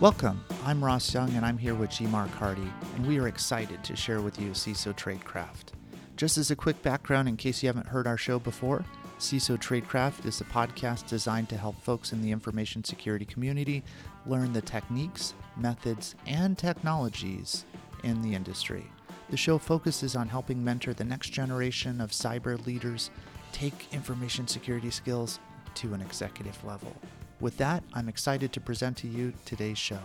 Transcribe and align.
Welcome. 0.00 0.44
I'm 0.64 0.84
Ross 0.84 1.12
Young, 1.12 1.34
and 1.34 1.44
I'm 1.44 1.58
here 1.58 1.74
with 1.74 1.90
G. 1.90 2.06
Mark 2.06 2.30
Hardy, 2.30 2.72
and 2.94 3.04
we 3.04 3.18
are 3.18 3.26
excited 3.26 3.82
to 3.82 3.96
share 3.96 4.20
with 4.20 4.40
you 4.40 4.50
CISO 4.50 4.94
Tradecraft. 4.94 5.72
Just 6.16 6.38
as 6.38 6.52
a 6.52 6.56
quick 6.56 6.80
background, 6.82 7.26
in 7.26 7.36
case 7.36 7.64
you 7.64 7.68
haven't 7.68 7.88
heard 7.88 8.06
our 8.06 8.16
show 8.16 8.38
before, 8.38 8.84
CISO 9.18 9.58
Tradecraft 9.58 10.24
is 10.24 10.40
a 10.40 10.44
podcast 10.44 11.08
designed 11.08 11.48
to 11.48 11.56
help 11.56 11.82
folks 11.82 12.12
in 12.12 12.22
the 12.22 12.30
information 12.30 12.84
security 12.84 13.24
community 13.24 13.82
learn 14.24 14.52
the 14.52 14.62
techniques, 14.62 15.34
methods, 15.56 16.14
and 16.28 16.56
technologies 16.56 17.64
in 18.04 18.22
the 18.22 18.36
industry. 18.36 18.86
The 19.30 19.36
show 19.36 19.58
focuses 19.58 20.14
on 20.14 20.28
helping 20.28 20.62
mentor 20.62 20.94
the 20.94 21.02
next 21.02 21.30
generation 21.30 22.00
of 22.00 22.12
cyber 22.12 22.64
leaders 22.64 23.10
take 23.50 23.92
information 23.92 24.46
security 24.46 24.90
skills 24.90 25.40
to 25.74 25.92
an 25.92 26.00
executive 26.02 26.62
level. 26.64 26.94
With 27.40 27.56
that, 27.58 27.84
I'm 27.94 28.08
excited 28.08 28.52
to 28.52 28.60
present 28.60 28.96
to 28.98 29.06
you 29.06 29.32
today's 29.44 29.78
show. 29.78 30.00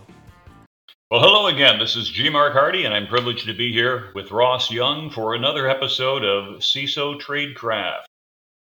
Well, 1.10 1.20
hello 1.20 1.48
again. 1.48 1.80
This 1.80 1.96
is 1.96 2.08
G. 2.08 2.30
Mark 2.30 2.52
Hardy, 2.52 2.84
and 2.84 2.94
I'm 2.94 3.08
privileged 3.08 3.46
to 3.46 3.54
be 3.54 3.72
here 3.72 4.12
with 4.14 4.30
Ross 4.30 4.70
Young 4.70 5.10
for 5.10 5.34
another 5.34 5.68
episode 5.68 6.24
of 6.24 6.60
CISO 6.60 7.20
Tradecraft. 7.20 8.04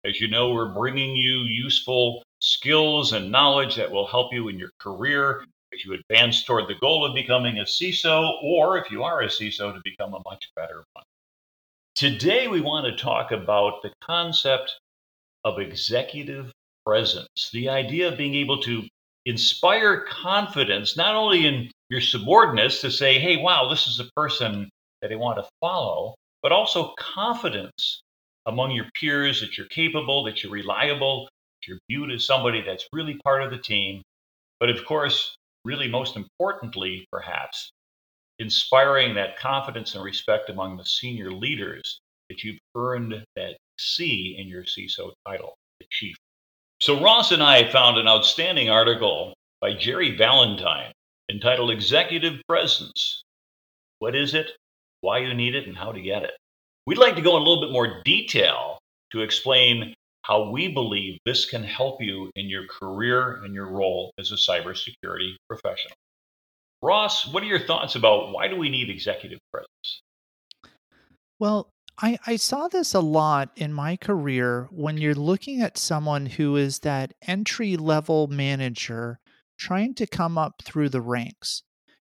As 0.05 0.21
you 0.21 0.27
know, 0.27 0.53
we're 0.53 0.71
bringing 0.71 1.15
you 1.15 1.39
useful 1.39 2.23
skills 2.41 3.11
and 3.11 3.31
knowledge 3.31 3.75
that 3.75 3.91
will 3.91 4.05
help 4.05 4.31
you 4.33 4.49
in 4.49 4.59
your 4.59 4.71
career 4.79 5.43
as 5.73 5.83
you 5.83 5.93
advance 5.93 6.43
toward 6.43 6.67
the 6.67 6.79
goal 6.79 7.03
of 7.03 7.15
becoming 7.15 7.57
a 7.57 7.63
CISO, 7.63 8.43
or 8.43 8.77
if 8.77 8.91
you 8.91 9.03
are 9.03 9.21
a 9.21 9.27
CISO, 9.27 9.73
to 9.73 9.81
become 9.83 10.13
a 10.13 10.21
much 10.29 10.47
better 10.55 10.83
one. 10.93 11.05
Today, 11.95 12.47
we 12.47 12.61
want 12.61 12.85
to 12.85 13.03
talk 13.03 13.31
about 13.31 13.81
the 13.81 13.91
concept 14.01 14.71
of 15.43 15.59
executive 15.59 16.51
presence, 16.89 17.51
the 17.53 17.69
idea 17.69 18.07
of 18.07 18.17
being 18.17 18.33
able 18.33 18.59
to 18.59 18.81
inspire 19.27 20.01
confidence, 20.09 20.97
not 20.97 21.13
only 21.13 21.45
in 21.45 21.69
your 21.91 22.01
subordinates 22.01 22.81
to 22.81 22.89
say, 22.89 23.19
hey, 23.19 23.37
wow, 23.37 23.69
this 23.69 23.85
is 23.85 23.99
a 23.99 24.09
person 24.15 24.67
that 25.03 25.11
I 25.11 25.15
want 25.15 25.37
to 25.37 25.47
follow, 25.61 26.15
but 26.41 26.51
also 26.51 26.95
confidence 26.97 28.01
among 28.47 28.71
your 28.71 28.87
peers 28.95 29.39
that 29.41 29.55
you're 29.55 29.67
capable, 29.67 30.23
that 30.23 30.41
you're 30.41 30.51
reliable, 30.51 31.25
that 31.25 31.67
you're 31.67 31.79
viewed 31.87 32.11
as 32.11 32.25
somebody 32.25 32.63
that's 32.63 32.87
really 32.91 33.19
part 33.23 33.43
of 33.43 33.51
the 33.51 33.59
team. 33.59 34.01
But 34.59 34.71
of 34.71 34.83
course, 34.83 35.35
really 35.63 35.87
most 35.87 36.15
importantly, 36.15 37.05
perhaps, 37.11 37.69
inspiring 38.39 39.13
that 39.13 39.37
confidence 39.37 39.93
and 39.93 40.03
respect 40.03 40.49
among 40.49 40.77
the 40.77 40.85
senior 40.85 41.31
leaders 41.31 41.99
that 42.29 42.43
you've 42.43 42.57
earned 42.73 43.13
that 43.35 43.57
C 43.77 44.37
in 44.39 44.47
your 44.47 44.63
CISO 44.63 45.11
title, 45.27 45.53
the 45.79 45.85
chief 45.91 46.15
so 46.81 47.01
Ross 47.01 47.31
and 47.31 47.43
I 47.43 47.69
found 47.71 47.97
an 47.97 48.07
outstanding 48.07 48.69
article 48.69 49.33
by 49.61 49.73
Jerry 49.73 50.15
Valentine 50.15 50.91
entitled 51.29 51.71
Executive 51.71 52.41
Presence. 52.47 53.23
What 53.99 54.15
is 54.15 54.33
it, 54.33 54.51
why 55.01 55.19
you 55.19 55.33
need 55.33 55.55
it, 55.55 55.67
and 55.67 55.77
how 55.77 55.91
to 55.91 56.01
get 56.01 56.23
it? 56.23 56.31
We'd 56.85 56.97
like 56.97 57.15
to 57.15 57.21
go 57.21 57.35
in 57.35 57.43
a 57.43 57.45
little 57.45 57.61
bit 57.61 57.71
more 57.71 58.01
detail 58.03 58.79
to 59.11 59.21
explain 59.21 59.93
how 60.23 60.49
we 60.49 60.67
believe 60.67 61.19
this 61.25 61.49
can 61.49 61.63
help 61.63 62.01
you 62.01 62.31
in 62.35 62.47
your 62.49 62.65
career 62.67 63.41
and 63.43 63.53
your 63.53 63.67
role 63.67 64.11
as 64.19 64.31
a 64.31 64.35
cybersecurity 64.35 65.35
professional. 65.47 65.95
Ross, 66.81 67.27
what 67.27 67.43
are 67.43 67.47
your 67.47 67.65
thoughts 67.65 67.95
about 67.95 68.31
why 68.31 68.47
do 68.47 68.55
we 68.55 68.69
need 68.69 68.89
executive 68.89 69.39
presence? 69.51 70.01
Well, 71.39 71.69
I, 72.01 72.17
I 72.25 72.35
saw 72.37 72.67
this 72.67 72.93
a 72.93 73.01
lot 73.01 73.51
in 73.55 73.73
my 73.73 73.97
career 73.97 74.69
when 74.71 74.97
you're 74.97 75.15
looking 75.15 75.61
at 75.61 75.77
someone 75.77 76.25
who 76.27 76.55
is 76.55 76.79
that 76.79 77.13
entry 77.27 77.75
level 77.75 78.27
manager 78.27 79.19
trying 79.57 79.93
to 79.95 80.07
come 80.07 80.37
up 80.37 80.61
through 80.63 80.89
the 80.89 81.01
ranks. 81.01 81.63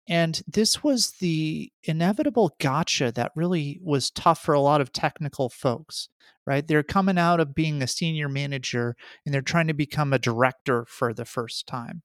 And 0.07 0.41
this 0.47 0.83
was 0.83 1.11
the 1.19 1.71
inevitable 1.83 2.55
gotcha 2.59 3.11
that 3.13 3.31
really 3.35 3.79
was 3.81 4.09
tough 4.09 4.41
for 4.41 4.53
a 4.53 4.59
lot 4.59 4.81
of 4.81 4.91
technical 4.91 5.47
folks, 5.49 6.09
right? 6.45 6.67
They're 6.67 6.83
coming 6.83 7.19
out 7.19 7.39
of 7.39 7.55
being 7.55 7.81
a 7.81 7.87
senior 7.87 8.27
manager 8.27 8.95
and 9.25 9.33
they're 9.33 9.41
trying 9.41 9.67
to 9.67 9.73
become 9.73 10.11
a 10.11 10.19
director 10.19 10.85
for 10.87 11.13
the 11.13 11.25
first 11.25 11.67
time. 11.67 12.01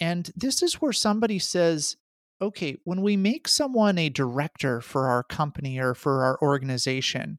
And 0.00 0.30
this 0.36 0.62
is 0.62 0.80
where 0.80 0.92
somebody 0.92 1.40
says, 1.40 1.96
okay, 2.40 2.76
when 2.84 3.02
we 3.02 3.16
make 3.16 3.48
someone 3.48 3.98
a 3.98 4.08
director 4.08 4.80
for 4.80 5.08
our 5.08 5.22
company 5.22 5.78
or 5.78 5.94
for 5.94 6.22
our 6.22 6.38
organization, 6.40 7.38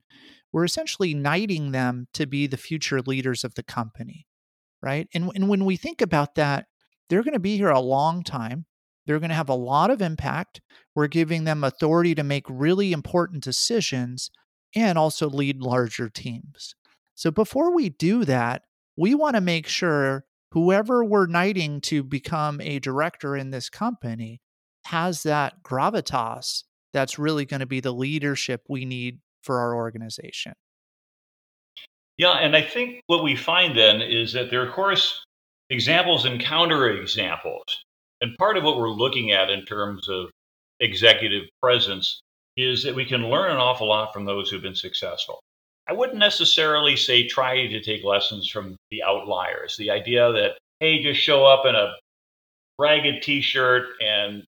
we're 0.52 0.66
essentially 0.66 1.14
knighting 1.14 1.72
them 1.72 2.08
to 2.14 2.26
be 2.26 2.48
the 2.48 2.58
future 2.58 3.02
leaders 3.02 3.44
of 3.44 3.56
the 3.56 3.64
company, 3.64 4.28
right? 4.82 5.08
And, 5.14 5.32
and 5.36 5.48
when 5.48 5.66
we 5.66 5.78
think 5.78 6.02
about 6.02 6.36
that, 6.36 6.66
they're 7.10 7.24
going 7.24 7.34
to 7.34 7.40
be 7.40 7.58
here 7.58 7.70
a 7.70 7.80
long 7.80 8.24
time. 8.24 8.66
They're 9.06 9.20
going 9.20 9.30
to 9.30 9.36
have 9.36 9.50
a 9.50 9.56
lot 9.56 9.90
of 9.90 10.02
impact. 10.02 10.62
We're 10.96 11.08
giving 11.08 11.44
them 11.44 11.64
authority 11.64 12.14
to 12.16 12.24
make 12.24 12.46
really 12.48 12.92
important 12.92 13.44
decisions 13.44 14.30
and 14.76 14.98
also 14.98 15.30
lead 15.30 15.62
larger 15.62 16.10
teams. 16.10 16.76
So 17.16 17.32
before 17.32 17.74
we 17.74 17.90
do 17.90 18.26
that, 18.26 18.64
we 18.96 19.16
want 19.16 19.36
to 19.36 19.42
make 19.42 19.68
sure 19.68 20.26
whoever 20.52 21.04
we're 21.04 21.28
knighting 21.28 21.82
to 21.82 22.04
become 22.04 22.60
a 22.62 22.80
director 22.80 23.36
in 23.36 23.50
this 23.50 23.70
company 23.70 24.42
has 24.90 25.22
that 25.22 25.62
gravitas 25.62 26.64
that's 26.94 27.20
really 27.20 27.46
going 27.46 27.60
to 27.60 27.68
be 27.68 27.80
the 27.80 27.94
leadership 27.94 28.64
we 28.68 28.86
need 28.86 29.20
for 29.44 29.60
our 29.60 29.76
organization. 29.76 30.54
Yeah, 32.18 32.34
and 32.34 32.56
I 32.56 32.64
think 32.64 33.02
what 33.06 33.24
we 33.24 33.36
find 33.36 33.78
then 33.78 34.02
is 34.02 34.34
that 34.34 34.50
there 34.50 34.62
are, 34.62 34.68
of 34.68 34.74
course, 34.74 35.24
examples 35.70 36.26
and 36.26 36.42
counterexamples. 36.42 37.62
And 38.22 38.36
part 38.38 38.58
of 38.58 38.64
what 38.64 38.78
we're 38.78 38.90
looking 38.90 39.32
at 39.32 39.52
in 39.52 39.64
terms 39.64 40.10
of 40.10 40.32
executive 40.80 41.44
presence 41.62 42.20
is 42.58 42.84
that 42.84 42.96
we 42.96 43.06
can 43.06 43.30
learn 43.30 43.52
an 43.52 43.58
awful 43.58 43.88
lot 43.88 44.12
from 44.12 44.26
those 44.26 44.50
who've 44.50 44.62
been 44.62 44.74
successful. 44.74 45.40
I 45.88 45.94
wouldn't 45.94 46.18
necessarily 46.18 46.96
say 46.96 47.28
try 47.28 47.68
to 47.68 47.82
take 47.82 48.04
lessons 48.04 48.50
from 48.50 48.76
the 48.90 49.04
outliers. 49.04 49.78
The 49.78 49.92
idea 49.92 50.32
that, 50.34 50.58
hey, 50.80 51.04
just 51.04 51.22
show 51.22 51.46
up 51.46 51.68
in 51.68 51.76
a 51.76 51.94
ragged 52.80 53.22
t 53.22 53.40
shirt 53.40 53.90
and 54.02 54.44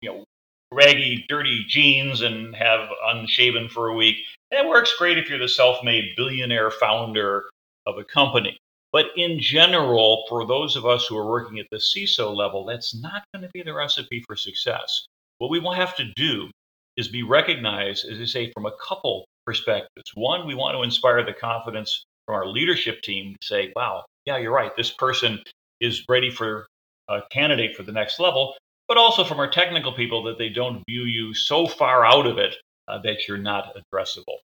you 0.00 0.10
know, 0.10 0.24
raggy, 0.72 1.24
dirty 1.28 1.64
jeans 1.68 2.20
and 2.20 2.54
have 2.54 2.88
unshaven 3.06 3.68
for 3.68 3.88
a 3.88 3.94
week. 3.94 4.16
That 4.50 4.68
works 4.68 4.94
great 4.96 5.18
if 5.18 5.28
you're 5.28 5.38
the 5.38 5.48
self 5.48 5.82
made 5.84 6.16
billionaire 6.16 6.70
founder 6.70 7.44
of 7.86 7.98
a 7.98 8.04
company. 8.04 8.58
But 8.92 9.06
in 9.16 9.38
general, 9.40 10.24
for 10.28 10.46
those 10.46 10.74
of 10.76 10.84
us 10.84 11.06
who 11.06 11.16
are 11.16 11.28
working 11.28 11.58
at 11.58 11.66
the 11.70 11.76
CISO 11.76 12.34
level, 12.34 12.64
that's 12.64 12.94
not 12.94 13.22
going 13.32 13.42
to 13.42 13.50
be 13.52 13.62
the 13.62 13.74
recipe 13.74 14.22
for 14.26 14.34
success. 14.34 15.06
What 15.38 15.50
we 15.50 15.60
will 15.60 15.72
have 15.72 15.96
to 15.96 16.12
do 16.16 16.50
is 16.96 17.06
be 17.08 17.22
recognized, 17.22 18.06
as 18.08 18.20
I 18.20 18.24
say, 18.24 18.52
from 18.52 18.66
a 18.66 18.72
couple 18.86 19.26
perspectives. 19.46 20.10
One, 20.14 20.46
we 20.46 20.56
want 20.56 20.76
to 20.76 20.82
inspire 20.82 21.24
the 21.24 21.32
confidence 21.32 22.04
from 22.26 22.34
our 22.34 22.46
leadership 22.46 23.02
team 23.02 23.36
to 23.40 23.46
say, 23.46 23.72
wow, 23.76 24.04
yeah, 24.26 24.38
you're 24.38 24.52
right. 24.52 24.76
This 24.76 24.90
person 24.90 25.40
is 25.80 26.04
ready 26.08 26.30
for 26.30 26.66
a 27.08 27.20
candidate 27.30 27.76
for 27.76 27.84
the 27.84 27.92
next 27.92 28.18
level 28.18 28.54
but 28.90 28.98
also 28.98 29.22
from 29.22 29.38
our 29.38 29.48
technical 29.48 29.92
people 29.92 30.24
that 30.24 30.36
they 30.36 30.48
don't 30.48 30.82
view 30.88 31.04
you 31.04 31.32
so 31.32 31.64
far 31.64 32.04
out 32.04 32.26
of 32.26 32.38
it 32.38 32.56
uh, 32.88 32.98
that 33.04 33.28
you're 33.28 33.38
not 33.38 33.72
addressable. 33.76 34.38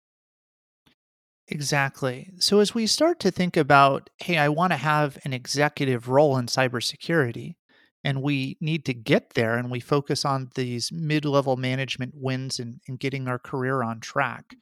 Exactly. 1.49 2.31
So 2.39 2.61
as 2.61 2.73
we 2.73 2.87
start 2.87 3.19
to 3.21 3.33
think 3.33 3.57
about, 3.57 4.09
hey, 4.19 4.39
I 4.39 4.49
want 4.49 4.73
to 4.73 4.77
have 4.77 5.19
an 5.25 5.33
executive 5.33 6.09
role 6.09 6.37
in 6.39 6.47
cybersecurity, 6.47 7.57
and 8.05 8.23
we 8.23 8.57
need 8.61 8.85
to 8.85 8.95
get 8.95 9.35
there, 9.35 9.57
and 9.57 9.69
we 9.69 9.81
focus 9.81 10.25
on 10.25 10.51
these 10.55 10.93
mid-level 10.93 11.57
management 11.57 12.15
wins 12.15 12.61
and, 12.61 12.81
and 12.87 13.01
getting 13.01 13.27
our 13.27 13.41
career 13.41 13.83
on 13.83 13.99
track. 13.99 14.55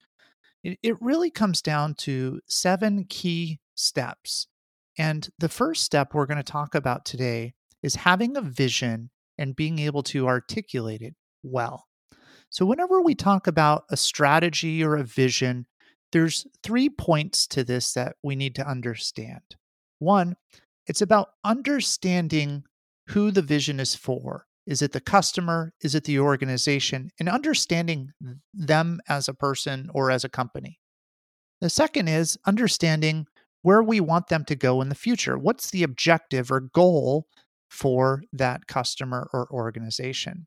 It, 0.63 0.79
it 0.83 0.97
really 1.03 1.31
comes 1.31 1.61
down 1.61 1.93
to 1.97 2.41
seven 2.47 3.05
key 3.05 3.61
steps. 3.75 4.47
And 4.97 5.29
the 5.39 5.51
first 5.51 5.85
step 5.85 6.15
we're 6.15 6.25
going 6.25 6.39
to 6.39 6.43
talk 6.43 6.75
about 6.75 7.05
today 7.05 7.53
is 7.83 7.97
having 7.97 8.35
a 8.39 8.41
vision 8.41 9.11
and 9.39 9.57
being 9.57 9.79
able 9.79 10.03
to 10.05 10.27
articulate 10.27 11.03
it 11.03 11.15
well. 11.43 11.87
So, 12.51 12.65
whenever 12.65 13.01
we 13.03 13.15
talk 13.15 13.47
about 13.47 13.85
a 13.91 13.97
strategy 13.97 14.83
or 14.85 14.97
a 14.97 15.05
vision, 15.05 15.67
there's 16.13 16.47
three 16.63 16.89
points 16.89 17.47
to 17.49 17.65
this 17.65 17.93
that 17.95 18.17
we 18.23 18.37
need 18.37 18.55
to 18.55 18.69
understand. 18.69 19.43
One, 19.99 20.37
it's 20.87 21.03
about 21.03 21.29
understanding 21.45 22.65
who 23.09 23.31
the 23.31 23.43
vision 23.43 23.81
is 23.81 23.95
for. 23.95 24.47
Is 24.67 24.81
it 24.81 24.93
the 24.93 25.01
customer? 25.01 25.73
Is 25.83 25.95
it 25.95 26.05
the 26.05 26.21
organization? 26.21 27.11
And 27.19 27.29
understanding 27.29 28.13
them 28.55 29.01
as 29.09 29.29
a 29.29 29.35
person 29.35 29.91
or 29.93 30.11
as 30.11 30.25
a 30.25 30.29
company. 30.29 30.79
The 31.61 31.71
second 31.71 32.09
is 32.09 32.39
understanding 32.47 33.27
where 33.63 33.83
we 33.83 34.01
want 34.01 34.29
them 34.29 34.45
to 34.45 34.55
go 34.55 34.81
in 34.81 34.89
the 34.89 34.95
future. 34.95 35.39
What's 35.39 35.71
the 35.71 35.83
objective 35.83 36.51
or 36.51 36.61
goal 36.61 37.27
for 37.75 38.23
that 38.33 38.67
customer 38.67 39.29
or 39.33 39.49
organization? 39.51 40.47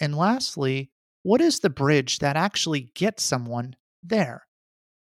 And 0.00 0.16
lastly, 0.16 0.90
what 1.22 1.40
is 1.40 1.58
the 1.58 1.70
bridge 1.70 2.20
that 2.20 2.36
actually 2.36 2.92
gets 2.94 3.24
someone 3.24 3.74
there? 4.02 4.46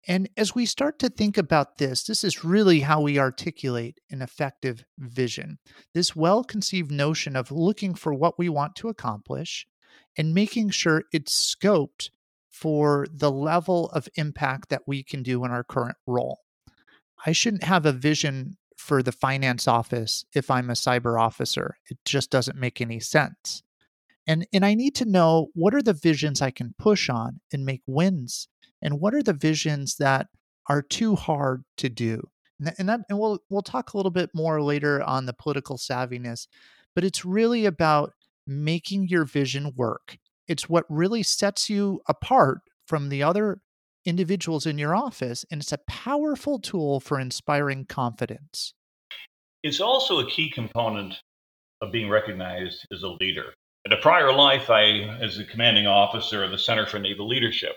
And 0.07 0.29
as 0.37 0.53
we 0.53 0.65
start 0.65 0.99
to 0.99 1.09
think 1.09 1.37
about 1.37 1.77
this, 1.77 2.03
this 2.03 2.23
is 2.23 2.43
really 2.43 2.81
how 2.81 3.01
we 3.01 3.17
articulate 3.17 3.99
an 4.11 4.21
effective 4.21 4.83
vision. 4.99 5.57
This 5.93 6.15
well 6.15 6.43
conceived 6.43 6.91
notion 6.91 7.35
of 7.35 7.51
looking 7.51 7.95
for 7.95 8.13
what 8.13 8.37
we 8.37 8.49
want 8.49 8.75
to 8.77 8.89
accomplish 8.89 9.65
and 10.17 10.33
making 10.33 10.69
sure 10.71 11.03
it's 11.11 11.55
scoped 11.55 12.09
for 12.49 13.07
the 13.11 13.31
level 13.31 13.89
of 13.89 14.07
impact 14.15 14.69
that 14.69 14.83
we 14.87 15.03
can 15.03 15.23
do 15.23 15.43
in 15.43 15.51
our 15.51 15.63
current 15.63 15.97
role. 16.05 16.39
I 17.25 17.31
shouldn't 17.31 17.63
have 17.63 17.85
a 17.85 17.91
vision 17.91 18.57
for 18.75 19.01
the 19.01 19.11
finance 19.11 19.67
office 19.67 20.25
if 20.33 20.51
I'm 20.51 20.69
a 20.69 20.73
cyber 20.73 21.19
officer. 21.19 21.77
It 21.89 21.97
just 22.05 22.29
doesn't 22.29 22.57
make 22.57 22.81
any 22.81 22.99
sense. 22.99 23.63
And 24.27 24.47
and 24.53 24.65
I 24.65 24.73
need 24.73 24.95
to 24.95 25.05
know 25.05 25.47
what 25.53 25.73
are 25.75 25.81
the 25.81 25.93
visions 25.93 26.41
I 26.41 26.51
can 26.51 26.73
push 26.77 27.09
on 27.09 27.39
and 27.53 27.65
make 27.65 27.81
wins 27.85 28.47
and 28.81 28.99
what 28.99 29.13
are 29.13 29.23
the 29.23 29.33
visions 29.33 29.97
that 29.97 30.27
are 30.67 30.81
too 30.81 31.15
hard 31.15 31.63
to 31.77 31.89
do. 31.89 32.27
And 32.59 32.67
that, 32.67 32.75
and, 32.79 32.89
that, 32.89 33.01
and 33.09 33.19
we'll 33.19 33.39
we'll 33.49 33.61
talk 33.61 33.93
a 33.93 33.97
little 33.97 34.11
bit 34.11 34.31
more 34.33 34.61
later 34.61 35.03
on 35.03 35.25
the 35.25 35.33
political 35.33 35.77
savviness, 35.77 36.47
but 36.95 37.03
it's 37.03 37.25
really 37.25 37.65
about 37.65 38.13
making 38.47 39.07
your 39.07 39.25
vision 39.25 39.73
work. 39.75 40.17
It's 40.47 40.69
what 40.69 40.85
really 40.89 41.23
sets 41.23 41.69
you 41.69 42.01
apart 42.07 42.59
from 42.87 43.09
the 43.09 43.23
other 43.23 43.59
individuals 44.05 44.65
in 44.65 44.77
your 44.77 44.95
office, 44.95 45.45
and 45.51 45.61
it's 45.61 45.71
a 45.71 45.79
powerful 45.87 46.59
tool 46.59 46.99
for 46.99 47.19
inspiring 47.19 47.85
confidence. 47.85 48.73
It's 49.63 49.81
also 49.81 50.19
a 50.19 50.29
key 50.29 50.49
component 50.49 51.19
of 51.81 51.91
being 51.91 52.09
recognized 52.09 52.85
as 52.91 53.03
a 53.03 53.09
leader. 53.19 53.53
In 53.85 53.91
a 53.91 53.97
prior 53.97 54.31
life, 54.31 54.69
I, 54.69 55.17
as 55.21 55.37
a 55.37 55.45
commanding 55.45 55.87
officer 55.87 56.43
of 56.43 56.51
the 56.51 56.57
Center 56.57 56.85
for 56.85 56.99
Naval 56.99 57.27
Leadership, 57.27 57.75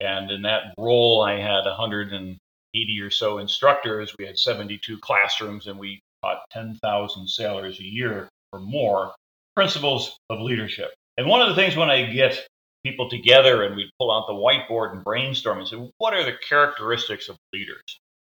and 0.00 0.30
in 0.30 0.42
that 0.42 0.74
role, 0.78 1.22
I 1.22 1.38
had 1.40 1.64
180 1.64 3.00
or 3.00 3.10
so 3.10 3.38
instructors. 3.38 4.14
We 4.18 4.26
had 4.26 4.38
72 4.38 4.98
classrooms, 4.98 5.66
and 5.66 5.78
we 5.78 6.00
taught 6.22 6.42
10,000 6.52 7.28
sailors 7.28 7.78
a 7.80 7.84
year 7.84 8.28
or 8.52 8.60
more 8.60 9.12
principles 9.54 10.16
of 10.30 10.40
leadership. 10.40 10.92
And 11.16 11.28
one 11.28 11.42
of 11.42 11.48
the 11.48 11.54
things 11.54 11.76
when 11.76 11.90
I 11.90 12.10
get 12.10 12.46
people 12.84 13.08
together 13.08 13.62
and 13.62 13.76
we'd 13.76 13.90
pull 13.98 14.10
out 14.10 14.26
the 14.26 14.32
whiteboard 14.32 14.92
and 14.92 15.04
brainstorm 15.04 15.58
and 15.58 15.68
say, 15.68 15.76
what 15.98 16.14
are 16.14 16.24
the 16.24 16.36
characteristics 16.48 17.28
of 17.28 17.36
leaders? 17.52 17.82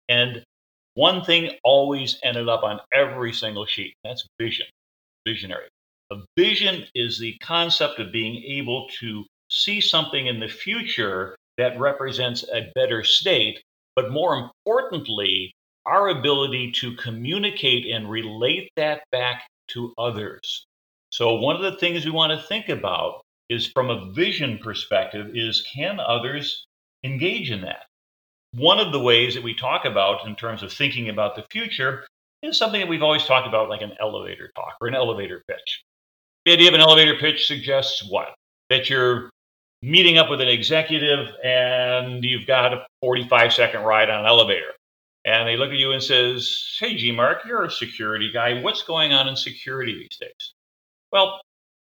And 0.08 0.44
one 0.94 1.24
thing 1.24 1.52
always 1.62 2.18
ended 2.22 2.48
up 2.48 2.62
on 2.62 2.80
every 2.92 3.32
single 3.32 3.66
sheet 3.66 3.94
that's 4.02 4.26
vision, 4.40 4.66
visionary. 5.26 5.68
A 6.10 6.16
vision 6.36 6.84
is 6.94 7.18
the 7.18 7.36
concept 7.40 8.00
of 8.00 8.12
being 8.12 8.42
able 8.44 8.88
to 9.00 9.24
see 9.48 9.80
something 9.80 10.26
in 10.26 10.40
the 10.40 10.48
future 10.48 11.36
that 11.58 11.78
represents 11.78 12.44
a 12.52 12.70
better 12.74 13.04
state, 13.04 13.62
but 13.94 14.10
more 14.10 14.34
importantly, 14.34 15.52
our 15.86 16.08
ability 16.08 16.72
to 16.72 16.96
communicate 16.96 17.86
and 17.86 18.10
relate 18.10 18.70
that 18.76 19.02
back 19.12 19.46
to 19.68 19.94
others. 19.98 20.66
So, 21.10 21.34
one 21.34 21.56
of 21.56 21.62
the 21.62 21.78
things 21.78 22.04
we 22.04 22.10
want 22.10 22.32
to 22.32 22.46
think 22.46 22.68
about 22.68 23.22
is 23.50 23.66
from 23.66 23.90
a 23.90 24.10
vision 24.12 24.58
perspective 24.58 25.32
is 25.34 25.66
can 25.74 26.00
others 26.00 26.66
engage 27.04 27.50
in 27.50 27.60
that? 27.62 27.86
One 28.52 28.78
of 28.78 28.92
the 28.92 29.00
ways 29.00 29.34
that 29.34 29.42
we 29.42 29.54
talk 29.54 29.84
about 29.84 30.26
in 30.26 30.36
terms 30.36 30.62
of 30.62 30.72
thinking 30.72 31.08
about 31.08 31.36
the 31.36 31.44
future 31.50 32.06
is 32.42 32.56
something 32.56 32.80
that 32.80 32.88
we've 32.88 33.02
always 33.02 33.26
talked 33.26 33.46
about 33.46 33.68
like 33.68 33.82
an 33.82 33.92
elevator 34.00 34.50
talk 34.56 34.76
or 34.80 34.88
an 34.88 34.94
elevator 34.94 35.42
pitch. 35.48 35.82
The 36.46 36.52
idea 36.52 36.68
of 36.68 36.74
an 36.74 36.80
elevator 36.80 37.16
pitch 37.20 37.46
suggests 37.46 38.08
what? 38.08 38.34
That 38.70 38.88
you're 38.88 39.30
meeting 39.82 40.16
up 40.16 40.30
with 40.30 40.40
an 40.40 40.48
executive 40.48 41.28
and 41.44 42.24
you've 42.24 42.46
got 42.46 42.72
a 42.72 42.86
45 43.02 43.52
second 43.52 43.82
ride 43.82 44.10
on 44.10 44.20
an 44.20 44.26
elevator. 44.26 44.72
And 45.24 45.46
they 45.46 45.56
look 45.56 45.70
at 45.70 45.76
you 45.76 45.92
and 45.92 46.02
says, 46.02 46.76
"Hey 46.78 46.96
G 46.96 47.12
Mark, 47.12 47.44
you're 47.44 47.64
a 47.64 47.70
security 47.70 48.30
guy. 48.32 48.62
What's 48.62 48.82
going 48.82 49.12
on 49.12 49.28
in 49.28 49.36
security 49.36 49.94
these 49.94 50.18
days?" 50.18 50.54
Well, 51.12 51.40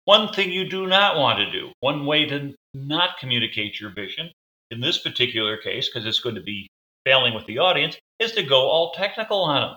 one 0.04 0.32
thing 0.32 0.50
you 0.50 0.68
do 0.68 0.86
not 0.86 1.16
want 1.16 1.38
to 1.38 1.50
do, 1.50 1.72
one 1.80 2.06
way 2.06 2.26
to 2.26 2.54
not 2.74 3.18
communicate 3.18 3.80
your 3.80 3.90
vision, 3.90 4.30
in 4.70 4.80
this 4.80 4.98
particular 4.98 5.56
case, 5.56 5.88
because 5.88 6.06
it's 6.06 6.20
going 6.20 6.34
to 6.36 6.42
be 6.42 6.66
failing 7.04 7.34
with 7.34 7.46
the 7.46 7.58
audience, 7.58 7.96
is 8.18 8.32
to 8.32 8.42
go 8.42 8.68
all 8.68 8.92
technical 8.92 9.42
on 9.42 9.60
them. 9.60 9.76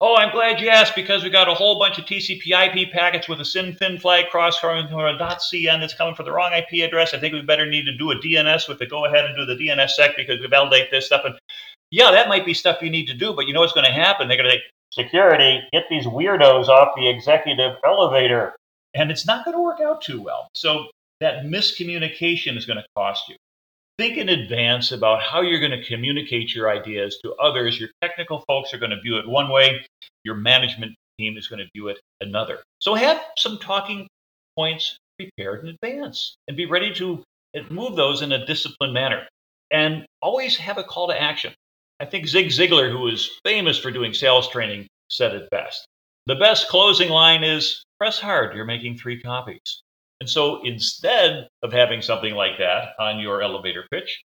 Oh, 0.00 0.16
I'm 0.16 0.32
glad 0.32 0.60
you 0.60 0.68
asked 0.68 0.96
because 0.96 1.22
we 1.22 1.30
got 1.30 1.48
a 1.48 1.54
whole 1.54 1.78
bunch 1.78 1.98
of 1.98 2.04
TCP 2.04 2.50
IP 2.50 2.92
packets 2.92 3.28
with 3.28 3.40
a 3.40 3.44
SYN 3.44 3.74
fin 3.74 3.98
flag 3.98 4.26
cross 4.28 4.62
or 4.62 4.76
a 4.76 4.82
.cn 4.84 5.80
that's 5.80 5.94
coming 5.94 6.14
for 6.14 6.24
the 6.24 6.32
wrong 6.32 6.52
IP 6.52 6.86
address. 6.86 7.14
I 7.14 7.18
think 7.18 7.32
we 7.32 7.42
better 7.42 7.64
need 7.64 7.84
to 7.86 7.96
do 7.96 8.10
a 8.10 8.16
DNS 8.16 8.68
with 8.68 8.78
the 8.80 8.86
go 8.86 9.06
ahead 9.06 9.24
and 9.24 9.36
do 9.36 9.46
the 9.46 9.54
DNS 9.54 9.88
sec 9.90 10.16
because 10.16 10.40
we 10.40 10.46
validate 10.48 10.90
this 10.90 11.06
stuff. 11.06 11.22
And 11.24 11.36
yeah, 11.90 12.10
that 12.10 12.28
might 12.28 12.44
be 12.44 12.52
stuff 12.52 12.82
you 12.82 12.90
need 12.90 13.06
to 13.06 13.14
do, 13.14 13.32
but 13.32 13.46
you 13.46 13.54
know 13.54 13.60
what's 13.60 13.72
going 13.72 13.86
to 13.86 13.92
happen? 13.92 14.28
They're 14.28 14.36
going 14.36 14.50
to 14.50 14.56
say, 14.56 14.62
security, 14.90 15.60
get 15.72 15.84
these 15.88 16.06
weirdos 16.06 16.68
off 16.68 16.94
the 16.96 17.08
executive 17.08 17.76
elevator 17.86 18.54
and 18.94 19.10
it's 19.10 19.26
not 19.26 19.44
going 19.44 19.56
to 19.56 19.62
work 19.62 19.80
out 19.80 20.02
too 20.02 20.20
well. 20.20 20.48
So 20.54 20.86
that 21.20 21.44
miscommunication 21.44 22.56
is 22.56 22.66
going 22.66 22.78
to 22.78 22.86
cost 22.96 23.28
you. 23.28 23.36
Think 23.98 24.16
in 24.16 24.28
advance 24.28 24.90
about 24.90 25.22
how 25.22 25.40
you're 25.40 25.60
going 25.60 25.70
to 25.70 25.84
communicate 25.84 26.54
your 26.54 26.68
ideas 26.68 27.18
to 27.22 27.32
others. 27.34 27.78
Your 27.78 27.90
technical 28.02 28.44
folks 28.48 28.74
are 28.74 28.78
going 28.78 28.90
to 28.90 29.00
view 29.00 29.18
it 29.18 29.28
one 29.28 29.48
way, 29.48 29.84
your 30.24 30.34
management 30.34 30.94
team 31.18 31.36
is 31.36 31.46
going 31.46 31.60
to 31.60 31.68
view 31.74 31.88
it 31.88 32.00
another. 32.20 32.58
So 32.80 32.94
have 32.94 33.20
some 33.36 33.58
talking 33.58 34.08
points 34.56 34.96
prepared 35.16 35.64
in 35.64 35.76
advance 35.80 36.36
and 36.48 36.56
be 36.56 36.66
ready 36.66 36.92
to 36.94 37.22
uh, 37.56 37.60
move 37.70 37.94
those 37.94 38.22
in 38.22 38.32
a 38.32 38.44
disciplined 38.44 38.94
manner. 38.94 39.26
And 39.70 40.04
always 40.20 40.56
have 40.56 40.78
a 40.78 40.84
call 40.84 41.08
to 41.08 41.20
action. 41.20 41.52
I 42.00 42.04
think 42.04 42.26
Zig 42.26 42.48
Ziglar, 42.48 42.90
who 42.90 43.06
is 43.06 43.30
famous 43.44 43.78
for 43.78 43.90
doing 43.90 44.12
sales 44.12 44.48
training, 44.48 44.86
said 45.08 45.34
it 45.34 45.48
best. 45.50 45.86
The 46.26 46.34
best 46.34 46.68
closing 46.68 47.10
line 47.10 47.44
is 47.44 47.83
press 47.98 48.18
hard, 48.18 48.56
you're 48.56 48.64
making 48.64 48.96
three 48.96 49.20
copies. 49.20 49.82
And 50.20 50.28
so 50.28 50.62
instead 50.62 51.48
of 51.62 51.72
having 51.72 52.00
something 52.00 52.34
like 52.34 52.58
that 52.58 52.90
on 52.98 53.20
your 53.20 53.42
elevator 53.42 53.86
pitch, 53.90 54.22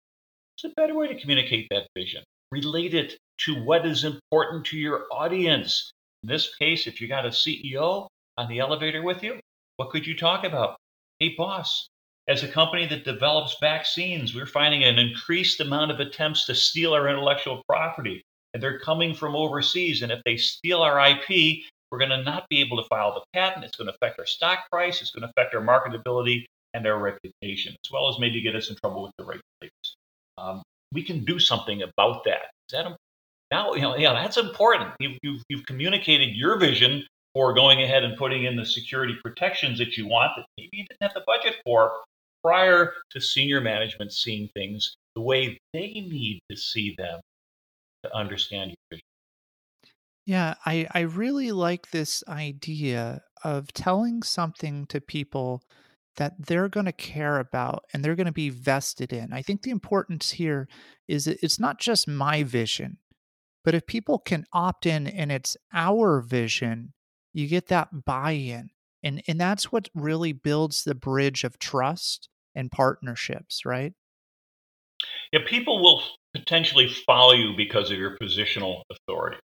it's 0.56 0.66
a 0.66 0.74
better 0.76 0.96
way 0.96 1.08
to 1.08 1.20
communicate 1.20 1.68
that 1.70 1.88
vision. 1.96 2.24
Relate 2.52 2.94
it 2.94 3.18
to 3.40 3.56
what 3.64 3.86
is 3.86 4.04
important 4.04 4.66
to 4.68 4.78
your 4.78 5.06
audience. 5.12 5.92
In 6.24 6.30
this 6.30 6.56
case, 6.56 6.88
if 6.88 7.02
you 7.02 7.08
got 7.08 7.26
a 7.26 7.30
CEO 7.30 8.08
on 8.38 8.48
the 8.48 8.60
elevator 8.60 9.02
with 9.02 9.24
you, 9.24 9.40
what 9.78 9.90
could 9.90 10.06
you 10.06 10.16
talk 10.16 10.44
about? 10.44 10.78
Hey, 11.20 11.36
boss, 11.38 11.88
as 12.28 12.44
a 12.44 12.48
company 12.48 12.86
that 12.88 13.04
develops 13.04 13.58
vaccines, 13.60 14.34
we're 14.34 14.46
finding 14.46 14.84
an 14.84 14.98
increased 14.98 15.60
amount 15.60 15.92
of 15.92 16.00
attempts 16.00 16.46
to 16.46 16.56
steal 16.56 16.94
our 16.94 17.10
intellectual 17.10 17.62
property. 17.68 18.22
And 18.54 18.62
they're 18.62 18.80
coming 18.80 19.14
from 19.14 19.36
overseas. 19.36 20.04
And 20.04 20.12
if 20.12 20.22
they 20.24 20.38
steal 20.38 20.82
our 20.82 21.00
IP, 21.06 21.64
we're 21.94 22.00
going 22.00 22.10
to 22.10 22.24
not 22.24 22.50
be 22.50 22.60
able 22.60 22.82
to 22.82 22.88
file 22.90 23.14
the 23.14 23.22
patent. 23.40 23.64
It's 23.64 23.78
going 23.78 23.88
to 23.88 23.94
affect 23.94 24.18
our 24.18 24.26
stock 24.26 24.68
price. 24.72 25.00
It's 25.00 25.12
going 25.12 25.22
to 25.22 25.30
affect 25.30 25.54
our 25.54 25.62
marketability 25.62 26.46
and 26.74 26.88
our 26.88 26.98
reputation, 26.98 27.76
as 27.86 27.92
well 27.92 28.10
as 28.10 28.18
maybe 28.18 28.42
get 28.42 28.56
us 28.56 28.72
in 28.72 28.76
trouble 28.78 29.04
with 29.04 29.12
the 29.20 29.26
regulators. 29.26 29.96
Um, 30.40 30.64
we 30.92 31.04
can 31.04 31.24
do 31.24 31.38
something 31.38 31.84
about 31.84 32.24
that. 32.24 32.50
Is 32.68 32.72
that 32.72 32.80
important? 32.80 32.98
now? 33.52 33.74
You 33.74 33.82
know, 33.82 33.96
yeah, 33.96 34.14
that's 34.14 34.38
important. 34.38 34.90
You, 35.00 35.12
you've, 35.22 35.44
you've 35.50 35.66
communicated 35.68 36.36
your 36.36 36.58
vision 36.58 37.04
for 37.36 37.54
going 37.54 37.84
ahead 37.84 38.04
and 38.04 38.18
putting 38.18 38.46
in 38.46 38.56
the 38.56 38.66
security 38.66 39.16
protections 39.24 39.78
that 39.78 39.96
you 39.96 40.08
want 40.08 40.32
that 40.36 40.46
maybe 40.58 40.70
you 40.74 40.86
didn't 40.90 41.02
have 41.04 41.14
the 41.14 41.24
budget 41.28 41.58
for 41.64 41.92
prior 42.44 42.94
to 43.12 43.22
senior 43.22 43.62
management 43.62 44.12
seeing 44.12 44.50
things 44.56 44.96
the 45.16 45.22
way 45.22 45.60
they 45.74 45.92
need 45.92 46.40
to 46.50 46.58
see 46.58 46.96
them 46.98 47.22
to 48.04 48.16
understand 48.16 48.72
your 48.72 48.78
vision. 48.90 49.13
Yeah, 50.26 50.56
I, 50.66 50.88
I 50.92 51.02
really 51.02 51.52
like 51.52 51.92
this 51.92 52.24
idea 52.28 53.22
of 53.44 53.74
telling 53.74 54.24
something 54.24 54.86
to 54.88 55.02
people 55.02 55.64
that 56.16 56.34
they're 56.40 56.70
going 56.70 56.86
to 56.86 56.94
care 56.94 57.40
about 57.40 57.86
and 57.92 58.04
they're 58.04 58.16
going 58.16 58.28
to 58.28 58.32
be 58.32 58.50
vested 58.50 59.12
in. 59.12 59.34
I 59.34 59.42
think 59.42 59.64
the 59.64 59.72
importance 59.72 60.32
here 60.32 60.68
is 61.08 61.26
that 61.26 61.44
it's 61.44 61.60
not 61.60 61.80
just 61.80 62.08
my 62.08 62.44
vision, 62.44 63.00
but 63.66 63.74
if 63.74 63.86
people 63.86 64.20
can 64.20 64.46
opt 64.54 64.86
in 64.86 65.08
and 65.08 65.32
it's 65.32 65.58
our 65.74 66.22
vision, 66.22 66.94
you 67.34 67.48
get 67.48 67.68
that 67.68 68.06
buy 68.06 68.32
in. 68.32 68.70
And, 69.02 69.22
and 69.28 69.42
that's 69.42 69.72
what 69.72 69.90
really 69.94 70.32
builds 70.32 70.84
the 70.84 70.96
bridge 70.96 71.44
of 71.44 71.60
trust 71.60 72.30
and 72.56 72.72
partnerships, 72.72 73.66
right? 73.66 73.94
Yeah, 75.34 75.42
people 75.46 75.82
will 75.82 76.04
potentially 76.34 76.88
follow 77.06 77.34
you 77.34 77.54
because 77.58 77.92
of 77.92 77.98
your 77.98 78.18
positional 78.22 78.84
authority. 78.90 79.38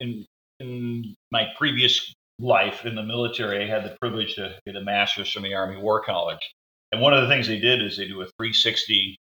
In 0.00 0.26
in 0.60 1.14
my 1.32 1.48
previous 1.58 2.12
life 2.38 2.84
in 2.84 2.94
the 2.94 3.02
military, 3.02 3.64
I 3.64 3.68
had 3.68 3.84
the 3.84 3.96
privilege 4.00 4.34
to 4.36 4.56
get 4.66 4.76
a 4.76 4.80
master's 4.80 5.30
from 5.30 5.42
the 5.42 5.54
Army 5.54 5.76
War 5.76 6.02
College. 6.02 6.54
And 6.92 7.00
one 7.00 7.12
of 7.12 7.22
the 7.22 7.28
things 7.28 7.46
they 7.46 7.58
did 7.58 7.82
is 7.82 7.96
they 7.96 8.06
do 8.06 8.20
a 8.20 8.26
360 8.38 9.16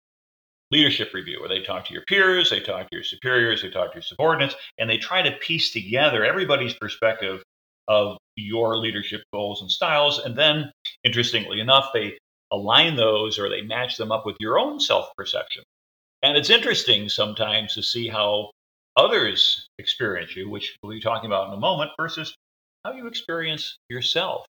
leadership 0.70 1.12
review 1.14 1.40
where 1.40 1.48
they 1.48 1.62
talk 1.62 1.84
to 1.86 1.92
your 1.92 2.04
peers, 2.06 2.50
they 2.50 2.60
talk 2.60 2.88
to 2.88 2.96
your 2.96 3.04
superiors, 3.04 3.62
they 3.62 3.70
talk 3.70 3.92
to 3.92 3.96
your 3.96 4.02
subordinates, 4.02 4.54
and 4.78 4.88
they 4.88 4.98
try 4.98 5.22
to 5.22 5.36
piece 5.38 5.72
together 5.72 6.24
everybody's 6.24 6.74
perspective 6.74 7.42
of 7.88 8.18
your 8.36 8.76
leadership 8.76 9.22
goals 9.32 9.62
and 9.62 9.70
styles. 9.70 10.18
And 10.18 10.36
then, 10.36 10.70
interestingly 11.04 11.60
enough, 11.60 11.90
they 11.92 12.18
align 12.52 12.96
those 12.96 13.38
or 13.38 13.48
they 13.48 13.62
match 13.62 13.96
them 13.96 14.12
up 14.12 14.26
with 14.26 14.36
your 14.40 14.58
own 14.58 14.80
self 14.80 15.08
perception. 15.16 15.62
And 16.22 16.36
it's 16.36 16.50
interesting 16.50 17.08
sometimes 17.08 17.74
to 17.74 17.82
see 17.82 18.08
how 18.08 18.50
others 18.98 19.68
experience 19.78 20.36
you, 20.36 20.50
which 20.50 20.76
we'll 20.82 20.92
be 20.92 21.00
talking 21.00 21.26
about 21.26 21.48
in 21.48 21.54
a 21.54 21.60
moment, 21.60 21.92
versus 21.98 22.34
how 22.84 22.92
you 22.92 23.06
experience 23.06 23.78
yourself. 23.88 24.44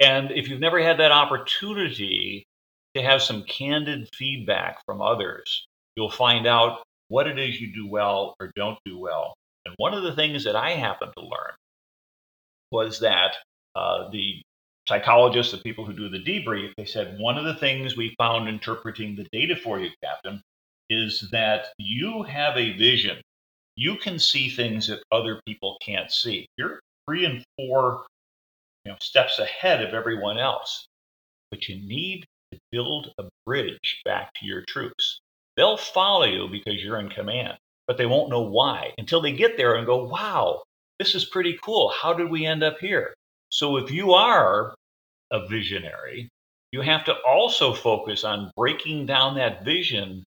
And 0.00 0.30
if 0.32 0.48
you've 0.48 0.60
never 0.60 0.82
had 0.82 0.98
that 0.98 1.12
opportunity 1.12 2.44
to 2.94 3.02
have 3.02 3.22
some 3.22 3.44
candid 3.44 4.08
feedback 4.14 4.78
from 4.86 5.02
others, 5.02 5.66
you'll 5.96 6.10
find 6.10 6.46
out 6.46 6.82
what 7.08 7.26
it 7.26 7.38
is 7.38 7.60
you 7.60 7.72
do 7.74 7.88
well 7.88 8.34
or 8.40 8.50
don't 8.56 8.78
do 8.84 8.98
well. 8.98 9.34
And 9.66 9.74
one 9.78 9.94
of 9.94 10.02
the 10.02 10.14
things 10.16 10.44
that 10.44 10.56
I 10.56 10.70
happened 10.70 11.12
to 11.16 11.22
learn 11.24 11.52
was 12.70 13.00
that 13.00 13.36
uh, 13.76 14.10
the 14.10 14.42
psychologists, 14.88 15.52
the 15.52 15.58
people 15.58 15.84
who 15.84 15.92
do 15.92 16.08
the 16.08 16.18
debrief, 16.18 16.72
they 16.76 16.84
said 16.84 17.16
one 17.18 17.36
of 17.36 17.44
the 17.44 17.54
things 17.54 17.96
we 17.96 18.14
found 18.18 18.48
interpreting 18.48 19.16
the 19.16 19.26
data 19.32 19.56
for 19.56 19.78
you, 19.78 19.90
Captain, 20.02 20.40
is 20.88 21.28
that 21.30 21.66
you 21.78 22.22
have 22.24 22.56
a 22.56 22.76
vision. 22.76 23.20
You 23.76 23.96
can 23.96 24.18
see 24.18 24.50
things 24.50 24.88
that 24.88 25.02
other 25.10 25.40
people 25.46 25.78
can't 25.84 26.10
see. 26.10 26.46
You're 26.56 26.80
three 27.06 27.24
and 27.24 27.44
four 27.56 28.06
you 28.84 28.92
know, 28.92 28.98
steps 29.00 29.38
ahead 29.38 29.82
of 29.82 29.94
everyone 29.94 30.38
else. 30.38 30.86
But 31.50 31.68
you 31.68 31.76
need 31.76 32.26
to 32.52 32.58
build 32.70 33.12
a 33.18 33.24
bridge 33.46 34.00
back 34.04 34.32
to 34.34 34.46
your 34.46 34.62
troops. 34.62 35.20
They'll 35.56 35.76
follow 35.76 36.24
you 36.24 36.48
because 36.48 36.82
you're 36.82 37.00
in 37.00 37.10
command, 37.10 37.58
but 37.86 37.96
they 37.98 38.06
won't 38.06 38.30
know 38.30 38.42
why 38.42 38.92
until 38.98 39.20
they 39.20 39.32
get 39.32 39.56
there 39.56 39.74
and 39.74 39.86
go, 39.86 40.04
wow, 40.04 40.62
this 40.98 41.14
is 41.14 41.24
pretty 41.24 41.58
cool. 41.62 41.90
How 41.90 42.12
did 42.12 42.30
we 42.30 42.46
end 42.46 42.62
up 42.62 42.78
here? 42.78 43.14
So 43.50 43.76
if 43.76 43.90
you 43.90 44.12
are 44.12 44.74
a 45.30 45.46
visionary, 45.48 46.28
you 46.72 46.82
have 46.82 47.04
to 47.06 47.14
also 47.26 47.74
focus 47.74 48.24
on 48.24 48.52
breaking 48.56 49.06
down 49.06 49.34
that 49.36 49.64
vision 49.64 50.24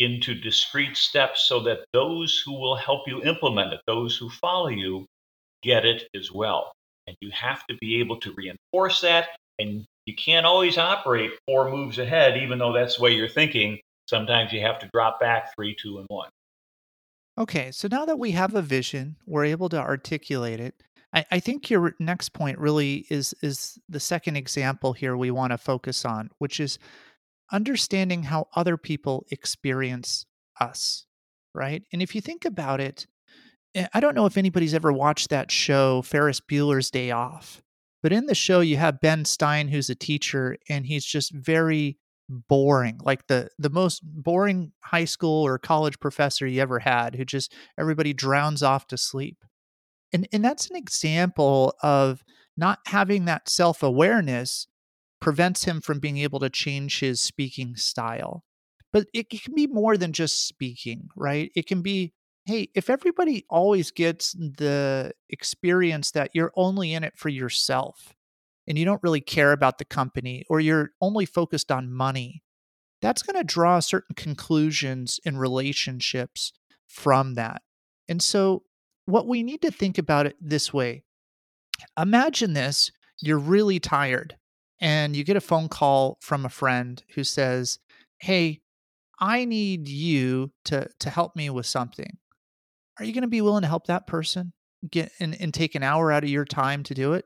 into 0.00 0.34
discrete 0.34 0.96
steps 0.96 1.46
so 1.46 1.60
that 1.60 1.84
those 1.92 2.42
who 2.44 2.52
will 2.52 2.74
help 2.74 3.06
you 3.06 3.22
implement 3.22 3.74
it, 3.74 3.80
those 3.86 4.16
who 4.16 4.30
follow 4.30 4.68
you, 4.68 5.06
get 5.62 5.84
it 5.84 6.08
as 6.16 6.32
well. 6.32 6.72
And 7.06 7.16
you 7.20 7.30
have 7.30 7.66
to 7.68 7.76
be 7.80 8.00
able 8.00 8.18
to 8.20 8.32
reinforce 8.32 9.02
that. 9.02 9.28
And 9.58 9.84
you 10.06 10.14
can't 10.16 10.46
always 10.46 10.78
operate 10.78 11.32
four 11.46 11.70
moves 11.70 11.98
ahead, 11.98 12.38
even 12.38 12.58
though 12.58 12.72
that's 12.72 12.96
the 12.96 13.02
way 13.02 13.12
you're 13.12 13.28
thinking. 13.28 13.78
Sometimes 14.08 14.52
you 14.52 14.62
have 14.62 14.78
to 14.80 14.88
drop 14.92 15.20
back 15.20 15.54
three, 15.54 15.76
two, 15.80 15.98
and 15.98 16.06
one. 16.08 16.30
Okay, 17.38 17.70
so 17.70 17.86
now 17.90 18.06
that 18.06 18.18
we 18.18 18.32
have 18.32 18.54
a 18.54 18.62
vision, 18.62 19.16
we're 19.26 19.44
able 19.44 19.68
to 19.68 19.78
articulate 19.78 20.60
it. 20.60 20.82
I, 21.12 21.26
I 21.30 21.40
think 21.40 21.68
your 21.68 21.94
next 21.98 22.30
point 22.30 22.58
really 22.58 23.06
is 23.10 23.34
is 23.42 23.78
the 23.88 24.00
second 24.00 24.36
example 24.36 24.92
here 24.92 25.16
we 25.16 25.30
want 25.30 25.52
to 25.52 25.58
focus 25.58 26.04
on, 26.04 26.30
which 26.38 26.58
is 26.60 26.78
understanding 27.52 28.24
how 28.24 28.48
other 28.54 28.76
people 28.76 29.26
experience 29.30 30.26
us, 30.60 31.06
right? 31.54 31.82
And 31.92 32.02
if 32.02 32.14
you 32.14 32.20
think 32.20 32.44
about 32.44 32.80
it, 32.80 33.06
eh, 33.74 33.86
I 33.92 34.00
don't 34.00 34.14
know 34.14 34.26
if 34.26 34.36
anybody's 34.36 34.74
ever 34.74 34.92
watched 34.92 35.30
that 35.30 35.50
show, 35.50 36.02
Ferris 36.02 36.40
Bueller's 36.40 36.90
Day 36.90 37.10
Off, 37.10 37.62
but 38.02 38.12
in 38.12 38.26
the 38.26 38.34
show, 38.34 38.60
you 38.60 38.76
have 38.76 39.00
Ben 39.00 39.24
Stein, 39.24 39.68
who's 39.68 39.90
a 39.90 39.94
teacher, 39.94 40.56
and 40.68 40.86
he's 40.86 41.04
just 41.04 41.32
very 41.32 41.98
boring 42.48 42.98
like 43.02 43.26
the 43.26 43.48
the 43.58 43.70
most 43.70 44.02
boring 44.04 44.70
high 44.84 45.04
school 45.04 45.44
or 45.44 45.58
college 45.58 45.98
professor 45.98 46.46
you 46.46 46.62
ever 46.62 46.78
had 46.78 47.16
who 47.16 47.24
just 47.24 47.52
everybody 47.76 48.12
drowns 48.12 48.62
off 48.62 48.86
to 48.86 48.96
sleep 48.96 49.44
and 50.12 50.28
and 50.32 50.44
that's 50.44 50.70
an 50.70 50.76
example 50.76 51.74
of 51.82 52.22
not 52.56 52.78
having 52.86 53.24
that 53.24 53.48
self-awareness 53.48 54.68
prevents 55.20 55.64
him 55.64 55.80
from 55.80 55.98
being 55.98 56.18
able 56.18 56.40
to 56.40 56.50
change 56.50 57.00
his 57.00 57.20
speaking 57.20 57.76
style. 57.76 58.44
But 58.92 59.06
it, 59.14 59.30
can 59.30 59.54
be 59.54 59.66
more 59.66 59.96
than 59.96 60.12
just 60.12 60.48
speaking, 60.48 61.08
right? 61.16 61.52
It 61.54 61.66
can 61.66 61.82
be 61.82 62.12
hey, 62.46 62.68
if 62.74 62.90
everybody 62.90 63.44
always 63.48 63.90
gets 63.92 64.32
the 64.32 65.12
experience 65.28 66.10
that 66.10 66.30
you're 66.34 66.52
only 66.56 66.92
in 66.92 67.04
it 67.04 67.16
for 67.16 67.28
yourself 67.28 68.14
and 68.66 68.78
you 68.78 68.84
don't 68.84 69.02
really 69.02 69.20
care 69.20 69.52
about 69.52 69.78
the 69.78 69.84
company 69.84 70.44
or 70.48 70.58
you're 70.58 70.90
only 71.00 71.26
focused 71.26 71.70
on 71.70 71.92
money, 71.92 72.42
that's 73.00 73.22
going 73.22 73.36
to 73.36 73.44
draw 73.44 73.78
certain 73.78 74.14
conclusions 74.16 75.20
in 75.24 75.38
relationships 75.38 76.52
from 76.88 77.34
that. 77.34 77.62
And 78.08 78.20
so, 78.20 78.64
what 79.06 79.28
we 79.28 79.42
need 79.42 79.62
to 79.62 79.70
think 79.70 79.98
about 79.98 80.26
it 80.26 80.36
this 80.40 80.72
way 80.72 81.04
imagine 81.98 82.54
this 82.54 82.90
you're 83.20 83.38
really 83.38 83.78
tired 83.78 84.36
and 84.80 85.14
you 85.14 85.24
get 85.24 85.36
a 85.36 85.40
phone 85.40 85.68
call 85.68 86.18
from 86.20 86.44
a 86.44 86.50
friend 86.50 87.02
who 87.14 87.24
says, 87.24 87.78
"Hey, 88.18 88.60
I 89.18 89.44
need 89.44 89.88
you 89.88 90.52
to 90.66 90.88
to 91.00 91.10
help 91.10 91.36
me 91.36 91.50
with 91.50 91.66
something." 91.66 92.18
Are 92.98 93.04
you 93.04 93.12
going 93.12 93.22
to 93.22 93.28
be 93.28 93.40
willing 93.40 93.62
to 93.62 93.68
help 93.68 93.86
that 93.86 94.06
person 94.06 94.52
get 94.90 95.10
and, 95.20 95.34
and 95.40 95.54
take 95.54 95.74
an 95.74 95.82
hour 95.82 96.12
out 96.12 96.24
of 96.24 96.30
your 96.30 96.44
time 96.44 96.82
to 96.84 96.94
do 96.94 97.14
it? 97.14 97.24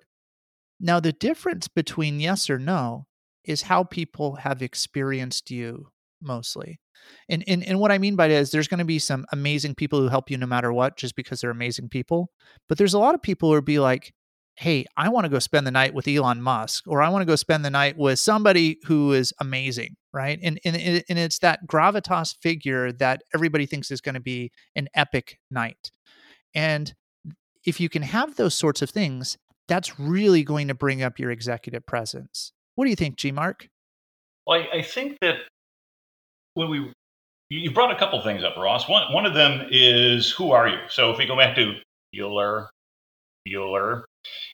Now, 0.78 1.00
the 1.00 1.12
difference 1.12 1.66
between 1.68 2.20
yes 2.20 2.48
or 2.48 2.58
no 2.58 3.06
is 3.44 3.62
how 3.62 3.84
people 3.84 4.36
have 4.36 4.62
experienced 4.62 5.50
you 5.50 5.88
mostly. 6.20 6.80
And, 7.28 7.44
and 7.46 7.62
and 7.64 7.78
what 7.78 7.92
I 7.92 7.98
mean 7.98 8.16
by 8.16 8.28
that 8.28 8.34
is 8.34 8.50
there's 8.50 8.68
going 8.68 8.78
to 8.78 8.84
be 8.84 8.98
some 8.98 9.26
amazing 9.32 9.74
people 9.74 10.00
who 10.00 10.08
help 10.08 10.30
you 10.30 10.38
no 10.38 10.46
matter 10.46 10.72
what, 10.72 10.96
just 10.96 11.16
because 11.16 11.40
they're 11.40 11.50
amazing 11.50 11.88
people. 11.88 12.30
But 12.68 12.78
there's 12.78 12.94
a 12.94 12.98
lot 12.98 13.14
of 13.14 13.22
people 13.22 13.48
who 13.48 13.54
will 13.54 13.62
be 13.62 13.78
like, 13.78 14.14
hey, 14.56 14.84
I 14.96 15.08
want 15.08 15.24
to 15.24 15.30
go 15.30 15.38
spend 15.38 15.66
the 15.66 15.70
night 15.70 15.94
with 15.94 16.06
Elon 16.06 16.40
Musk, 16.40 16.84
or 16.86 17.02
I 17.02 17.08
want 17.08 17.22
to 17.22 17.26
go 17.26 17.36
spend 17.36 17.64
the 17.64 17.70
night 17.70 17.96
with 17.96 18.18
somebody 18.18 18.78
who 18.84 19.12
is 19.12 19.32
amazing, 19.40 19.96
right? 20.12 20.38
And 20.42 20.60
and 20.64 20.76
and 20.76 21.18
it's 21.18 21.38
that 21.40 21.66
gravitas 21.66 22.36
figure 22.40 22.92
that 22.92 23.22
everybody 23.34 23.66
thinks 23.66 23.90
is 23.90 24.00
going 24.00 24.14
to 24.14 24.20
be 24.20 24.52
an 24.76 24.88
epic 24.94 25.38
night. 25.50 25.90
And 26.54 26.94
if 27.64 27.80
you 27.80 27.88
can 27.88 28.02
have 28.02 28.36
those 28.36 28.54
sorts 28.54 28.82
of 28.82 28.90
things, 28.90 29.36
that's 29.66 29.98
really 29.98 30.44
going 30.44 30.68
to 30.68 30.74
bring 30.74 31.02
up 31.02 31.18
your 31.18 31.30
executive 31.30 31.86
presence. 31.86 32.52
What 32.74 32.84
do 32.84 32.90
you 32.90 32.96
think, 32.96 33.16
G 33.16 33.32
Mark? 33.32 33.68
Well, 34.46 34.60
I, 34.60 34.78
I 34.78 34.82
think 34.82 35.18
that 35.20 35.36
when 36.54 36.70
we 36.70 36.92
you 37.50 37.72
brought 37.72 37.90
a 37.90 37.98
couple 37.98 38.20
things 38.22 38.42
up, 38.42 38.56
Ross. 38.56 38.88
One 38.88 39.12
one 39.12 39.26
of 39.26 39.34
them 39.34 39.66
is 39.70 40.30
who 40.30 40.52
are 40.52 40.68
you? 40.68 40.78
So 40.88 41.10
if 41.10 41.18
we 41.18 41.26
go 41.26 41.36
back 41.36 41.56
to 41.56 41.74
Bueller, 42.14 42.68
Bueller, 43.46 44.04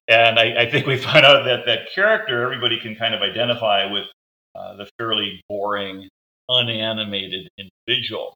and 0.09 0.39
I, 0.39 0.63
I, 0.63 0.71
think 0.71 0.87
we 0.87 0.97
find 0.97 1.25
out 1.25 1.45
that 1.45 1.67
that 1.67 1.93
character, 1.95 2.43
everybody 2.43 2.81
can 2.81 2.97
kind 2.97 3.15
of 3.15 3.23
identify 3.23 3.91
with 3.91 4.07
uh, 4.55 4.77
the 4.77 4.91
fairly 4.99 5.41
boring, 5.49 6.09
unanimated 6.49 7.49
individual. 7.59 8.35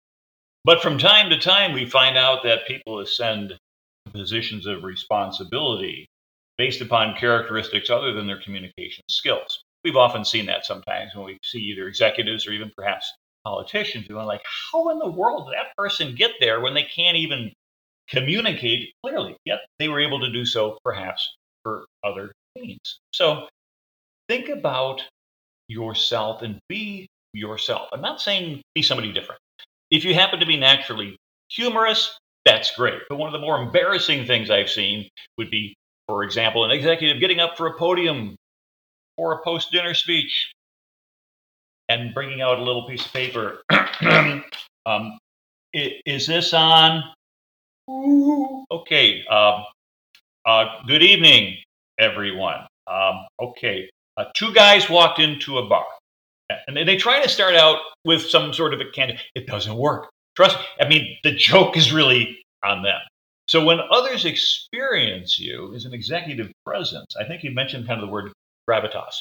But 0.64 0.81
from 0.81 0.99
time 0.99 1.31
to 1.31 1.38
time, 1.38 1.73
we 1.73 1.85
find 1.85 2.17
out 2.17 2.43
that 2.45 2.67
people 2.67 3.00
ascend 3.00 3.59
positions 4.12 4.67
of 4.67 4.85
responsibility 4.85 6.07
based 6.57 6.81
upon 6.81 7.17
characteristics 7.17 7.91
other 7.91 8.12
than 8.12 8.26
their 8.26 8.41
communication 8.41 9.05
skills. 9.09 9.62
We've 9.83 9.97
often 9.97 10.25
seen 10.25 10.47
that 10.47 10.64
sometimes 10.64 11.14
when 11.14 11.26
we 11.26 11.38
see 11.43 11.59
either 11.59 11.88
executives 11.88 12.47
or 12.47 12.53
even 12.53 12.73
perhaps 12.76 13.12
politicians 13.45 14.07
who 14.09 14.17
are 14.17 14.25
like, 14.25 14.41
how 14.73 14.88
in 14.91 14.99
the 14.99 15.11
world 15.11 15.49
did 15.49 15.59
that 15.59 15.76
person 15.76 16.14
get 16.14 16.33
there 16.41 16.61
when 16.61 16.75
they 16.75 16.85
can't 16.85 17.17
even 17.17 17.53
communicate 18.08 18.92
clearly? 19.04 19.37
Yet 19.44 19.61
they 19.78 19.88
were 19.88 20.00
able 20.00 20.20
to 20.20 20.30
do 20.30 20.44
so 20.44 20.78
perhaps 20.84 21.37
for 21.62 21.87
other 22.04 22.32
means. 22.56 23.00
So 23.12 23.49
think 24.28 24.49
about 24.49 25.02
yourself 25.68 26.42
and 26.42 26.58
be 26.68 27.06
yourself. 27.32 27.88
I'm 27.92 28.00
not 28.00 28.20
saying 28.20 28.62
be 28.75 28.82
somebody 28.82 29.12
different. 29.12 29.40
If 29.90 30.04
you 30.04 30.14
happen 30.14 30.40
to 30.40 30.46
be 30.46 30.56
naturally 30.56 31.16
humorous, 31.49 32.18
that's 32.44 32.75
great. 32.76 33.00
But 33.08 33.16
one 33.16 33.28
of 33.28 33.32
the 33.32 33.44
more 33.44 33.61
embarrassing 33.61 34.26
things 34.26 34.50
I've 34.50 34.70
seen 34.70 35.08
would 35.38 35.50
be, 35.50 35.75
for 36.06 36.23
example, 36.23 36.64
an 36.64 36.70
executive 36.70 37.20
getting 37.20 37.40
up 37.40 37.56
for 37.56 37.66
a 37.66 37.75
podium 37.78 38.37
or 39.16 39.32
a 39.32 39.44
post 39.44 39.70
dinner 39.73 39.94
speech 39.94 40.52
and 41.88 42.14
bringing 42.14 42.40
out 42.40 42.58
a 42.58 42.62
little 42.62 42.87
piece 42.87 43.04
of 43.04 43.12
paper. 43.12 43.62
um, 44.87 45.18
is 45.73 46.26
this 46.26 46.54
on? 46.54 47.02
Okay. 47.88 49.25
Um, 49.26 49.64
uh, 50.47 50.64
good 50.87 51.03
evening, 51.03 51.57
everyone. 51.99 52.67
Um, 52.87 53.26
okay, 53.41 53.88
uh, 54.17 54.25
two 54.35 54.53
guys 54.53 54.91
walked 54.91 55.19
into 55.19 55.59
a 55.59 55.67
bar, 55.69 55.85
and 56.67 56.76
they, 56.76 56.85
they 56.85 56.97
try 56.97 57.23
to 57.23 57.29
start 57.29 57.55
out 57.55 57.79
with 58.05 58.23
some 58.23 58.53
sort 58.53 58.75
of 58.75 58.81
a 58.81 58.91
candid. 58.95 59.21
It 59.35 59.47
doesn't 59.47 59.75
work. 59.75 60.11
Trust. 60.37 60.59
Me. 60.59 60.64
I 60.81 60.88
mean, 60.88 61.17
the 61.25 61.35
joke 61.35 61.76
is 61.76 61.93
really 61.93 62.38
on 62.64 62.83
them. 62.83 63.00
So 63.47 63.64
when 63.64 63.79
others 63.91 64.25
experience 64.25 65.38
you 65.38 65.75
as 65.75 65.85
an 65.85 65.93
executive 65.93 66.50
presence, 66.64 67.14
I 67.19 67.25
think 67.25 67.43
you 67.43 67.50
mentioned 67.50 67.87
kind 67.87 68.00
of 68.00 68.07
the 68.07 68.12
word 68.12 68.33
gravitas. 68.69 69.14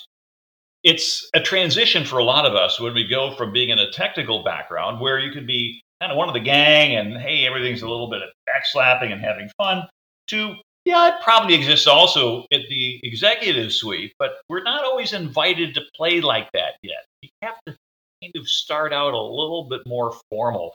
It's 0.83 1.29
a 1.33 1.41
transition 1.41 2.05
for 2.05 2.17
a 2.17 2.23
lot 2.23 2.45
of 2.45 2.55
us 2.55 2.79
when 2.79 2.93
we 2.93 3.07
go 3.07 3.35
from 3.35 3.53
being 3.53 3.69
in 3.69 3.79
a 3.79 3.91
technical 3.91 4.43
background 4.43 4.99
where 4.99 5.19
you 5.19 5.31
could 5.31 5.47
be 5.47 5.81
kind 6.03 6.11
of 6.11 6.17
one 6.17 6.27
of 6.27 6.33
the 6.33 6.39
gang 6.41 6.97
and 6.97 7.17
hey, 7.17 7.47
everything's 7.47 7.81
a 7.81 7.87
little 7.87 8.09
bit 8.09 8.21
of 8.21 8.29
backslapping 8.49 9.13
and 9.13 9.21
having 9.21 9.49
fun 9.57 9.87
to 10.27 10.55
yeah, 10.83 11.15
it 11.15 11.23
probably 11.23 11.55
exists 11.55 11.87
also 11.87 12.41
at 12.51 12.67
the 12.67 12.99
executive 13.03 13.71
suite, 13.71 14.13
but 14.19 14.33
we're 14.49 14.63
not 14.63 14.83
always 14.83 15.13
invited 15.13 15.73
to 15.75 15.81
play 15.95 16.19
like 16.19 16.51
that 16.51 16.73
yet. 16.83 17.05
You 17.21 17.29
have 17.41 17.55
to 17.67 17.77
kind 18.21 18.33
of 18.35 18.49
start 18.49 18.91
out 18.91 19.13
a 19.13 19.17
little 19.17 19.69
bit 19.69 19.79
more 19.87 20.13
formal. 20.29 20.73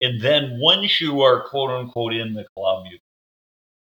And 0.00 0.20
then 0.20 0.60
once 0.60 1.00
you 1.00 1.22
are 1.22 1.42
quote 1.48 1.70
unquote 1.70 2.14
in 2.14 2.34
the 2.34 2.46
club, 2.56 2.86
you 2.88 2.98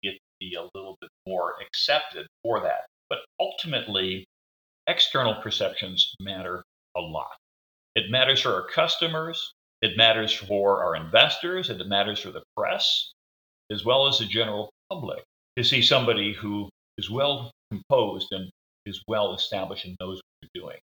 get 0.04 0.12
to 0.12 0.20
be 0.40 0.54
a 0.54 0.70
little 0.76 0.98
bit 1.02 1.10
more 1.28 1.56
accepted 1.66 2.28
for 2.44 2.60
that. 2.60 2.86
But 3.10 3.20
ultimately, 3.40 4.24
external 4.86 5.34
perceptions 5.42 6.14
matter 6.20 6.64
a 6.96 7.02
lot. 7.02 7.38
It 7.96 8.12
matters 8.12 8.42
for 8.42 8.54
our 8.54 8.68
customers, 8.68 9.52
it 9.86 9.98
matters 9.98 10.34
for 10.34 10.84
our 10.84 10.96
investors, 10.96 11.70
and 11.70 11.80
it 11.80 11.88
matters 11.88 12.20
for 12.20 12.32
the 12.32 12.44
press, 12.58 13.14
as 13.72 13.86
well 13.86 14.08
as 14.08 14.20
the 14.20 14.26
general 14.26 14.72
public, 14.90 15.24
to 15.58 15.64
see 15.64 15.82
somebody 15.82 16.34
who 16.34 16.70
is 16.98 17.10
well 17.10 17.52
composed 17.72 18.28
and 18.32 18.50
is 18.86 19.02
well 19.08 19.34
established 19.34 19.86
and 19.86 19.96
knows 20.00 20.18
what 20.18 20.50
you're 20.54 20.64
doing. 20.64 20.80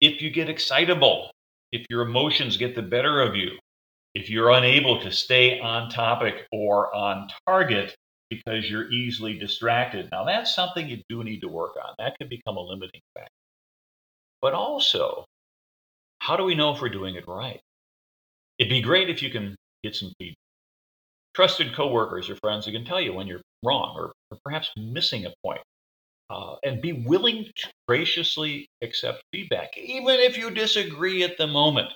If 0.00 0.20
you 0.20 0.30
get 0.30 0.48
excitable, 0.48 1.30
if 1.72 1.86
your 1.88 2.02
emotions 2.02 2.56
get 2.56 2.74
the 2.74 2.82
better 2.82 3.20
of 3.20 3.36
you, 3.36 3.52
if 4.14 4.28
you're 4.28 4.50
unable 4.50 5.00
to 5.00 5.10
stay 5.10 5.58
on 5.60 5.90
topic 5.90 6.46
or 6.52 6.94
on 6.94 7.28
target 7.46 7.94
because 8.30 8.70
you're 8.70 8.90
easily 8.90 9.38
distracted, 9.38 10.08
now 10.12 10.24
that's 10.24 10.54
something 10.54 10.88
you 10.88 11.02
do 11.08 11.24
need 11.24 11.40
to 11.40 11.48
work 11.48 11.76
on. 11.84 11.94
That 11.98 12.16
could 12.18 12.28
become 12.28 12.56
a 12.56 12.60
limiting 12.60 13.00
factor. 13.14 13.30
But 14.40 14.52
also, 14.54 15.24
how 16.20 16.36
do 16.36 16.44
we 16.44 16.54
know 16.54 16.74
if 16.74 16.80
we're 16.80 16.88
doing 16.88 17.16
it 17.16 17.26
right? 17.26 17.60
It'd 18.58 18.70
be 18.70 18.80
great 18.80 19.10
if 19.10 19.22
you 19.22 19.30
can 19.30 19.56
get 19.82 19.96
some 19.96 20.12
feedback. 20.18 20.36
Trusted 21.34 21.74
coworkers 21.74 22.30
or 22.30 22.36
friends 22.36 22.66
who 22.66 22.72
can 22.72 22.84
tell 22.84 23.00
you 23.00 23.12
when 23.12 23.26
you're 23.26 23.40
wrong 23.64 23.94
or, 23.96 24.12
or 24.30 24.38
perhaps 24.44 24.70
missing 24.76 25.26
a 25.26 25.34
point. 25.44 25.60
Uh, 26.30 26.56
and 26.64 26.80
be 26.80 26.92
willing 26.92 27.44
to 27.54 27.68
graciously 27.86 28.66
accept 28.82 29.22
feedback, 29.30 29.76
even 29.76 30.14
if 30.20 30.38
you 30.38 30.50
disagree 30.50 31.22
at 31.22 31.36
the 31.36 31.46
moment. 31.46 31.92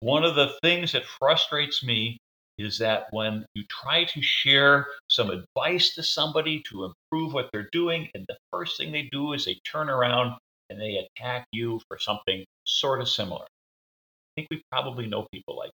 One 0.00 0.24
of 0.24 0.36
the 0.36 0.52
things 0.62 0.92
that 0.92 1.04
frustrates 1.04 1.82
me 1.82 2.18
is 2.58 2.78
that 2.78 3.06
when 3.10 3.44
you 3.54 3.64
try 3.68 4.04
to 4.04 4.22
share 4.22 4.86
some 5.08 5.30
advice 5.30 5.94
to 5.94 6.02
somebody 6.02 6.62
to 6.70 6.84
improve 6.84 7.32
what 7.32 7.50
they're 7.52 7.68
doing, 7.72 8.08
and 8.14 8.24
the 8.28 8.36
first 8.52 8.76
thing 8.76 8.92
they 8.92 9.08
do 9.10 9.32
is 9.32 9.44
they 9.44 9.58
turn 9.64 9.90
around 9.90 10.36
and 10.70 10.80
they 10.80 10.96
attack 11.16 11.46
you 11.52 11.80
for 11.88 11.98
something 11.98 12.44
sort 12.64 13.00
of 13.00 13.08
similar. 13.08 13.44
I 13.44 14.30
think 14.36 14.48
we 14.50 14.62
probably 14.70 15.06
know 15.06 15.26
people 15.32 15.56
like. 15.58 15.70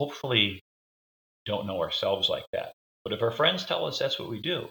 Hopefully, 0.00 0.60
don't 1.46 1.66
know 1.66 1.80
ourselves 1.80 2.28
like 2.28 2.44
that. 2.52 2.72
But 3.04 3.12
if 3.12 3.22
our 3.22 3.30
friends 3.30 3.64
tell 3.64 3.86
us 3.86 3.98
that's 3.98 4.18
what 4.18 4.28
we 4.28 4.40
do, 4.40 4.68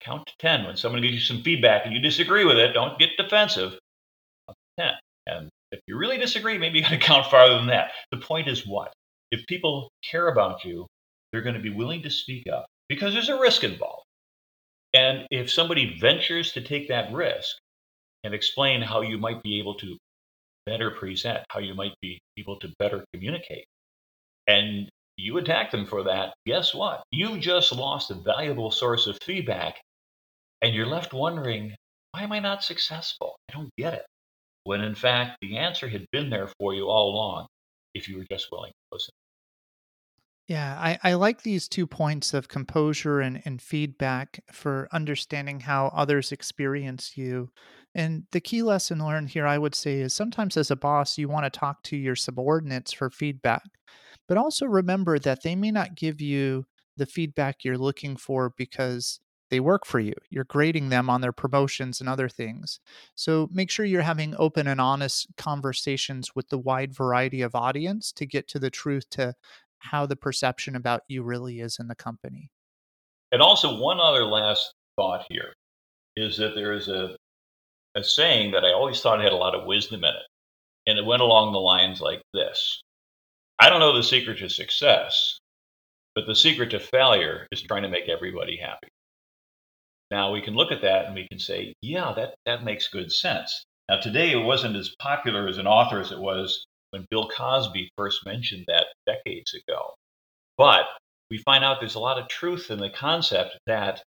count 0.00 0.26
to 0.26 0.32
10. 0.38 0.64
When 0.64 0.76
someone 0.76 1.02
gives 1.02 1.14
you 1.14 1.20
some 1.20 1.42
feedback 1.42 1.84
and 1.84 1.94
you 1.94 2.00
disagree 2.00 2.44
with 2.44 2.56
it, 2.56 2.72
don't 2.72 2.98
get 2.98 3.10
defensive. 3.16 3.72
Count 4.46 4.58
to 4.78 4.84
10. 4.84 4.92
And 5.26 5.48
if 5.72 5.80
you 5.86 5.96
really 5.96 6.18
disagree, 6.18 6.58
maybe 6.58 6.78
you 6.78 6.84
got 6.84 6.90
to 6.90 6.98
count 7.10 7.26
farther 7.26 7.56
than 7.56 7.66
that. 7.68 7.90
The 8.10 8.18
point 8.18 8.48
is 8.48 8.66
what? 8.66 8.92
If 9.30 9.46
people 9.46 9.90
care 10.08 10.28
about 10.28 10.64
you, 10.64 10.86
they're 11.32 11.42
going 11.42 11.54
to 11.54 11.60
be 11.60 11.70
willing 11.70 12.02
to 12.02 12.10
speak 12.10 12.46
up 12.48 12.66
because 12.88 13.14
there's 13.14 13.28
a 13.28 13.38
risk 13.38 13.62
involved. 13.64 14.04
And 14.92 15.26
if 15.30 15.50
somebody 15.50 15.98
ventures 16.00 16.52
to 16.52 16.60
take 16.60 16.88
that 16.88 17.12
risk 17.12 17.56
and 18.24 18.34
explain 18.34 18.82
how 18.82 19.02
you 19.02 19.18
might 19.18 19.42
be 19.42 19.60
able 19.60 19.74
to 19.76 19.96
better 20.66 20.90
present, 20.90 21.44
how 21.50 21.60
you 21.60 21.74
might 21.74 21.94
be 22.02 22.20
able 22.36 22.58
to 22.58 22.72
better 22.78 23.04
communicate, 23.12 23.64
and 24.46 24.88
you 25.16 25.38
attack 25.38 25.70
them 25.70 25.86
for 25.86 26.02
that, 26.04 26.34
guess 26.46 26.74
what? 26.74 27.02
You 27.10 27.38
just 27.38 27.72
lost 27.72 28.10
a 28.10 28.14
valuable 28.14 28.70
source 28.70 29.06
of 29.06 29.18
feedback 29.22 29.80
and 30.62 30.74
you're 30.74 30.86
left 30.86 31.12
wondering, 31.12 31.74
why 32.12 32.22
am 32.22 32.32
I 32.32 32.40
not 32.40 32.64
successful? 32.64 33.36
I 33.48 33.54
don't 33.54 33.70
get 33.76 33.94
it. 33.94 34.06
When 34.64 34.82
in 34.82 34.94
fact, 34.94 35.38
the 35.40 35.56
answer 35.56 35.88
had 35.88 36.06
been 36.12 36.30
there 36.30 36.48
for 36.58 36.74
you 36.74 36.88
all 36.88 37.10
along 37.10 37.46
if 37.94 38.08
you 38.08 38.18
were 38.18 38.26
just 38.30 38.48
willing 38.52 38.70
to 38.70 38.94
listen. 38.94 39.12
Yeah, 40.46 40.76
I, 40.80 40.98
I 41.04 41.14
like 41.14 41.42
these 41.42 41.68
two 41.68 41.86
points 41.86 42.34
of 42.34 42.48
composure 42.48 43.20
and, 43.20 43.40
and 43.44 43.62
feedback 43.62 44.42
for 44.50 44.88
understanding 44.90 45.60
how 45.60 45.92
others 45.94 46.32
experience 46.32 47.16
you. 47.16 47.50
And 47.94 48.24
the 48.32 48.40
key 48.40 48.62
lesson 48.62 48.98
learned 48.98 49.30
here, 49.30 49.46
I 49.46 49.58
would 49.58 49.76
say, 49.76 50.00
is 50.00 50.12
sometimes 50.12 50.56
as 50.56 50.70
a 50.70 50.76
boss, 50.76 51.18
you 51.18 51.28
want 51.28 51.44
to 51.44 51.56
talk 51.56 51.84
to 51.84 51.96
your 51.96 52.16
subordinates 52.16 52.92
for 52.92 53.10
feedback. 53.10 53.62
But 54.30 54.38
also 54.38 54.64
remember 54.64 55.18
that 55.18 55.42
they 55.42 55.56
may 55.56 55.72
not 55.72 55.96
give 55.96 56.20
you 56.20 56.66
the 56.96 57.04
feedback 57.04 57.64
you're 57.64 57.76
looking 57.76 58.16
for 58.16 58.54
because 58.56 59.18
they 59.50 59.58
work 59.58 59.84
for 59.84 59.98
you. 59.98 60.12
You're 60.28 60.44
grading 60.44 60.88
them 60.88 61.10
on 61.10 61.20
their 61.20 61.32
promotions 61.32 61.98
and 61.98 62.08
other 62.08 62.28
things. 62.28 62.78
So 63.16 63.48
make 63.50 63.72
sure 63.72 63.84
you're 63.84 64.02
having 64.02 64.36
open 64.38 64.68
and 64.68 64.80
honest 64.80 65.26
conversations 65.36 66.30
with 66.36 66.48
the 66.48 66.58
wide 66.58 66.94
variety 66.94 67.42
of 67.42 67.56
audience 67.56 68.12
to 68.12 68.24
get 68.24 68.46
to 68.50 68.60
the 68.60 68.70
truth 68.70 69.10
to 69.10 69.34
how 69.80 70.06
the 70.06 70.14
perception 70.14 70.76
about 70.76 71.02
you 71.08 71.24
really 71.24 71.58
is 71.58 71.78
in 71.80 71.88
the 71.88 71.96
company. 71.96 72.52
And 73.32 73.42
also, 73.42 73.80
one 73.80 73.98
other 73.98 74.24
last 74.24 74.72
thought 74.94 75.26
here 75.28 75.54
is 76.14 76.36
that 76.36 76.54
there 76.54 76.72
is 76.72 76.86
a, 76.86 77.16
a 77.96 78.04
saying 78.04 78.52
that 78.52 78.64
I 78.64 78.72
always 78.72 79.00
thought 79.00 79.20
had 79.20 79.32
a 79.32 79.36
lot 79.36 79.56
of 79.56 79.66
wisdom 79.66 80.04
in 80.04 80.10
it. 80.10 80.26
And 80.86 81.00
it 81.00 81.04
went 81.04 81.20
along 81.20 81.52
the 81.52 81.58
lines 81.58 82.00
like 82.00 82.22
this 82.32 82.80
I 83.62 83.68
don't 83.68 83.80
know 83.80 83.94
the 83.94 84.02
secret 84.02 84.38
to 84.38 84.48
success, 84.48 85.38
but 86.14 86.26
the 86.26 86.34
secret 86.34 86.70
to 86.70 86.80
failure 86.80 87.46
is 87.52 87.60
trying 87.60 87.82
to 87.82 87.90
make 87.90 88.08
everybody 88.08 88.56
happy. 88.56 88.88
Now 90.10 90.32
we 90.32 90.40
can 90.40 90.54
look 90.54 90.72
at 90.72 90.80
that 90.80 91.04
and 91.04 91.14
we 91.14 91.28
can 91.28 91.38
say, 91.38 91.74
yeah, 91.82 92.14
that, 92.16 92.34
that 92.46 92.64
makes 92.64 92.88
good 92.88 93.12
sense. 93.12 93.62
Now 93.90 94.00
today 94.00 94.32
it 94.32 94.42
wasn't 94.42 94.76
as 94.76 94.96
popular 94.98 95.46
as 95.46 95.58
an 95.58 95.66
author 95.66 96.00
as 96.00 96.10
it 96.10 96.18
was 96.18 96.64
when 96.90 97.04
Bill 97.10 97.28
Cosby 97.28 97.90
first 97.98 98.24
mentioned 98.24 98.64
that 98.66 98.86
decades 99.04 99.52
ago. 99.52 99.92
But 100.56 100.86
we 101.30 101.36
find 101.38 101.62
out 101.62 101.80
there's 101.80 101.96
a 101.96 102.00
lot 102.00 102.18
of 102.18 102.28
truth 102.28 102.70
in 102.70 102.78
the 102.78 102.88
concept 102.88 103.58
that 103.66 104.02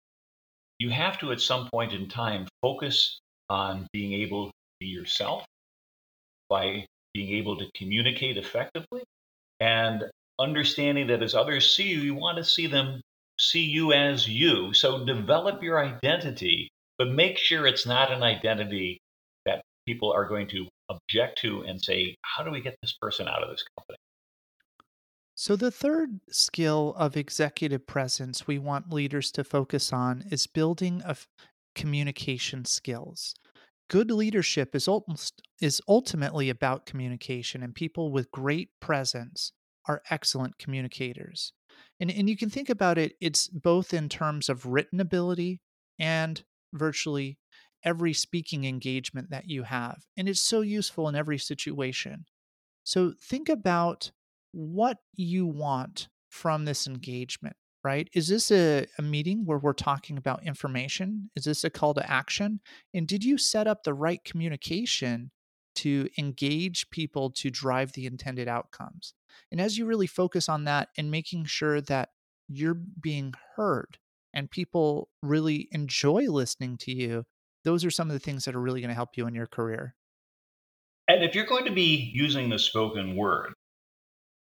you 0.80 0.89
have 0.89 1.20
to, 1.20 1.32
at 1.32 1.39
some 1.39 1.70
point 1.70 1.94
in 1.94 2.10
time, 2.10 2.48
focus 2.63 3.20
on 3.50 3.86
being 3.94 4.13
able 4.13 4.48
to 4.48 4.54
be 4.80 4.88
yourself 4.88 5.46
by 6.50 6.88
being 7.13 7.36
able 7.36 7.56
to 7.58 7.70
communicate 7.76 8.38
effectively 8.38 9.04
and 9.63 10.04
understanding 10.39 11.08
that 11.08 11.23
as 11.23 11.34
others 11.34 11.73
see 11.73 11.88
you, 11.88 11.99
you 11.99 12.13
want 12.13 12.38
to 12.38 12.43
see 12.43 12.67
them 12.67 13.02
see 13.39 13.63
you 13.63 13.93
as 13.93 14.28
you. 14.28 14.73
So 14.73 15.06
develop 15.06 15.63
your 15.63 15.80
identity, 15.80 16.69
but 16.97 17.10
make 17.12 17.38
sure 17.38 17.65
it's 17.65 17.86
not 17.86 18.12
an 18.12 18.23
identity 18.23 18.99
that 19.45 19.62
people 19.88 20.12
are 20.12 20.28
going 20.28 20.49
to 20.49 20.67
object 20.89 21.39
to 21.39 21.62
and 21.62 21.82
say, 21.82 22.15
how 22.23 22.43
do 22.43 22.52
we 22.52 22.60
get 22.60 22.76
this 22.82 22.93
person 23.02 23.28
out 23.30 23.41
of 23.41 23.49
this 23.49 23.63
company? 23.78 23.97
So, 25.36 25.56
the 25.56 25.71
third 25.71 26.19
skill 26.30 26.93
of 26.95 27.17
executive 27.17 27.88
presence 27.88 28.45
we 28.45 28.60
want 28.60 28.93
leaders 28.93 29.32
to 29.32 29.43
focus 29.43 29.91
on 29.91 30.26
is 30.30 30.45
building 30.45 31.02
of 31.02 31.28
communication 31.73 32.65
skills. 32.65 33.34
Good 33.89 34.12
leadership 34.12 34.76
is, 34.76 34.88
almost, 34.88 35.41
is 35.62 35.82
ultimately 35.88 36.50
about 36.50 36.86
communication, 36.86 37.62
and 37.63 37.76
people 37.76 38.12
with 38.12 38.32
great 38.32 38.69
presence 38.80 39.52
are 39.88 40.02
excellent 40.10 40.58
communicators. 40.58 41.54
And, 42.00 42.10
and 42.10 42.30
you 42.30 42.38
can 42.38 42.50
think 42.50 42.69
about 42.69 42.98
it, 42.98 43.13
it's 43.19 43.48
both 43.48 43.93
in 43.93 44.10
terms 44.10 44.50
of 44.50 44.65
written 44.65 45.00
ability 45.00 45.62
and 46.00 46.43
virtually 46.74 47.38
every 47.84 48.13
speaking 48.13 48.63
engagement 48.63 49.30
that 49.30 49.50
you 49.50 49.63
have. 49.63 50.04
And 50.17 50.30
it's 50.30 50.41
so 50.41 50.62
useful 50.62 51.10
in 51.10 51.15
every 51.15 51.38
situation. 51.38 52.26
So 52.84 53.13
think 53.22 53.50
about 53.50 54.12
what 54.52 54.98
you 55.15 55.46
want 55.46 56.08
from 56.30 56.65
this 56.65 56.88
engagement 56.88 57.56
right? 57.84 58.10
Is 58.13 58.28
this 58.28 58.50
a, 58.52 58.86
a 58.98 59.02
meeting 59.02 59.46
where 59.46 59.58
we're 59.58 59.74
talking 59.74 60.17
about 60.17 60.46
information? 60.46 61.30
Is 61.36 61.43
this 61.43 61.63
a 61.63 61.69
call 61.69 61.93
to 61.96 62.10
action? 62.10 62.62
And 62.93 63.08
did 63.08 63.24
you 63.24 63.38
set 63.38 63.67
up 63.67 63.84
the 63.84 63.93
right 63.93 64.24
communication 64.24 65.32
to 65.76 66.08
engage 66.17 66.89
people 66.91 67.32
to 67.32 67.50
drive 67.50 67.93
the 67.93 68.06
intended 68.06 68.48
outcomes? 68.48 69.13
And 69.52 69.60
as 69.60 69.78
you 69.78 69.86
really 69.86 70.08
focus 70.08 70.48
on 70.48 70.63
that 70.65 70.89
and 70.98 71.12
making 71.12 71.46
sure 71.46 71.82
that 71.82 72.10
you're 72.48 72.78
being 73.02 73.34
heard 73.56 73.98
and 74.34 74.50
people 74.50 75.10
really 75.22 75.67
enjoy 75.72 76.30
listening 76.30 76.78
to 76.78 76.93
you, 76.93 77.26
those 77.65 77.84
are 77.84 77.91
some 77.91 78.10
of 78.10 78.13
the 78.13 78.19
things 78.19 78.46
that 78.46 78.56
are 78.56 78.62
really 78.62 78.82
going 78.82 78.89
to 78.89 78.96
help 78.96 79.17
you 79.17 79.28
in 79.28 79.36
your 79.36 79.48
career. 79.48 79.96
And 81.08 81.24
if 81.24 81.36
you're 81.36 81.46
going 81.46 81.65
to 81.65 81.72
be 81.72 82.12
using 82.13 82.50
the 82.50 82.60
spoken 82.60 83.17
word, 83.17 83.54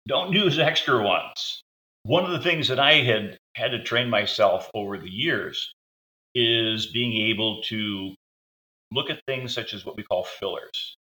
don't 0.07 0.33
use 0.33 0.57
extra 0.57 1.03
ones 1.03 1.63
one 2.03 2.25
of 2.25 2.31
the 2.31 2.39
things 2.39 2.67
that 2.69 2.79
I 2.79 2.93
had 2.95 3.37
had 3.55 3.71
to 3.71 3.83
train 3.83 4.09
myself 4.09 4.69
over 4.73 4.97
the 4.97 5.09
years 5.09 5.73
is 6.35 6.87
being 6.87 7.13
able 7.29 7.61
to 7.63 8.15
look 8.91 9.09
at 9.09 9.21
things 9.27 9.53
such 9.53 9.73
as 9.73 9.85
what 9.85 9.97
we 9.97 10.03
call 10.03 10.23
fillers. 10.23 10.95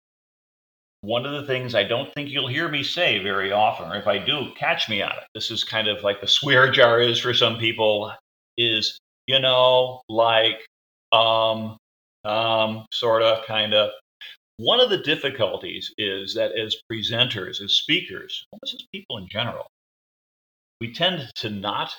One 1.01 1.25
of 1.25 1.33
the 1.33 1.47
things 1.47 1.75
I 1.75 1.83
don't 1.83 2.11
think 2.13 2.29
you'll 2.29 2.47
hear 2.47 2.67
me 2.67 2.83
say 2.83 3.19
very 3.19 3.51
often, 3.51 3.89
or 3.91 3.95
if 3.95 4.07
I 4.07 4.17
do, 4.17 4.51
catch 4.57 4.89
me 4.89 5.01
on 5.01 5.11
it. 5.11 5.23
This 5.35 5.51
is 5.51 5.63
kind 5.63 5.87
of 5.87 6.03
like 6.03 6.21
the 6.21 6.27
swear 6.27 6.71
jar 6.71 6.99
is 6.99 7.19
for 7.19 7.33
some 7.33 7.57
people, 7.57 8.11
is, 8.57 8.97
you 9.27 9.39
know, 9.39 10.01
like, 10.09 10.65
um, 11.11 11.77
um, 12.25 12.85
sort 12.91 13.21
of, 13.21 13.45
kind 13.45 13.73
of. 13.73 13.91
one 14.57 14.79
of 14.79 14.89
the 14.89 14.97
difficulties 14.97 15.93
is 15.97 16.33
that 16.33 16.51
as 16.57 16.75
presenters, 16.91 17.61
as 17.61 17.73
speakers, 17.73 18.45
almost 18.51 18.75
as 18.75 18.87
people 18.91 19.17
in 19.17 19.27
general, 19.29 19.67
we 20.79 20.93
tend 20.93 21.31
to 21.35 21.49
not 21.49 21.93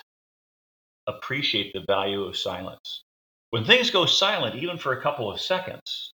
appreciate 1.07 1.73
the 1.73 1.83
value 1.87 2.23
of 2.23 2.37
silence. 2.37 3.03
When 3.49 3.65
things 3.65 3.89
go 3.89 4.05
silent, 4.05 4.55
even 4.55 4.77
for 4.77 4.93
a 4.93 5.01
couple 5.01 5.31
of 5.31 5.41
seconds, 5.41 6.13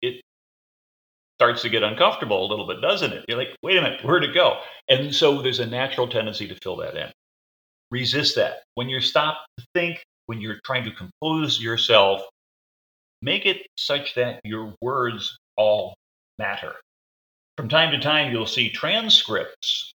it 0.00 0.22
starts 1.38 1.62
to 1.62 1.68
get 1.68 1.82
uncomfortable 1.82 2.46
a 2.46 2.48
little 2.48 2.66
bit, 2.66 2.80
doesn't 2.80 3.12
it? 3.12 3.24
You're 3.28 3.38
like, 3.38 3.56
wait 3.62 3.76
a 3.76 3.82
minute, 3.82 4.04
where'd 4.04 4.24
it 4.24 4.34
go? 4.34 4.60
And 4.88 5.14
so 5.14 5.42
there's 5.42 5.60
a 5.60 5.66
natural 5.66 6.08
tendency 6.08 6.48
to 6.48 6.54
fill 6.56 6.76
that 6.76 6.96
in. 6.96 7.10
Resist 7.90 8.36
that. 8.36 8.62
When 8.74 8.88
you 8.88 9.00
stop 9.00 9.44
to 9.58 9.64
think, 9.74 10.02
when 10.26 10.40
you're 10.40 10.60
trying 10.64 10.84
to 10.84 10.90
compose 10.90 11.60
yourself, 11.60 12.22
make 13.20 13.46
it 13.46 13.66
such 13.76 14.14
that 14.14 14.40
your 14.44 14.74
words 14.80 15.36
all 15.56 15.94
matter. 16.38 16.74
From 17.56 17.68
time 17.68 17.92
to 17.92 18.00
time, 18.00 18.32
you'll 18.32 18.46
see 18.46 18.70
transcripts. 18.70 19.92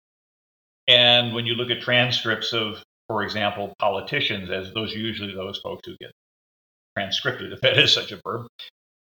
And 0.88 1.34
when 1.34 1.46
you 1.46 1.56
look 1.56 1.70
at 1.70 1.82
transcripts 1.82 2.54
of, 2.54 2.84
for 3.08 3.24
example, 3.24 3.74
politicians, 3.80 4.50
as 4.52 4.74
those 4.74 4.93
are 4.93 5.00
usually 5.00 5.34
those 5.34 5.60
folks 5.60 5.82
who 5.86 5.98
get 6.00 6.12
transcripted, 6.96 7.52
if 7.54 7.62
that 7.62 7.78
is 7.78 7.91
such 7.91 8.12
a 8.12 8.22
verb, 8.24 8.48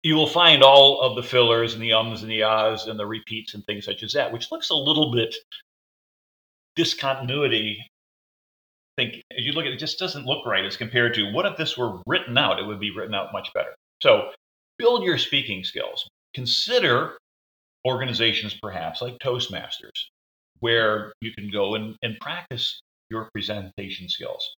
you 0.03 0.15
will 0.15 0.27
find 0.27 0.63
all 0.63 1.01
of 1.01 1.15
the 1.15 1.23
fillers 1.23 1.73
and 1.73 1.83
the 1.83 1.93
ums 1.93 2.21
and 2.21 2.31
the 2.31 2.43
ahs 2.43 2.87
and 2.87 2.99
the 2.99 3.05
repeats 3.05 3.53
and 3.53 3.65
things 3.65 3.85
such 3.85 4.03
as 4.03 4.13
that, 4.13 4.31
which 4.31 4.51
looks 4.51 4.69
a 4.69 4.75
little 4.75 5.11
bit 5.11 5.35
discontinuity. 6.75 7.77
Think 8.95 9.21
as 9.37 9.45
you 9.45 9.51
look 9.51 9.65
at 9.65 9.71
it, 9.71 9.75
it 9.75 9.79
just 9.79 9.99
doesn't 9.99 10.25
look 10.25 10.45
right 10.45 10.65
as 10.65 10.77
compared 10.77 11.13
to 11.15 11.31
what 11.31 11.45
if 11.45 11.57
this 11.57 11.77
were 11.77 11.99
written 12.07 12.37
out? 12.37 12.59
It 12.59 12.65
would 12.65 12.79
be 12.79 12.95
written 12.95 13.13
out 13.13 13.33
much 13.33 13.51
better. 13.53 13.75
So 14.01 14.31
build 14.77 15.03
your 15.03 15.17
speaking 15.17 15.63
skills. 15.63 16.07
Consider 16.33 17.17
organizations 17.87 18.53
perhaps 18.61 19.01
like 19.01 19.17
Toastmasters, 19.19 20.09
where 20.59 21.13
you 21.21 21.31
can 21.33 21.49
go 21.49 21.75
and, 21.75 21.95
and 22.03 22.19
practice 22.19 22.79
your 23.09 23.29
presentation 23.33 24.09
skills. 24.09 24.55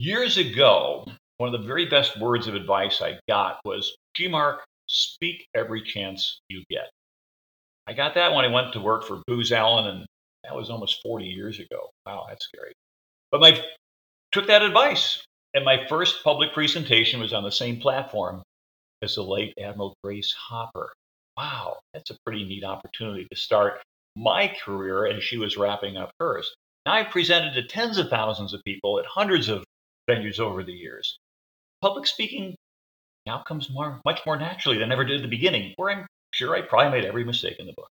Years 0.00 0.36
ago, 0.36 1.06
one 1.38 1.54
of 1.54 1.60
the 1.60 1.66
very 1.66 1.86
best 1.86 2.20
words 2.20 2.48
of 2.48 2.54
advice 2.54 3.00
I 3.00 3.18
got 3.28 3.60
was, 3.64 3.96
G 4.14 4.26
Mark, 4.26 4.64
speak 4.88 5.46
every 5.54 5.82
chance 5.82 6.40
you 6.48 6.64
get. 6.68 6.90
I 7.86 7.92
got 7.92 8.14
that 8.14 8.34
when 8.34 8.44
I 8.44 8.48
went 8.48 8.72
to 8.72 8.80
work 8.80 9.04
for 9.04 9.22
Booz 9.26 9.52
Allen, 9.52 9.86
and 9.86 10.06
that 10.44 10.54
was 10.54 10.68
almost 10.68 11.00
40 11.02 11.26
years 11.26 11.60
ago. 11.60 11.90
Wow, 12.04 12.26
that's 12.28 12.44
scary. 12.44 12.72
But 13.30 13.44
I 13.44 13.64
took 14.32 14.48
that 14.48 14.62
advice, 14.62 15.24
and 15.54 15.64
my 15.64 15.86
first 15.88 16.24
public 16.24 16.52
presentation 16.52 17.20
was 17.20 17.32
on 17.32 17.44
the 17.44 17.52
same 17.52 17.80
platform 17.80 18.42
as 19.02 19.14
the 19.14 19.22
late 19.22 19.54
Admiral 19.60 19.94
Grace 20.02 20.32
Hopper. 20.32 20.92
Wow, 21.38 21.76
that's 21.94 22.10
a 22.10 22.18
pretty 22.26 22.44
neat 22.44 22.64
opportunity 22.64 23.24
to 23.30 23.36
start 23.36 23.80
my 24.16 24.52
career 24.64 25.06
as 25.06 25.22
she 25.22 25.38
was 25.38 25.56
wrapping 25.56 25.96
up 25.96 26.10
hers. 26.18 26.52
Now 26.84 26.94
I've 26.94 27.10
presented 27.12 27.54
to 27.54 27.62
tens 27.62 27.96
of 27.96 28.08
thousands 28.08 28.52
of 28.52 28.64
people 28.64 28.98
at 28.98 29.06
hundreds 29.06 29.48
of 29.48 29.62
venues 30.10 30.40
over 30.40 30.64
the 30.64 30.72
years. 30.72 31.16
Public 31.80 32.08
speaking 32.08 32.56
now 33.24 33.44
comes 33.46 33.70
more, 33.70 34.00
much 34.04 34.20
more 34.26 34.36
naturally 34.36 34.78
than 34.78 34.90
ever 34.90 35.04
did 35.04 35.18
at 35.18 35.22
the 35.22 35.28
beginning, 35.28 35.74
where 35.76 35.90
I'm 35.90 36.06
sure 36.32 36.56
I 36.56 36.62
probably 36.62 36.90
made 36.90 37.04
every 37.06 37.22
mistake 37.22 37.60
in 37.60 37.66
the 37.66 37.72
book. 37.72 37.88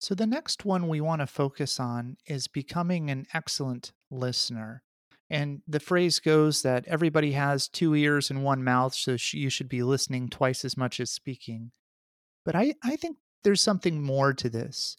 So, 0.00 0.14
the 0.14 0.26
next 0.26 0.66
one 0.66 0.86
we 0.86 1.00
want 1.00 1.22
to 1.22 1.26
focus 1.26 1.80
on 1.80 2.18
is 2.26 2.46
becoming 2.46 3.08
an 3.08 3.26
excellent 3.32 3.92
listener. 4.10 4.82
And 5.30 5.62
the 5.68 5.80
phrase 5.80 6.18
goes 6.18 6.62
that 6.62 6.84
everybody 6.88 7.32
has 7.32 7.68
two 7.68 7.94
ears 7.94 8.30
and 8.30 8.42
one 8.42 8.64
mouth, 8.64 8.94
so 8.94 9.16
you 9.32 9.48
should 9.48 9.68
be 9.68 9.82
listening 9.82 10.28
twice 10.28 10.64
as 10.64 10.76
much 10.76 10.98
as 10.98 11.10
speaking. 11.10 11.70
But 12.44 12.56
I, 12.56 12.74
I 12.82 12.96
think 12.96 13.16
there's 13.44 13.60
something 13.60 14.02
more 14.02 14.32
to 14.34 14.50
this. 14.50 14.96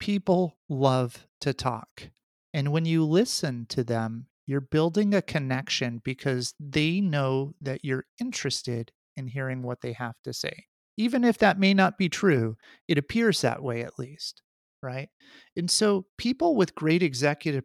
People 0.00 0.56
love 0.68 1.26
to 1.42 1.52
talk. 1.52 2.10
And 2.54 2.72
when 2.72 2.86
you 2.86 3.04
listen 3.04 3.66
to 3.70 3.84
them, 3.84 4.26
you're 4.46 4.62
building 4.62 5.12
a 5.12 5.20
connection 5.20 6.00
because 6.02 6.54
they 6.58 7.02
know 7.02 7.52
that 7.60 7.84
you're 7.84 8.06
interested 8.18 8.90
in 9.16 9.26
hearing 9.26 9.62
what 9.62 9.82
they 9.82 9.92
have 9.92 10.14
to 10.24 10.32
say. 10.32 10.64
Even 10.96 11.24
if 11.24 11.36
that 11.38 11.58
may 11.58 11.74
not 11.74 11.98
be 11.98 12.08
true, 12.08 12.56
it 12.88 12.96
appears 12.96 13.42
that 13.42 13.62
way 13.62 13.82
at 13.82 13.98
least, 13.98 14.42
right? 14.82 15.10
And 15.56 15.70
so 15.70 16.06
people 16.16 16.56
with 16.56 16.74
great 16.74 17.02
executive 17.02 17.64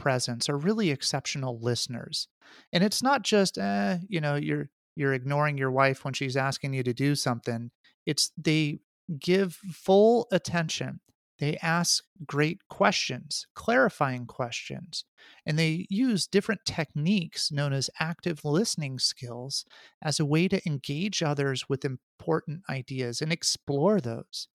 presence 0.00 0.48
are 0.48 0.56
really 0.56 0.90
exceptional 0.90 1.60
listeners. 1.60 2.26
And 2.72 2.82
it's 2.82 3.02
not 3.02 3.22
just, 3.22 3.58
eh, 3.58 3.98
you 4.08 4.20
know, 4.20 4.34
you're 4.34 4.70
you're 4.96 5.12
ignoring 5.12 5.58
your 5.58 5.70
wife 5.70 6.04
when 6.04 6.14
she's 6.14 6.36
asking 6.36 6.72
you 6.72 6.82
to 6.82 6.94
do 6.94 7.14
something. 7.14 7.70
It's 8.06 8.32
they 8.36 8.80
give 9.18 9.54
full 9.72 10.26
attention. 10.32 11.00
They 11.38 11.56
ask 11.62 12.04
great 12.26 12.60
questions, 12.68 13.46
clarifying 13.54 14.26
questions, 14.26 15.04
and 15.46 15.58
they 15.58 15.86
use 15.88 16.26
different 16.26 16.60
techniques 16.66 17.50
known 17.50 17.72
as 17.72 17.88
active 17.98 18.44
listening 18.44 18.98
skills 18.98 19.64
as 20.02 20.20
a 20.20 20.26
way 20.26 20.48
to 20.48 20.60
engage 20.66 21.22
others 21.22 21.68
with 21.68 21.84
important 21.84 22.62
ideas 22.68 23.22
and 23.22 23.32
explore 23.32 24.00
those. 24.00 24.48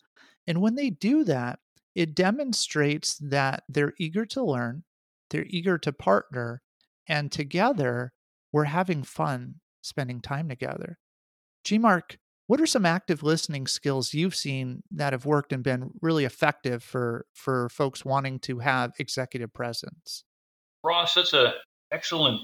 And 0.47 0.61
when 0.61 0.75
they 0.75 0.91
do 0.91 1.23
that, 1.23 1.59
it 1.95 2.13
demonstrates 2.13 3.17
that 3.17 3.63
they're 3.69 3.93
eager 3.97 4.25
to 4.27 4.43
learn, 4.43 4.83
they're 5.29 5.45
eager 5.47 5.77
to 5.79 5.91
partner, 5.91 6.61
and 7.07 7.31
together 7.31 8.13
we're 8.51 8.65
having 8.65 9.03
fun 9.03 9.55
spending 9.81 10.21
time 10.21 10.49
together. 10.49 10.97
G 11.63 11.77
Mark, 11.77 12.17
what 12.47 12.61
are 12.61 12.67
some 12.67 12.85
active 12.85 13.23
listening 13.23 13.65
skills 13.65 14.13
you've 14.13 14.35
seen 14.35 14.83
that 14.91 15.13
have 15.13 15.25
worked 15.25 15.51
and 15.51 15.63
been 15.63 15.91
really 16.01 16.25
effective 16.25 16.83
for 16.83 17.25
for 17.33 17.69
folks 17.69 18.05
wanting 18.05 18.39
to 18.39 18.59
have 18.59 18.93
executive 18.99 19.53
presence? 19.53 20.23
Ross, 20.83 21.15
that's 21.15 21.33
an 21.33 21.53
excellent 21.91 22.41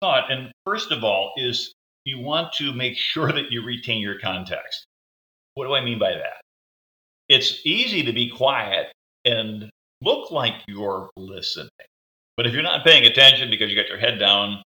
thought. 0.00 0.30
And 0.30 0.52
first 0.64 0.92
of 0.92 1.02
all, 1.02 1.32
is 1.36 1.74
you 2.04 2.20
want 2.20 2.52
to 2.54 2.72
make 2.72 2.96
sure 2.96 3.32
that 3.32 3.50
you 3.50 3.64
retain 3.64 4.00
your 4.00 4.18
context. 4.18 4.86
What 5.54 5.66
do 5.66 5.74
I 5.74 5.84
mean 5.84 5.98
by 5.98 6.12
that? 6.12 6.40
It's 7.28 7.60
easy 7.64 8.02
to 8.04 8.12
be 8.12 8.28
quiet 8.28 8.92
and 9.24 9.68
look 10.00 10.30
like 10.30 10.54
you're 10.66 11.10
listening. 11.16 11.68
But 12.40 12.46
if 12.46 12.54
you're 12.54 12.62
not 12.62 12.86
paying 12.86 13.04
attention 13.04 13.50
because 13.50 13.68
you 13.68 13.76
got 13.76 13.88
your 13.88 13.98
head 13.98 14.18
down, 14.18 14.62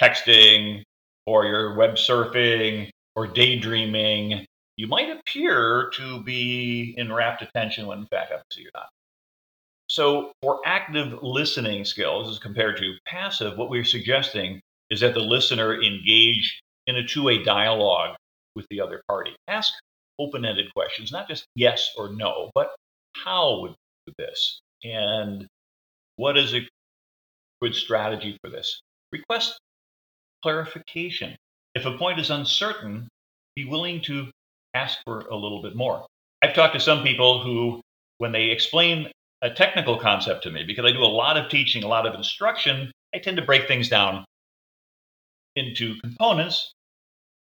texting, 0.00 0.82
or 1.26 1.44
you're 1.44 1.74
web 1.74 1.96
surfing, 1.96 2.88
or 3.14 3.26
daydreaming, 3.26 4.46
you 4.78 4.86
might 4.86 5.10
appear 5.10 5.90
to 5.96 6.22
be 6.22 6.94
in 6.96 7.12
rapt 7.12 7.42
attention 7.42 7.86
when 7.86 7.98
in 7.98 8.06
fact 8.06 8.32
obviously 8.32 8.62
you're 8.62 8.70
not. 8.74 8.88
So 9.88 10.32
for 10.40 10.62
active 10.64 11.22
listening 11.22 11.84
skills 11.84 12.30
as 12.30 12.38
compared 12.38 12.78
to 12.78 12.94
passive, 13.04 13.58
what 13.58 13.68
we're 13.68 13.84
suggesting 13.84 14.62
is 14.88 15.00
that 15.00 15.12
the 15.12 15.20
listener 15.20 15.82
engage 15.82 16.62
in 16.86 16.96
a 16.96 17.06
two-way 17.06 17.44
dialogue 17.44 18.16
with 18.56 18.64
the 18.70 18.80
other 18.80 19.02
party. 19.06 19.36
Ask 19.48 19.74
open-ended 20.18 20.72
questions, 20.72 21.12
not 21.12 21.28
just 21.28 21.44
yes 21.56 21.90
or 21.98 22.08
no, 22.14 22.50
but 22.54 22.74
how 23.16 23.60
would 23.60 23.74
do 24.06 24.14
this? 24.16 24.60
And 24.82 25.46
what 26.16 26.36
is 26.38 26.54
a 26.54 26.68
good 27.60 27.74
strategy 27.74 28.36
for 28.42 28.50
this? 28.50 28.80
Request 29.12 29.58
clarification. 30.42 31.36
If 31.74 31.86
a 31.86 31.96
point 31.96 32.20
is 32.20 32.30
uncertain, 32.30 33.08
be 33.56 33.64
willing 33.64 34.00
to 34.02 34.30
ask 34.74 34.98
for 35.04 35.20
a 35.20 35.36
little 35.36 35.62
bit 35.62 35.74
more. 35.74 36.06
I've 36.42 36.54
talked 36.54 36.74
to 36.74 36.80
some 36.80 37.02
people 37.02 37.42
who, 37.42 37.80
when 38.18 38.32
they 38.32 38.50
explain 38.50 39.10
a 39.42 39.50
technical 39.50 39.98
concept 39.98 40.42
to 40.44 40.50
me, 40.50 40.64
because 40.64 40.84
I 40.84 40.92
do 40.92 41.02
a 41.02 41.06
lot 41.06 41.36
of 41.36 41.50
teaching, 41.50 41.82
a 41.82 41.88
lot 41.88 42.06
of 42.06 42.14
instruction, 42.14 42.90
I 43.14 43.18
tend 43.18 43.36
to 43.36 43.44
break 43.44 43.66
things 43.66 43.88
down 43.88 44.24
into 45.56 45.94
components. 46.00 46.72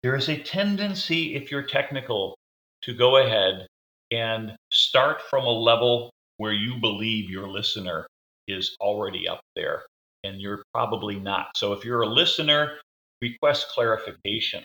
There 0.04 0.16
is 0.16 0.30
a 0.30 0.38
tendency, 0.38 1.36
if 1.36 1.52
you're 1.52 1.64
technical, 1.64 2.36
to 2.84 2.94
go 2.94 3.18
ahead 3.18 3.68
and 4.12 4.56
start 4.72 5.22
from 5.30 5.46
a 5.46 5.50
level 5.50 6.12
where 6.38 6.54
you 6.54 6.80
believe 6.80 7.30
your 7.30 7.48
listener 7.48 8.06
is 8.52 8.76
already 8.80 9.28
up 9.28 9.42
there, 9.56 9.84
and 10.24 10.42
you're 10.42 10.64
probably 10.74 11.20
not. 11.20 11.56
So 11.56 11.74
if 11.74 11.86
you're 11.86 12.02
a 12.02 12.08
listener 12.08 12.78
request 13.22 13.70
clarification. 13.70 14.64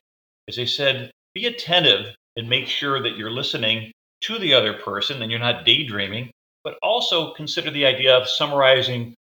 As 0.49 0.59
I 0.59 0.65
said, 0.65 1.11
be 1.35 1.47
attentive 1.47 2.15
and 2.37 2.49
make 2.49 2.67
sure 2.67 3.03
that 3.03 3.17
you're 3.17 3.31
listening 3.31 3.93
to 4.23 4.39
the 4.39 4.55
other 4.55 4.73
person 4.75 5.23
and 5.23 5.31
you're 5.31 5.41
not 5.41 5.65
daydreaming, 5.65 6.31
but 6.65 6.79
also 6.83 7.35
consider 7.35 7.71
the 7.71 7.87
idea 7.87 8.17
of 8.17 8.29
summarizing 8.29 9.15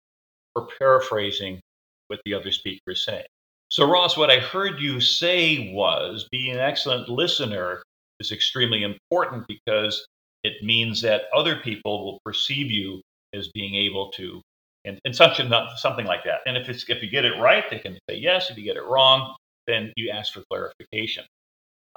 or 0.54 0.68
paraphrasing 0.78 1.60
what 2.08 2.20
the 2.24 2.34
other 2.34 2.52
speaker 2.52 2.92
is 2.92 3.04
saying. 3.04 3.24
So, 3.70 3.90
Ross, 3.90 4.16
what 4.16 4.30
I 4.30 4.38
heard 4.38 4.78
you 4.80 5.00
say 5.00 5.72
was 5.72 6.28
be 6.30 6.50
an 6.50 6.58
excellent 6.58 7.08
listener 7.08 7.82
is 8.20 8.30
extremely 8.30 8.84
important 8.84 9.46
because 9.48 10.06
it 10.44 10.62
means 10.62 11.00
that 11.02 11.22
other 11.34 11.56
people 11.56 12.04
will 12.04 12.20
perceive 12.24 12.70
you 12.70 13.00
as 13.34 13.48
being 13.48 13.74
able 13.74 14.12
to 14.12 14.40
and, 14.84 14.98
and 15.04 15.14
such 15.14 15.40
and 15.40 15.52
something 15.76 16.06
like 16.06 16.24
that. 16.24 16.40
And 16.46 16.56
if 16.56 16.68
it's 16.68 16.88
if 16.88 17.02
you 17.02 17.10
get 17.10 17.24
it 17.24 17.40
right, 17.40 17.64
they 17.70 17.78
can 17.78 17.98
say 18.08 18.16
yes. 18.16 18.50
If 18.50 18.58
you 18.58 18.64
get 18.64 18.76
it 18.76 18.84
wrong, 18.84 19.34
then 19.66 19.92
you 19.96 20.10
ask 20.10 20.32
for 20.32 20.42
clarification. 20.50 21.24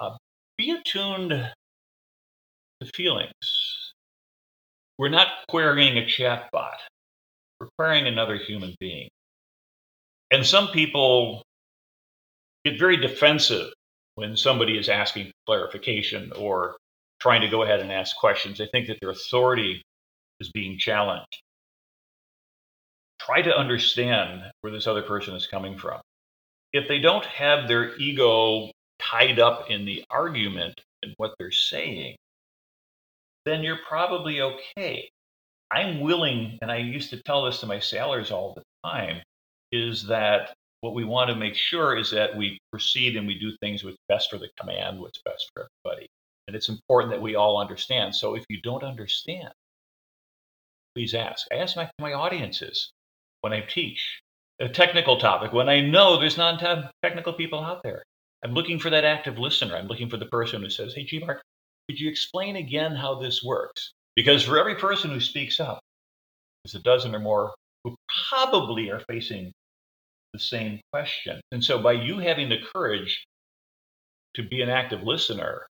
Uh, 0.00 0.16
be 0.56 0.70
attuned 0.70 1.30
to 1.30 2.86
feelings. 2.94 3.92
We're 4.98 5.08
not 5.08 5.28
querying 5.48 5.98
a 5.98 6.02
chatbot. 6.02 6.76
We're 7.60 7.68
querying 7.78 8.06
another 8.06 8.36
human 8.36 8.74
being. 8.80 9.08
And 10.30 10.44
some 10.44 10.68
people 10.68 11.42
get 12.64 12.78
very 12.78 12.96
defensive 12.96 13.72
when 14.16 14.36
somebody 14.36 14.76
is 14.76 14.88
asking 14.88 15.30
clarification 15.46 16.32
or 16.36 16.76
trying 17.20 17.40
to 17.40 17.48
go 17.48 17.62
ahead 17.62 17.80
and 17.80 17.92
ask 17.92 18.16
questions. 18.16 18.58
They 18.58 18.68
think 18.72 18.88
that 18.88 18.98
their 19.00 19.10
authority 19.10 19.82
is 20.40 20.50
being 20.50 20.78
challenged. 20.78 21.42
Try 23.28 23.42
to 23.42 23.54
understand 23.54 24.40
where 24.62 24.72
this 24.72 24.86
other 24.86 25.02
person 25.02 25.34
is 25.34 25.46
coming 25.46 25.76
from. 25.76 26.00
If 26.72 26.88
they 26.88 26.98
don't 26.98 27.26
have 27.26 27.68
their 27.68 27.94
ego 27.98 28.70
tied 28.98 29.38
up 29.38 29.70
in 29.70 29.84
the 29.84 30.02
argument 30.08 30.80
and 31.02 31.12
what 31.18 31.34
they're 31.38 31.50
saying, 31.50 32.16
then 33.44 33.62
you're 33.62 33.80
probably 33.86 34.40
okay. 34.40 35.10
I'm 35.70 36.00
willing, 36.00 36.58
and 36.62 36.72
I 36.72 36.78
used 36.78 37.10
to 37.10 37.22
tell 37.22 37.44
this 37.44 37.60
to 37.60 37.66
my 37.66 37.78
sailors 37.78 38.30
all 38.30 38.54
the 38.54 38.62
time, 38.82 39.20
is 39.72 40.06
that 40.06 40.54
what 40.80 40.94
we 40.94 41.04
want 41.04 41.28
to 41.28 41.36
make 41.36 41.54
sure 41.54 41.98
is 41.98 42.10
that 42.12 42.34
we 42.34 42.56
proceed 42.70 43.14
and 43.14 43.26
we 43.26 43.38
do 43.38 43.54
things 43.60 43.84
what's 43.84 43.98
best 44.08 44.30
for 44.30 44.38
the 44.38 44.48
command, 44.58 44.98
what's 44.98 45.20
best 45.22 45.50
for 45.52 45.68
everybody. 45.84 46.08
And 46.46 46.56
it's 46.56 46.70
important 46.70 47.12
that 47.12 47.20
we 47.20 47.34
all 47.34 47.60
understand. 47.60 48.14
So 48.14 48.36
if 48.36 48.44
you 48.48 48.62
don't 48.62 48.82
understand, 48.82 49.52
please 50.94 51.12
ask. 51.12 51.46
I 51.52 51.56
ask 51.56 51.76
my, 51.76 51.90
my 51.98 52.14
audiences 52.14 52.90
when 53.40 53.52
I 53.52 53.60
teach 53.60 54.20
a 54.60 54.68
technical 54.68 55.18
topic, 55.18 55.52
when 55.52 55.68
I 55.68 55.80
know 55.80 56.18
there's 56.18 56.38
non 56.38 56.58
technical 57.02 57.32
people 57.32 57.60
out 57.60 57.82
there. 57.82 58.02
I'm 58.44 58.54
looking 58.54 58.78
for 58.78 58.90
that 58.90 59.04
active 59.04 59.38
listener. 59.38 59.76
I'm 59.76 59.88
looking 59.88 60.08
for 60.08 60.16
the 60.16 60.26
person 60.26 60.62
who 60.62 60.70
says, 60.70 60.94
Hey, 60.94 61.04
G 61.04 61.18
Mark, 61.18 61.42
could 61.88 61.98
you 61.98 62.08
explain 62.08 62.56
again 62.56 62.94
how 62.94 63.16
this 63.16 63.42
works? 63.42 63.92
Because 64.14 64.42
for 64.44 64.58
every 64.58 64.76
person 64.76 65.10
who 65.10 65.20
speaks 65.20 65.58
up, 65.58 65.80
there's 66.64 66.74
a 66.74 66.82
dozen 66.82 67.14
or 67.14 67.20
more 67.20 67.54
who 67.84 67.96
probably 68.28 68.90
are 68.90 69.02
facing 69.08 69.52
the 70.32 70.38
same 70.38 70.80
question. 70.92 71.40
And 71.52 71.62
so, 71.64 71.80
by 71.80 71.92
you 71.92 72.18
having 72.18 72.48
the 72.48 72.60
courage 72.72 73.24
to 74.34 74.42
be 74.42 74.60
an 74.62 74.68
active 74.68 75.02
listener, 75.02 75.66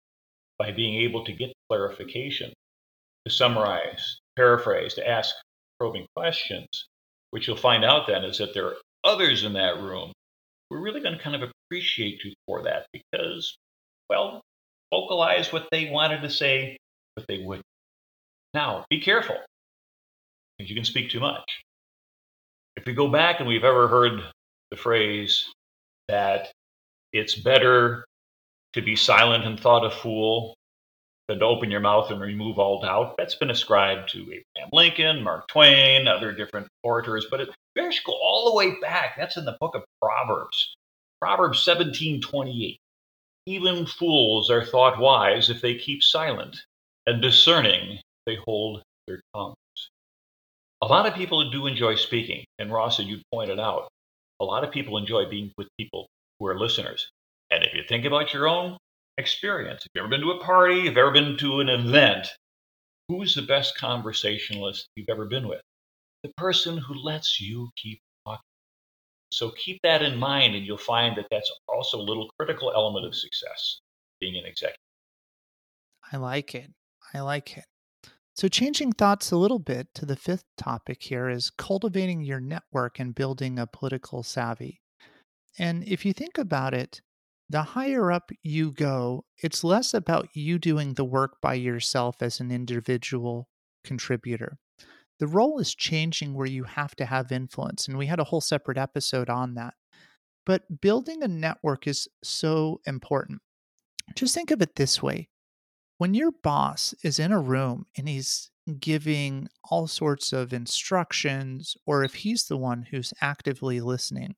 by 0.58 0.72
being 0.72 0.96
able 1.02 1.24
to 1.26 1.32
get 1.32 1.54
clarification, 1.70 2.52
to 3.26 3.32
summarize, 3.32 4.20
paraphrase, 4.36 4.94
to 4.96 5.08
ask 5.08 5.36
probing 5.80 6.08
questions, 6.16 6.88
what 7.32 7.46
you'll 7.46 7.58
find 7.58 7.84
out 7.84 8.08
then 8.08 8.24
is 8.24 8.38
that 8.38 8.54
there 8.54 8.68
are 8.68 8.76
others 9.04 9.44
in 9.44 9.54
that 9.54 9.82
room 9.82 10.12
who 10.70 10.78
are 10.78 10.82
really 10.82 11.02
going 11.02 11.18
to 11.18 11.24
kind 11.24 11.42
of 11.42 11.50
appreciate 11.68 12.24
you 12.24 12.34
for 12.46 12.63
that 12.63 12.88
because, 12.94 13.58
well, 14.10 14.42
vocalize 14.92 15.52
what 15.52 15.68
they 15.72 15.90
wanted 15.90 16.22
to 16.22 16.30
say, 16.30 16.78
but 17.16 17.26
they 17.28 17.44
wouldn't. 17.44 17.66
Now, 18.54 18.86
be 18.90 19.02
careful 19.02 19.38
because 20.58 20.70
you 20.70 20.76
can 20.76 20.86
speak 20.86 21.10
too 21.10 21.20
much. 21.20 21.62
If 22.76 22.86
we 22.86 22.94
go 22.94 23.08
back 23.08 23.40
and 23.40 23.48
we've 23.48 23.63
ever 23.63 23.88
heard 23.88 24.22
the 24.72 24.78
phrase 24.78 25.46
that 26.08 26.52
it's 27.13 27.36
better 27.36 28.06
to 28.74 28.82
be 28.82 28.96
silent 28.96 29.46
and 29.46 29.60
thought 29.60 29.86
a 29.86 29.90
fool 29.90 30.56
than 31.28 31.40
to 31.40 31.46
open 31.46 31.70
your 31.70 31.80
mouth 31.80 32.10
and 32.10 32.22
remove 32.22 32.58
all 32.58 32.82
doubt. 32.82 33.16
That's 33.18 33.36
been 33.36 33.50
ascribed 33.50 34.10
to 34.12 34.22
Abraham 34.22 34.70
Lincoln, 34.72 35.24
Mark 35.24 35.48
Twain, 35.48 36.08
other 36.08 36.32
different 36.32 36.68
orators, 36.84 37.28
but 37.30 37.42
it 37.42 37.50
bears 37.76 38.00
go 38.06 38.13
all 38.13 38.50
the 38.50 38.56
way 38.56 38.80
back. 38.82 39.16
That's 39.18 39.38
in 39.38 39.46
the 39.46 39.58
book 39.60 39.76
of 39.76 39.84
Proverbs. 40.02 40.76
Proverbs 41.20 41.63
17:28. 41.66 42.78
Even 43.46 43.86
fools 43.86 44.50
are 44.50 44.66
thought 44.66 45.00
wise 45.00 45.50
if 45.50 45.62
they 45.62 45.76
keep 45.76 46.04
silent, 46.04 46.63
and 47.06 47.22
discerning 47.22 48.00
they 48.26 48.36
hold 48.46 48.84
their 49.08 49.22
tongues. 49.34 49.56
A 50.82 50.88
lot 50.88 51.06
of 51.06 51.16
people 51.16 51.50
do 51.50 51.66
enjoy 51.66 51.96
speaking, 51.96 52.46
and 52.60 52.72
Ross, 52.72 53.00
as 53.00 53.08
you 53.08 53.22
pointed 53.34 53.60
out, 53.60 53.88
a 54.40 54.46
lot 54.46 54.63
of 54.63 54.72
people 54.72 54.98
enjoy 54.98 55.26
being 55.28 55.52
with 55.58 55.68
people 55.78 56.08
who 56.40 56.46
are 56.48 56.60
listeners. 56.60 57.10
And 57.50 57.63
if 57.63 57.74
you 57.74 57.84
think 57.88 58.06
about 58.06 58.34
your 58.34 58.48
own 58.48 58.78
experience, 59.18 59.84
if 59.86 59.90
you've 59.94 60.04
ever 60.04 60.10
been 60.10 60.22
to 60.22 60.32
a 60.32 60.44
party, 60.44 60.80
if 60.80 60.86
you've 60.86 60.98
ever 60.98 61.12
been 61.12 61.38
to 61.38 61.60
an 61.60 61.70
event, 61.70 62.28
who's 63.10 63.36
the 63.36 63.42
best 63.42 63.78
conversationalist 63.78 64.88
you've 64.96 65.10
ever 65.10 65.26
been 65.26 65.48
with? 65.48 65.62
The 66.24 66.32
person 66.38 66.78
who 66.78 66.94
lets 66.96 67.40
you 67.40 67.70
keep 67.76 68.00
talking. 68.26 68.42
So 69.32 69.52
keep 69.52 69.80
that 69.84 70.02
in 70.02 70.18
mind, 70.18 70.56
and 70.56 70.66
you'll 70.66 70.78
find 70.78 71.16
that 71.18 71.28
that's 71.32 71.52
also 71.68 71.98
a 71.98 72.02
little 72.02 72.30
critical 72.40 72.72
element 72.74 73.06
of 73.06 73.16
success, 73.16 73.80
being 74.20 74.36
an 74.38 74.46
executive. 74.46 74.78
I 76.12 76.18
like 76.18 76.56
it. 76.56 76.72
I 77.14 77.20
like 77.20 77.58
it. 77.58 77.66
So, 78.36 78.48
changing 78.48 78.92
thoughts 78.92 79.32
a 79.32 79.38
little 79.38 79.58
bit 79.58 79.88
to 79.96 80.06
the 80.06 80.16
fifth 80.16 80.44
topic 80.58 81.02
here 81.02 81.28
is 81.28 81.50
cultivating 81.50 82.22
your 82.22 82.40
network 82.40 83.00
and 83.00 83.16
building 83.16 83.58
a 83.58 83.66
political 83.66 84.22
savvy. 84.22 84.80
And 85.58 85.84
if 85.84 86.06
you 86.06 86.14
think 86.14 86.38
about 86.38 86.76
it, 86.76 87.02
the 87.50 87.64
higher 87.64 88.12
up 88.12 88.32
you 88.44 88.72
go, 88.72 89.26
it's 89.42 89.64
less 89.64 89.94
about 89.94 90.30
you 90.34 90.60
doing 90.60 90.94
the 90.94 91.06
work 91.06 91.38
by 91.42 91.54
yourself 91.54 92.18
as 92.22 92.40
an 92.40 92.52
individual 92.52 93.48
contributor. 93.84 94.58
The 95.20 95.28
role 95.28 95.60
is 95.60 95.74
changing 95.74 96.34
where 96.34 96.48
you 96.48 96.64
have 96.64 96.96
to 96.98 97.06
have 97.06 97.32
influence. 97.32 97.88
And 97.88 97.98
we 97.98 98.06
had 98.06 98.20
a 98.20 98.26
whole 98.26 98.42
separate 98.42 98.78
episode 98.78 99.30
on 99.30 99.56
that. 99.56 99.74
But 100.46 100.82
building 100.82 101.24
a 101.24 101.28
network 101.28 101.88
is 101.88 102.08
so 102.24 102.82
important. 102.86 103.42
Just 104.16 104.34
think 104.34 104.52
of 104.52 104.62
it 104.62 104.76
this 104.76 105.02
way 105.02 105.30
when 105.98 106.14
your 106.14 106.32
boss 106.44 106.94
is 107.04 107.18
in 107.20 107.32
a 107.32 107.40
room 107.40 107.86
and 107.98 108.08
he's 108.08 108.52
giving 108.80 109.48
all 109.72 109.88
sorts 109.88 110.34
of 110.34 110.54
instructions, 110.54 111.76
or 111.86 112.04
if 112.04 112.16
he's 112.16 112.46
the 112.46 112.58
one 112.58 112.84
who's 112.92 113.14
actively 113.22 113.80
listening, 113.80 114.36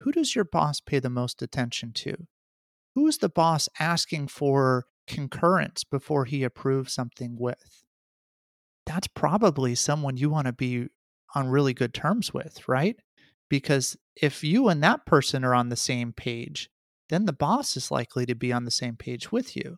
who 0.00 0.12
does 0.12 0.34
your 0.34 0.44
boss 0.44 0.80
pay 0.80 0.98
the 0.98 1.10
most 1.10 1.42
attention 1.42 1.92
to? 1.92 2.26
Who 2.94 3.06
is 3.06 3.18
the 3.18 3.28
boss 3.28 3.68
asking 3.78 4.28
for 4.28 4.86
concurrence 5.06 5.84
before 5.84 6.24
he 6.24 6.42
approves 6.42 6.92
something 6.92 7.36
with? 7.38 7.84
That's 8.86 9.08
probably 9.08 9.74
someone 9.74 10.16
you 10.16 10.30
want 10.30 10.46
to 10.46 10.52
be 10.52 10.88
on 11.34 11.48
really 11.48 11.74
good 11.74 11.94
terms 11.94 12.34
with, 12.34 12.66
right? 12.68 12.96
Because 13.48 13.96
if 14.16 14.42
you 14.42 14.68
and 14.68 14.82
that 14.82 15.06
person 15.06 15.44
are 15.44 15.54
on 15.54 15.68
the 15.68 15.76
same 15.76 16.12
page, 16.12 16.70
then 17.08 17.26
the 17.26 17.32
boss 17.32 17.76
is 17.76 17.90
likely 17.90 18.26
to 18.26 18.34
be 18.34 18.52
on 18.52 18.64
the 18.64 18.70
same 18.70 18.96
page 18.96 19.30
with 19.30 19.56
you. 19.56 19.76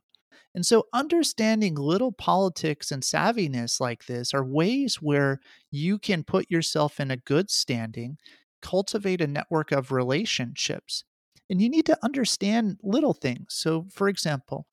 And 0.54 0.66
so, 0.66 0.84
understanding 0.92 1.74
little 1.76 2.12
politics 2.12 2.90
and 2.92 3.02
savviness 3.02 3.80
like 3.80 4.04
this 4.04 4.34
are 4.34 4.44
ways 4.44 4.96
where 4.96 5.40
you 5.70 5.98
can 5.98 6.24
put 6.24 6.50
yourself 6.50 7.00
in 7.00 7.10
a 7.10 7.16
good 7.16 7.50
standing, 7.50 8.18
cultivate 8.62 9.20
a 9.20 9.26
network 9.26 9.72
of 9.72 9.92
relationships. 9.92 11.04
And 11.50 11.60
you 11.60 11.68
need 11.68 11.86
to 11.86 11.98
understand 12.02 12.78
little 12.82 13.12
things. 13.12 13.48
So, 13.50 13.86
for 13.92 14.08
example, 14.08 14.66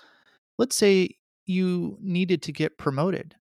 let's 0.57 0.75
say 0.75 1.17
you 1.45 1.97
needed 2.01 2.41
to 2.43 2.51
get 2.51 2.77
promoted. 2.77 3.35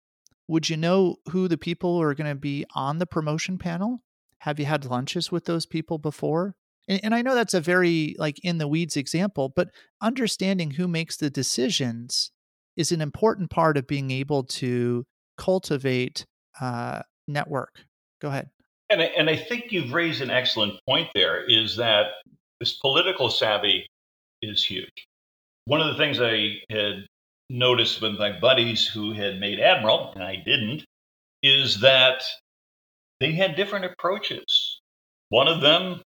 Would 0.49 0.71
you 0.71 0.77
know 0.77 1.17
who 1.31 1.47
the 1.47 1.59
people 1.59 2.01
are 2.01 2.15
going 2.15 2.31
to 2.31 2.35
be 2.35 2.65
on 2.75 2.99
the 2.99 3.07
promotion 3.07 3.59
panel? 3.59 4.03
Have 4.39 4.59
you 4.59 4.65
had 4.65 4.87
lunches 4.87 5.31
with 5.31 5.45
those 5.45 5.67
people 5.67 5.99
before? 5.99 6.55
And, 6.89 7.01
and 7.05 7.15
I 7.15 7.23
know 7.23 7.35
that's 7.35 7.55
a 7.55 7.61
very 7.61 8.17
like 8.19 8.39
in 8.43 8.59
the 8.59 8.67
weeds 8.67 8.97
example, 8.97 9.53
but 9.55 9.69
understanding 10.01 10.73
who 10.73 10.89
makes 10.89 11.19
the 11.19 11.31
decisions 11.31 12.31
is 12.77 12.93
an 12.93 13.01
important 13.01 13.51
part 13.51 13.77
of 13.77 13.87
being 13.87 14.11
able 14.11 14.45
to 14.45 15.05
cultivate 15.37 16.25
uh, 16.61 17.03
network. 17.27 17.85
Go 18.21 18.29
ahead. 18.29 18.49
And 18.91 19.03
I, 19.03 19.07
and 19.07 19.29
I 19.29 19.37
think 19.37 19.71
you've 19.71 19.93
raised 19.93 20.23
an 20.23 20.31
excellent 20.31 20.81
point 20.87 21.09
there 21.15 21.45
is 21.45 21.77
that 21.77 22.07
this 22.61 22.75
political 22.75 23.29
savvy 23.31 23.87
is 24.43 24.65
huge. 24.65 25.07
One 25.67 25.81
of 25.81 25.89
the 25.89 25.99
things 25.99 26.21
I 26.21 26.57
had 26.71 27.07
noticed 27.51 28.01
with 28.01 28.19
my 28.19 28.39
buddies 28.39 28.87
who 28.87 29.13
had 29.13 29.41
made 29.41 29.61
admiral, 29.61 30.13
and 30.15 30.23
I 30.25 30.37
didn't, 30.37 30.85
is 31.43 31.81
that 31.81 32.23
they 33.21 33.33
had 33.33 33.57
different 33.57 33.85
approaches. 33.85 34.81
One 35.29 35.49
of 35.49 35.61
them 35.61 36.03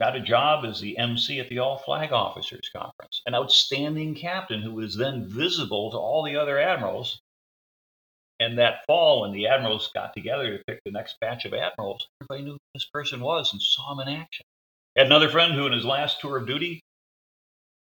got 0.00 0.16
a 0.16 0.20
job 0.20 0.64
as 0.64 0.80
the 0.80 0.96
MC 0.98 1.40
at 1.40 1.48
the 1.48 1.58
All 1.58 1.78
Flag 1.78 2.12
Officers 2.12 2.70
Conference, 2.74 3.22
an 3.26 3.34
outstanding 3.34 4.14
captain 4.14 4.62
who 4.62 4.74
was 4.74 4.96
then 4.96 5.26
visible 5.26 5.90
to 5.90 5.96
all 5.96 6.22
the 6.22 6.36
other 6.36 6.58
admirals. 6.58 7.20
And 8.40 8.58
that 8.58 8.84
fall, 8.86 9.22
when 9.22 9.32
the 9.32 9.48
admirals 9.48 9.90
got 9.92 10.14
together 10.14 10.56
to 10.56 10.64
pick 10.64 10.80
the 10.84 10.92
next 10.92 11.16
batch 11.20 11.44
of 11.44 11.54
admirals, 11.54 12.06
everybody 12.20 12.44
knew 12.44 12.52
who 12.52 12.58
this 12.74 12.88
person 12.92 13.20
was 13.20 13.52
and 13.52 13.60
saw 13.60 13.92
him 13.92 14.06
in 14.06 14.14
action. 14.14 14.46
Had 14.96 15.06
another 15.06 15.28
friend 15.28 15.54
who, 15.54 15.66
in 15.66 15.72
his 15.72 15.84
last 15.84 16.20
tour 16.20 16.36
of 16.36 16.46
duty, 16.46 16.80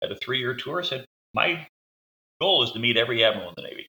had 0.01 0.11
a 0.11 0.17
three 0.17 0.39
year 0.39 0.53
tour, 0.53 0.83
said, 0.83 1.05
My 1.33 1.67
goal 2.39 2.63
is 2.63 2.71
to 2.71 2.79
meet 2.79 2.97
every 2.97 3.23
admiral 3.23 3.49
in 3.49 3.55
the 3.57 3.63
Navy, 3.63 3.87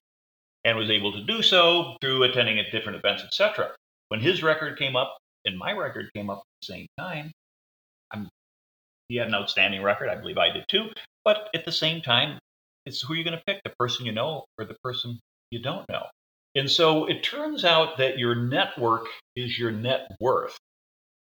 and 0.65 0.77
was 0.77 0.89
able 0.89 1.11
to 1.13 1.23
do 1.23 1.41
so 1.41 1.95
through 2.01 2.23
attending 2.23 2.59
at 2.59 2.71
different 2.71 2.97
events, 2.97 3.23
etc. 3.23 3.71
When 4.09 4.19
his 4.19 4.41
record 4.41 4.79
came 4.79 4.95
up 4.95 5.17
and 5.45 5.57
my 5.57 5.73
record 5.73 6.09
came 6.15 6.29
up 6.29 6.39
at 6.39 6.61
the 6.61 6.73
same 6.73 6.87
time, 6.97 7.31
I'm 8.11 8.29
he 9.09 9.15
had 9.15 9.27
an 9.27 9.35
outstanding 9.35 9.81
record. 9.83 10.09
I 10.09 10.15
believe 10.15 10.37
I 10.37 10.51
did 10.51 10.65
too. 10.67 10.89
But 11.23 11.49
at 11.53 11.65
the 11.65 11.71
same 11.71 12.01
time, 12.01 12.39
it's 12.85 13.01
who 13.01 13.13
you're 13.13 13.23
going 13.23 13.37
to 13.37 13.43
pick 13.45 13.61
the 13.63 13.73
person 13.79 14.05
you 14.05 14.11
know 14.11 14.45
or 14.57 14.65
the 14.65 14.77
person 14.83 15.19
you 15.51 15.61
don't 15.61 15.87
know. 15.89 16.05
And 16.57 16.69
so 16.69 17.05
it 17.05 17.23
turns 17.23 17.63
out 17.63 17.97
that 17.97 18.17
your 18.17 18.35
network 18.35 19.05
is 19.35 19.59
your 19.59 19.71
net 19.71 20.09
worth, 20.19 20.57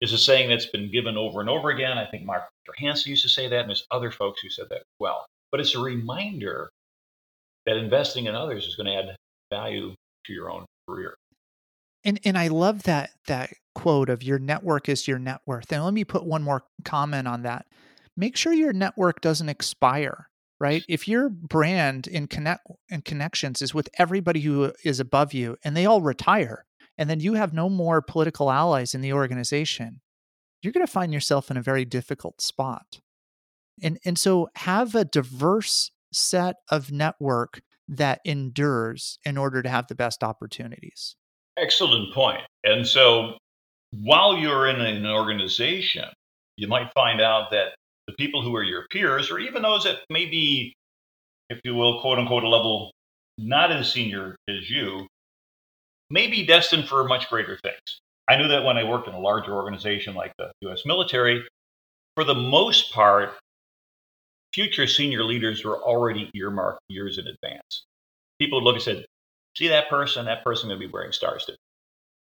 is 0.00 0.12
a 0.12 0.18
saying 0.18 0.48
that's 0.48 0.66
been 0.66 0.90
given 0.90 1.16
over 1.16 1.40
and 1.40 1.50
over 1.50 1.70
again. 1.70 1.98
I 1.98 2.06
think 2.06 2.24
Mark 2.24 2.44
Hansen 2.78 3.10
used 3.10 3.22
to 3.22 3.28
say 3.28 3.48
that, 3.48 3.60
and 3.60 3.68
there's 3.68 3.86
other 3.90 4.10
folks 4.10 4.40
who 4.40 4.48
said 4.48 4.66
that 4.70 4.78
as 4.78 4.96
well. 4.98 5.26
But 5.52 5.60
it's 5.60 5.74
a 5.74 5.80
reminder 5.80 6.70
that 7.66 7.76
investing 7.76 8.26
in 8.26 8.34
others 8.34 8.66
is 8.66 8.76
going 8.76 8.86
to 8.86 8.94
add 8.94 9.16
value 9.52 9.94
to 10.26 10.32
your 10.32 10.50
own 10.50 10.64
career. 10.88 11.14
And 12.04 12.20
and 12.24 12.38
I 12.38 12.48
love 12.48 12.84
that 12.84 13.10
that 13.26 13.52
quote 13.74 14.08
of 14.08 14.22
your 14.22 14.38
network 14.38 14.88
is 14.88 15.06
your 15.06 15.18
net 15.18 15.40
worth. 15.44 15.72
And 15.72 15.84
let 15.84 15.92
me 15.92 16.04
put 16.04 16.24
one 16.24 16.42
more 16.42 16.62
comment 16.84 17.28
on 17.28 17.42
that. 17.42 17.66
Make 18.16 18.36
sure 18.36 18.52
your 18.52 18.72
network 18.72 19.20
doesn't 19.20 19.48
expire, 19.48 20.28
right? 20.58 20.84
If 20.88 21.06
your 21.06 21.28
brand 21.28 22.06
in 22.06 22.26
connect 22.26 22.66
and 22.90 23.04
connections 23.04 23.62
is 23.62 23.74
with 23.74 23.88
everybody 23.98 24.40
who 24.40 24.72
is 24.84 25.00
above 25.00 25.32
you 25.32 25.56
and 25.64 25.76
they 25.76 25.86
all 25.86 26.00
retire, 26.00 26.64
and 26.98 27.10
then 27.10 27.20
you 27.20 27.34
have 27.34 27.52
no 27.52 27.68
more 27.68 28.00
political 28.00 28.50
allies 28.50 28.94
in 28.94 29.00
the 29.02 29.12
organization, 29.12 30.00
you're 30.62 30.72
going 30.72 30.86
to 30.86 30.92
find 30.92 31.12
yourself 31.12 31.50
in 31.50 31.56
a 31.56 31.62
very 31.62 31.84
difficult 31.84 32.40
spot. 32.40 33.00
And 33.82 33.98
and 34.04 34.18
so 34.18 34.48
have 34.56 34.94
a 34.94 35.04
diverse 35.04 35.90
set 36.12 36.56
of 36.70 36.90
network 36.90 37.60
that 37.88 38.20
endures 38.24 39.18
in 39.24 39.36
order 39.36 39.62
to 39.62 39.68
have 39.68 39.86
the 39.88 39.94
best 39.94 40.24
opportunities. 40.24 41.14
Excellent 41.58 42.12
point. 42.12 42.40
And 42.64 42.86
so 42.86 43.36
while 43.92 44.36
you're 44.36 44.66
in 44.66 44.80
an 44.80 45.06
organization, 45.06 46.06
you 46.56 46.68
might 46.68 46.90
find 46.94 47.20
out 47.20 47.50
that 47.50 47.74
the 48.06 48.14
people 48.14 48.42
who 48.42 48.54
are 48.56 48.62
your 48.62 48.86
peers, 48.90 49.30
or 49.30 49.38
even 49.38 49.62
those 49.62 49.84
that 49.84 49.98
may 50.10 50.26
be, 50.26 50.74
if 51.50 51.58
you 51.64 51.74
will, 51.74 52.00
quote 52.00 52.18
unquote, 52.18 52.44
a 52.44 52.48
level 52.48 52.92
not 53.38 53.70
as 53.70 53.92
senior 53.92 54.36
as 54.48 54.70
you, 54.70 55.06
may 56.10 56.26
be 56.26 56.46
destined 56.46 56.88
for 56.88 57.04
much 57.04 57.28
greater 57.28 57.58
things. 57.62 58.00
I 58.28 58.36
knew 58.36 58.48
that 58.48 58.64
when 58.64 58.76
I 58.76 58.84
worked 58.84 59.08
in 59.08 59.14
a 59.14 59.20
larger 59.20 59.52
organization 59.52 60.14
like 60.14 60.32
the 60.38 60.50
US 60.68 60.84
military, 60.84 61.46
for 62.14 62.24
the 62.24 62.34
most 62.34 62.92
part, 62.92 63.34
future 64.52 64.86
senior 64.86 65.22
leaders 65.22 65.64
were 65.64 65.82
already 65.82 66.30
earmarked 66.34 66.80
years 66.88 67.18
in 67.18 67.26
advance. 67.26 67.84
People 68.38 68.58
would 68.58 68.64
look 68.64 68.76
and 68.76 68.82
said, 68.82 69.04
see 69.56 69.68
that 69.68 69.88
person, 69.88 70.24
that 70.24 70.44
person 70.44 70.68
going 70.68 70.80
to 70.80 70.86
be 70.86 70.92
wearing 70.92 71.12
stars 71.12 71.44
today 71.44 71.58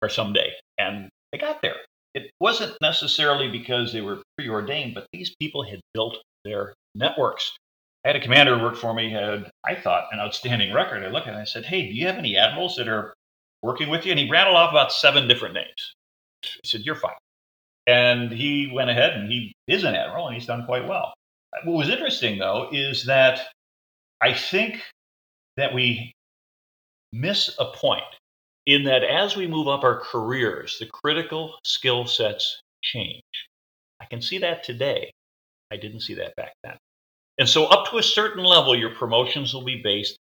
or 0.02 0.10
someday. 0.10 0.54
And 0.78 1.10
they 1.32 1.38
got 1.38 1.62
there. 1.62 1.76
It 2.14 2.32
wasn't 2.40 2.76
necessarily 2.82 3.50
because 3.50 3.94
they 3.94 4.02
were 4.02 4.22
preordained, 4.38 4.96
but 4.96 5.08
these 5.14 5.36
people 5.36 5.64
had 5.64 5.80
built 5.94 6.18
their 6.44 6.74
networks. 6.96 7.56
I 8.04 8.10
had 8.10 8.16
a 8.16 8.22
commander 8.22 8.58
who 8.58 8.64
worked 8.64 8.78
for 8.78 8.94
me, 8.94 9.12
had, 9.12 9.52
I 9.66 9.76
thought, 9.76 10.08
an 10.12 10.20
outstanding 10.20 10.74
record. 10.74 11.04
I 11.04 11.10
looked 11.10 11.28
at 11.28 11.32
him 11.32 11.36
and 11.36 11.42
I 11.42 11.46
said, 11.46 11.66
Hey, 11.66 11.88
do 11.88 11.94
you 11.94 12.08
have 12.08 12.18
any 12.18 12.38
admirals 12.38 12.76
that 12.78 12.88
are 12.88 13.14
working 13.62 13.90
with 13.90 14.06
you? 14.06 14.12
And 14.12 14.20
he 14.20 14.30
rattled 14.30 14.56
off 14.56 14.72
about 14.72 14.92
seven 14.92 15.28
different 15.28 15.54
names. 15.54 15.94
I 16.46 16.48
said, 16.66 16.82
You're 16.82 16.96
fine. 16.96 17.12
And 17.88 18.32
he 18.32 18.72
went 18.74 18.90
ahead 18.90 19.14
and 19.14 19.32
he 19.32 19.54
is 19.68 19.84
an 19.84 19.96
admiral 19.96 20.28
and 20.28 20.36
he's 20.36 20.46
done 20.46 20.66
quite 20.66 20.88
well. 20.88 21.14
What 21.64 21.78
was 21.78 21.90
interesting, 21.90 22.38
though, 22.38 22.70
is 22.72 23.06
that 23.06 23.48
I 24.22 24.34
think 24.34 24.82
that 25.58 25.74
we 25.74 26.14
miss 27.12 27.56
a 27.60 27.66
point 27.66 28.04
in 28.70 28.84
that 28.84 29.04
as 29.04 29.36
we 29.36 29.48
move 29.48 29.68
up 29.68 29.84
our 29.84 30.00
careers, 30.00 30.78
the 30.80 30.86
critical 30.86 31.56
skill 31.64 32.06
sets 32.06 32.62
change. 32.84 33.24
I 34.00 34.06
can 34.06 34.22
see 34.22 34.38
that 34.38 34.64
today. 34.64 35.12
I 35.72 35.78
didn't 35.78 36.02
see 36.02 36.14
that 36.16 36.36
back 36.36 36.54
then. 36.64 36.78
And 37.40 37.50
so, 37.50 37.66
up 37.66 37.90
to 37.90 37.98
a 37.98 38.04
certain 38.04 38.44
level, 38.44 38.76
your 38.76 38.94
promotions 38.94 39.56
will 39.56 39.64
be 39.64 39.82
based 39.82 40.20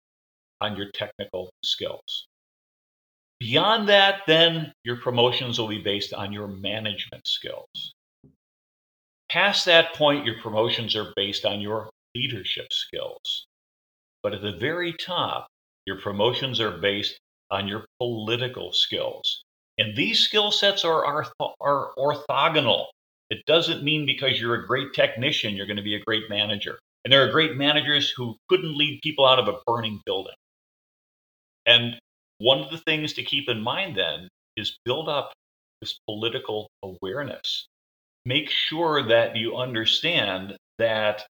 on 0.60 0.76
your 0.76 0.92
technical 0.92 1.50
skills. 1.64 2.28
Beyond 3.40 3.88
that, 3.88 4.20
then 4.28 4.72
your 4.84 4.98
promotions 4.98 5.58
will 5.58 5.68
be 5.68 5.82
based 5.82 6.14
on 6.14 6.32
your 6.32 6.46
management 6.46 7.26
skills. 7.26 7.94
Past 9.28 9.64
that 9.64 9.92
point, 9.94 10.24
your 10.24 10.40
promotions 10.40 10.94
are 10.94 11.12
based 11.16 11.44
on 11.44 11.60
your 11.60 11.90
leadership 12.14 12.68
skills. 12.70 13.46
But 14.22 14.34
at 14.34 14.42
the 14.42 14.56
very 14.56 14.92
top, 14.92 15.48
your 15.84 16.00
promotions 16.00 16.60
are 16.60 16.78
based 16.78 17.18
on 17.50 17.68
your 17.68 17.86
political 17.98 18.72
skills. 18.72 19.42
And 19.78 19.96
these 19.96 20.20
skill 20.20 20.50
sets 20.50 20.84
are, 20.84 21.04
are, 21.04 21.26
are 21.60 21.90
orthogonal. 21.98 22.86
It 23.30 23.44
doesn't 23.46 23.82
mean 23.82 24.06
because 24.06 24.40
you're 24.40 24.54
a 24.54 24.66
great 24.66 24.94
technician, 24.94 25.54
you're 25.54 25.66
going 25.66 25.76
to 25.76 25.82
be 25.82 25.96
a 25.96 26.04
great 26.04 26.30
manager. 26.30 26.78
And 27.04 27.12
there 27.12 27.26
are 27.26 27.30
great 27.30 27.56
managers 27.56 28.10
who 28.10 28.36
couldn't 28.48 28.76
lead 28.76 29.00
people 29.02 29.26
out 29.26 29.38
of 29.38 29.48
a 29.48 29.58
burning 29.66 30.00
building. 30.06 30.34
And 31.66 31.98
one 32.38 32.60
of 32.60 32.70
the 32.70 32.78
things 32.78 33.12
to 33.14 33.22
keep 33.22 33.48
in 33.48 33.60
mind 33.60 33.96
then 33.96 34.28
is 34.56 34.78
build 34.84 35.08
up 35.08 35.32
this 35.80 35.98
political 36.06 36.68
awareness 36.82 37.66
make 38.26 38.50
sure 38.50 39.06
that 39.08 39.36
you 39.36 39.56
understand 39.56 40.56
that 40.78 41.24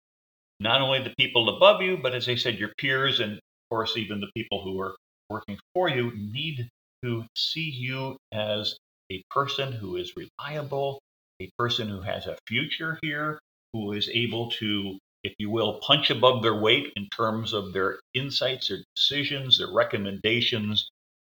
not 0.59 0.81
only 0.81 1.01
the 1.01 1.15
people 1.19 1.55
above 1.57 1.83
you, 1.83 1.99
but 2.03 2.15
as 2.15 2.29
I 2.29 2.35
said, 2.35 2.59
your 2.59 2.73
peers 2.79 3.21
and 3.21 3.35
of 3.35 3.41
course 3.71 3.97
even 3.97 4.21
the 4.21 4.31
people 4.35 4.65
who 4.65 4.81
are 4.81 4.97
working 5.31 5.59
for 5.75 5.89
you 5.89 6.13
need 6.15 6.69
to 7.05 7.25
see 7.35 7.71
you 7.71 8.17
as 8.33 8.77
a 9.11 9.23
person 9.31 9.73
who 9.73 9.97
is 9.97 10.15
reliable, 10.17 11.01
a 11.41 11.51
person 11.59 11.89
who 11.89 12.01
has 12.01 12.27
a 12.27 12.37
future 12.49 12.99
here, 13.03 13.39
who 13.73 13.93
is 13.93 14.09
able 14.13 14.51
to, 14.51 14.99
if 15.23 15.35
you 15.39 15.51
will, 15.51 15.81
punch 15.81 16.11
above 16.11 16.43
their 16.43 16.55
weight 16.55 16.93
in 16.97 17.09
terms 17.09 17.53
of 17.53 17.73
their 17.73 18.01
insights, 18.15 18.69
their 18.69 18.79
decisions, 18.95 19.59
their 19.59 19.73
recommendations. 19.73 20.89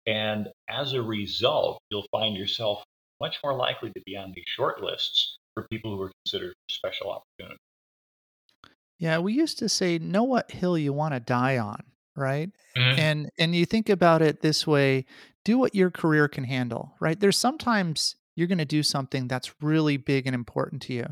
And 0.07 0.48
as 0.70 0.92
a 0.94 1.03
result, 1.03 1.79
you'll 1.90 2.07
find 2.11 2.37
yourself 2.37 2.83
much 3.20 3.38
more 3.42 3.55
likely 3.55 3.90
to 3.90 4.01
be 4.07 4.16
on 4.16 4.33
these 4.35 4.44
short 4.46 4.83
lists 4.83 5.37
for 5.55 5.66
people 5.70 5.96
who 5.96 6.03
are 6.03 6.12
considered 6.24 6.55
special 6.70 7.11
opportunities. 7.11 7.59
Yeah, 8.98 9.18
we 9.18 9.33
used 9.33 9.59
to 9.59 9.68
say, 9.68 9.98
know 9.98 10.24
what 10.24 10.51
hill 10.51 10.79
you 10.79 10.92
want 10.92 11.14
to 11.14 11.20
die 11.20 11.59
on, 11.59 11.83
right? 12.18 12.50
Mhm. 12.76 12.98
And 12.98 13.31
and 13.38 13.54
you 13.57 13.66
think 13.66 13.88
about 13.90 14.22
it 14.22 14.42
this 14.42 14.66
way, 14.66 15.07
do 15.44 15.59
what 15.59 15.74
your 15.74 15.90
career 15.90 16.28
can 16.28 16.44
handle, 16.44 16.94
right? 17.00 17.18
There's 17.20 17.38
sometimes 17.38 18.16
you're 18.37 18.48
going 18.48 18.59
to 18.59 18.66
do 18.66 18.83
something 18.85 19.28
that's 19.28 19.54
really 19.62 19.96
big 19.98 20.26
and 20.26 20.35
important 20.35 20.83
to 20.83 20.94
you. 20.94 21.07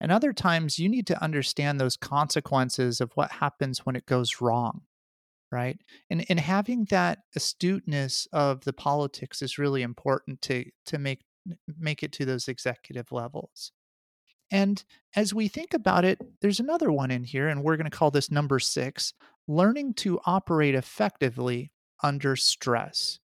And 0.00 0.12
other 0.12 0.32
times 0.32 0.78
you 0.78 0.88
need 0.88 1.06
to 1.08 1.22
understand 1.22 1.80
those 1.80 1.96
consequences 1.96 3.00
of 3.00 3.12
what 3.14 3.32
happens 3.32 3.86
when 3.86 3.96
it 3.96 4.06
goes 4.06 4.40
wrong, 4.40 4.82
right? 5.52 5.78
And 6.10 6.24
and 6.30 6.40
having 6.40 6.86
that 6.86 7.20
astuteness 7.36 8.26
of 8.32 8.64
the 8.64 8.72
politics 8.72 9.42
is 9.42 9.58
really 9.58 9.82
important 9.82 10.42
to 10.42 10.66
to 10.86 10.98
make 10.98 11.22
make 11.78 12.02
it 12.02 12.12
to 12.14 12.24
those 12.26 12.48
executive 12.48 13.12
levels. 13.12 13.72
And 14.50 14.82
as 15.14 15.34
we 15.34 15.48
think 15.48 15.74
about 15.74 16.04
it, 16.04 16.20
there's 16.40 16.60
another 16.60 16.92
one 16.92 17.10
in 17.10 17.24
here, 17.24 17.48
and 17.48 17.62
we're 17.62 17.76
going 17.76 17.90
to 17.90 17.96
call 17.96 18.10
this 18.10 18.30
number 18.30 18.58
six 18.58 19.12
learning 19.48 19.94
to 19.94 20.18
operate 20.26 20.74
effectively 20.74 21.70
under 22.02 22.36
stress. 22.36 23.20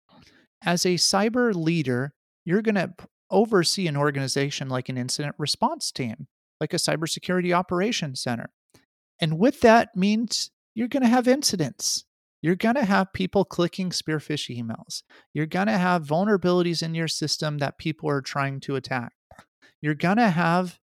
As 0.64 0.86
a 0.86 0.96
cyber 0.96 1.54
leader, 1.54 2.14
you're 2.46 2.62
going 2.62 2.76
to 2.76 2.94
oversee 3.30 3.88
an 3.88 3.98
organization 3.98 4.70
like 4.70 4.90
an 4.90 4.98
incident 4.98 5.36
response 5.38 5.92
team, 5.92 6.28
like 6.60 6.74
a 6.74 6.78
cybersecurity 6.78 7.54
operations 7.54 8.22
center. 8.22 8.50
And 9.20 9.40
with 9.40 9.62
that 9.62 9.96
means 9.96 10.52
you're 10.76 10.88
going 10.88 11.04
to 11.04 11.10
have 11.10 11.28
incidents. 11.28 12.06
You're 12.42 12.56
going 12.56 12.76
to 12.76 12.86
have 12.86 13.14
people 13.14 13.46
clicking 13.46 13.92
spear 13.92 14.18
phish 14.18 14.56
emails. 14.56 15.04
You're 15.34 15.46
going 15.46 15.68
to 15.68 15.78
have 15.78 16.06
vulnerabilities 16.06 16.82
in 16.82 16.96
your 16.96 17.08
system 17.08 17.60
that 17.60 17.78
people 17.78 18.10
are 18.10 18.22
trying 18.22 18.60
to 18.62 18.76
attack. 18.76 19.14
You're 19.82 19.96
going 19.96 20.18
to 20.18 20.30
have 20.30 20.80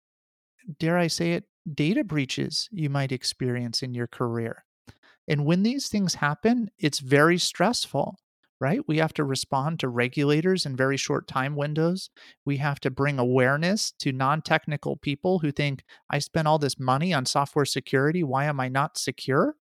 dare 0.79 0.99
I 0.99 1.07
say 1.07 1.33
it, 1.33 1.45
data 1.75 2.05
breaches 2.05 2.69
you 2.71 2.91
might 2.91 3.13
experience 3.13 3.83
in 3.83 3.95
your 3.95 4.07
career. 4.07 4.65
And 5.27 5.45
when 5.45 5.63
these 5.63 5.89
things 5.89 6.15
happen, 6.15 6.71
it's 6.79 7.01
very 7.01 7.39
stressful, 7.39 8.19
right? 8.61 8.81
We 8.89 8.99
have 8.99 9.13
to 9.15 9.25
respond 9.25 9.81
to 9.81 9.89
regulators 9.89 10.65
in 10.65 10.75
very 10.75 10.97
short 10.97 11.29
time 11.29 11.55
windows. 11.55 12.11
We 12.47 12.57
have 12.57 12.81
to 12.81 12.91
bring 12.91 13.19
awareness 13.19 13.93
to 14.01 14.13
non 14.13 14.41
technical 14.43 14.97
people 14.97 15.39
who 15.41 15.53
think, 15.53 15.85
I 16.11 16.19
spent 16.19 16.49
all 16.49 16.59
this 16.59 16.81
money 16.81 17.13
on 17.13 17.27
software 17.27 17.67
security. 17.67 18.25
Why 18.25 18.45
am 18.45 18.59
I 18.59 18.69
not 18.69 18.97
secure? 18.97 19.57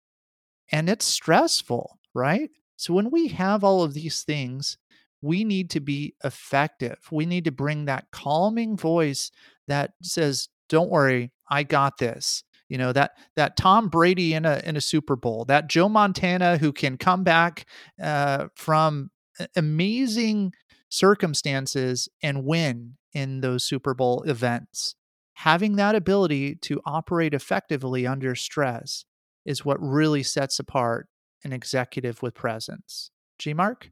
And 0.72 0.88
it's 0.88 1.06
stressful, 1.06 2.00
right? 2.14 2.50
So 2.78 2.94
when 2.94 3.10
we 3.10 3.30
have 3.30 3.64
all 3.64 3.84
of 3.84 3.94
these 3.94 4.24
things, 4.24 4.78
we 5.22 5.44
need 5.44 5.72
to 5.72 5.80
be 5.80 6.14
effective. 6.24 7.00
We 7.12 7.26
need 7.26 7.46
to 7.46 7.52
bring 7.52 7.86
that 7.86 8.12
calming 8.12 8.78
voice 8.78 9.32
that 9.68 9.94
says, 10.04 10.50
don't 10.70 10.90
worry, 10.90 11.32
I 11.50 11.64
got 11.64 11.98
this. 11.98 12.44
You 12.70 12.78
know 12.78 12.92
that 12.94 13.12
that 13.36 13.58
Tom 13.58 13.90
Brady 13.90 14.34
in 14.34 14.46
a 14.46 14.62
in 14.66 14.76
a 14.76 14.82
Super 14.82 15.16
Bowl, 15.16 15.46
that 15.46 15.68
Joe 15.70 15.88
Montana 15.88 16.58
who 16.58 16.74
can 16.74 16.98
come 16.98 17.24
back 17.24 17.68
uh, 18.02 18.48
from 18.56 19.12
amazing 19.56 20.54
circumstances 20.90 22.10
and 22.24 22.46
win 22.46 22.96
in 23.14 23.42
those 23.42 23.64
Super 23.64 23.94
Bowl 23.94 24.24
events. 24.24 24.96
having 25.36 25.76
that 25.76 25.96
ability 25.96 26.56
to 26.56 26.82
operate 26.86 27.34
effectively 27.34 28.08
under 28.08 28.36
stress 28.36 29.06
is 29.46 29.64
what 29.64 29.78
really 29.80 30.24
sets 30.24 30.60
apart 30.60 31.08
an 31.44 31.54
executive 31.54 32.22
with 32.24 32.34
presence. 32.34 33.12
G 33.38 33.54
Mark? 33.54 33.92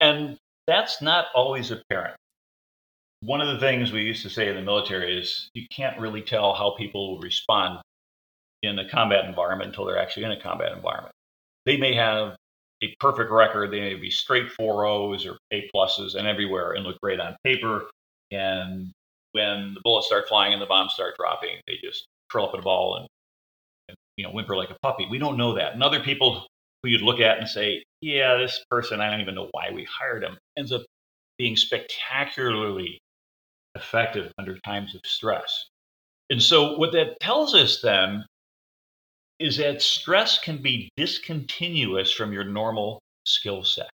And 0.00 0.38
that's 0.66 1.02
not 1.02 1.26
always 1.34 1.70
apparent. 1.70 2.16
One 3.24 3.40
of 3.40 3.48
the 3.48 3.58
things 3.58 3.90
we 3.90 4.02
used 4.02 4.22
to 4.24 4.28
say 4.28 4.48
in 4.48 4.54
the 4.54 4.60
military 4.60 5.18
is 5.18 5.48
you 5.54 5.66
can't 5.74 5.98
really 5.98 6.20
tell 6.20 6.52
how 6.52 6.74
people 6.76 7.12
will 7.12 7.20
respond 7.20 7.80
in 8.62 8.78
a 8.78 8.86
combat 8.90 9.24
environment 9.24 9.68
until 9.68 9.86
they're 9.86 9.98
actually 9.98 10.24
in 10.24 10.32
a 10.32 10.40
combat 10.40 10.72
environment. 10.72 11.14
They 11.64 11.78
may 11.78 11.94
have 11.94 12.36
a 12.82 12.94
perfect 13.00 13.30
record, 13.30 13.70
they 13.70 13.80
may 13.80 13.94
be 13.94 14.10
straight 14.10 14.50
four 14.50 14.84
O's 14.84 15.24
or 15.24 15.38
A 15.52 15.70
pluses 15.74 16.16
and 16.16 16.26
everywhere 16.26 16.72
and 16.72 16.84
look 16.84 17.00
great 17.00 17.18
on 17.18 17.34
paper. 17.44 17.88
And 18.30 18.92
when 19.32 19.72
the 19.72 19.80
bullets 19.82 20.08
start 20.08 20.28
flying 20.28 20.52
and 20.52 20.60
the 20.60 20.66
bombs 20.66 20.92
start 20.92 21.16
dropping, 21.16 21.56
they 21.66 21.78
just 21.82 22.04
curl 22.30 22.44
up 22.44 22.52
in 22.52 22.60
a 22.60 22.62
ball 22.62 22.96
and, 22.96 23.06
and 23.88 23.96
you 24.18 24.24
know 24.26 24.32
whimper 24.32 24.54
like 24.54 24.70
a 24.70 24.76
puppy. 24.82 25.06
We 25.10 25.18
don't 25.18 25.38
know 25.38 25.54
that. 25.54 25.72
And 25.72 25.82
other 25.82 26.00
people 26.00 26.46
who 26.82 26.90
you'd 26.90 27.00
look 27.00 27.20
at 27.20 27.38
and 27.38 27.48
say, 27.48 27.84
yeah, 28.02 28.36
this 28.36 28.62
person, 28.70 29.00
I 29.00 29.10
don't 29.10 29.22
even 29.22 29.34
know 29.34 29.48
why 29.52 29.70
we 29.72 29.84
hired 29.84 30.22
him, 30.22 30.36
ends 30.58 30.72
up 30.72 30.82
being 31.38 31.56
spectacularly 31.56 33.00
effective 33.74 34.32
under 34.38 34.58
times 34.60 34.94
of 34.94 35.00
stress. 35.04 35.68
And 36.30 36.42
so, 36.42 36.78
what 36.78 36.92
that 36.92 37.20
tells 37.20 37.54
us 37.54 37.80
then 37.80 38.24
is 39.38 39.56
that 39.58 39.82
stress 39.82 40.38
can 40.38 40.58
be 40.62 40.90
discontinuous 40.96 42.12
from 42.12 42.32
your 42.32 42.44
normal 42.44 43.00
skill 43.24 43.64
set. 43.64 43.90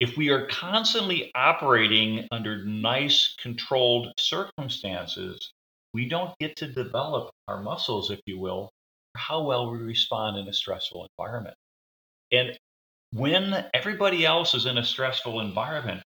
If 0.00 0.16
we 0.16 0.30
are 0.30 0.46
constantly 0.46 1.30
operating 1.34 2.26
under 2.30 2.64
nice, 2.64 3.34
controlled 3.38 4.12
circumstances, 4.18 5.52
we 5.92 6.08
don't 6.08 6.36
get 6.40 6.56
to 6.56 6.66
develop 6.66 7.30
our 7.48 7.62
muscles, 7.62 8.10
if 8.10 8.20
you 8.26 8.38
will, 8.38 8.70
for 9.12 9.18
how 9.18 9.42
well 9.42 9.70
we 9.70 9.78
respond 9.78 10.36
in 10.36 10.48
a 10.48 10.52
stressful 10.52 11.06
environment. 11.18 11.56
And 12.32 12.58
when 13.12 13.64
everybody 13.72 14.26
else 14.26 14.54
is 14.54 14.66
in 14.66 14.78
a 14.78 14.84
stressful 14.84 15.40
environment, 15.40 16.02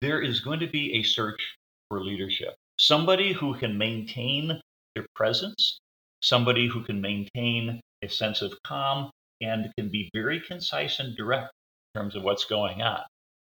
there 0.00 0.20
is 0.20 0.40
going 0.40 0.60
to 0.60 0.68
be 0.68 0.94
a 0.94 1.02
search 1.02 1.56
for 1.92 2.02
leadership. 2.02 2.54
Somebody 2.78 3.34
who 3.34 3.54
can 3.54 3.76
maintain 3.76 4.58
their 4.94 5.04
presence, 5.14 5.78
somebody 6.22 6.66
who 6.66 6.82
can 6.82 7.02
maintain 7.02 7.82
a 8.02 8.08
sense 8.08 8.40
of 8.40 8.54
calm 8.64 9.10
and 9.42 9.70
can 9.76 9.90
be 9.90 10.08
very 10.14 10.40
concise 10.40 11.00
and 11.00 11.14
direct 11.14 11.50
in 11.94 12.00
terms 12.00 12.16
of 12.16 12.22
what's 12.22 12.46
going 12.46 12.80
on. 12.80 13.02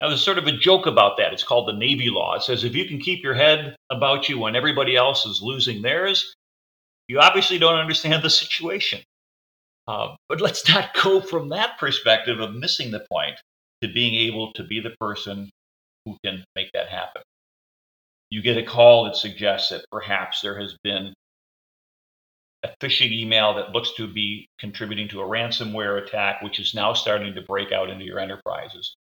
Now, 0.01 0.09
there's 0.09 0.25
sort 0.25 0.39
of 0.39 0.47
a 0.47 0.57
joke 0.57 0.87
about 0.87 1.19
that. 1.19 1.35
It's 1.35 1.45
called 1.45 1.69
the 1.69 1.77
Navy 1.77 2.09
Law. 2.09 2.37
It 2.37 2.43
says 2.43 2.65
if 2.65 2.75
you 2.75 2.87
can 2.87 2.99
keep 2.99 3.23
your 3.23 3.35
head 3.35 3.77
about 3.91 4.31
you 4.31 4.39
when 4.39 4.57
everybody 4.57 4.97
else 4.97 5.27
is 5.27 5.43
losing 5.43 5.83
theirs, 5.83 6.35
you 7.09 7.21
obviously 7.21 7.59
don't 7.59 7.79
understand 7.79 8.23
the 8.23 8.31
situation. 8.31 9.03
Uh, 9.87 10.17
but 10.31 10.41
let's 10.41 10.67
not 10.67 10.95
go 11.03 11.21
from 11.21 11.51
that 11.51 11.79
perspective 11.79 12.41
of 12.41 12.55
missing 12.55 12.91
the 12.91 13.05
point 13.13 13.37
to 13.83 13.93
being 13.93 14.15
able 14.15 14.55
to 14.55 14.65
be 14.65 14.81
the 14.81 14.97
person 14.99 15.51
who 16.07 16.17
can 16.25 16.43
make 16.57 16.73
that 16.73 16.89
happen. 16.89 17.21
You 18.31 18.43
get 18.43 18.57
a 18.57 18.63
call 18.63 19.05
that 19.05 19.17
suggests 19.17 19.71
that 19.71 19.85
perhaps 19.91 20.41
there 20.41 20.59
has 20.59 20.77
been 20.85 21.13
a 22.63 22.69
phishing 22.81 23.11
email 23.11 23.55
that 23.55 23.73
looks 23.73 23.93
to 23.95 24.07
be 24.07 24.47
contributing 24.59 25.09
to 25.09 25.21
a 25.21 25.25
ransomware 25.27 26.03
attack, 26.03 26.43
which 26.43 26.61
is 26.61 26.75
now 26.75 26.93
starting 26.93 27.35
to 27.35 27.43
break 27.43 27.73
out 27.73 27.91
into 27.91 28.05
your 28.05 28.21
enterprises. 28.21 28.95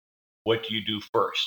What 0.43 0.63
do 0.63 0.75
you 0.75 0.85
do 0.85 1.01
first? 1.13 1.45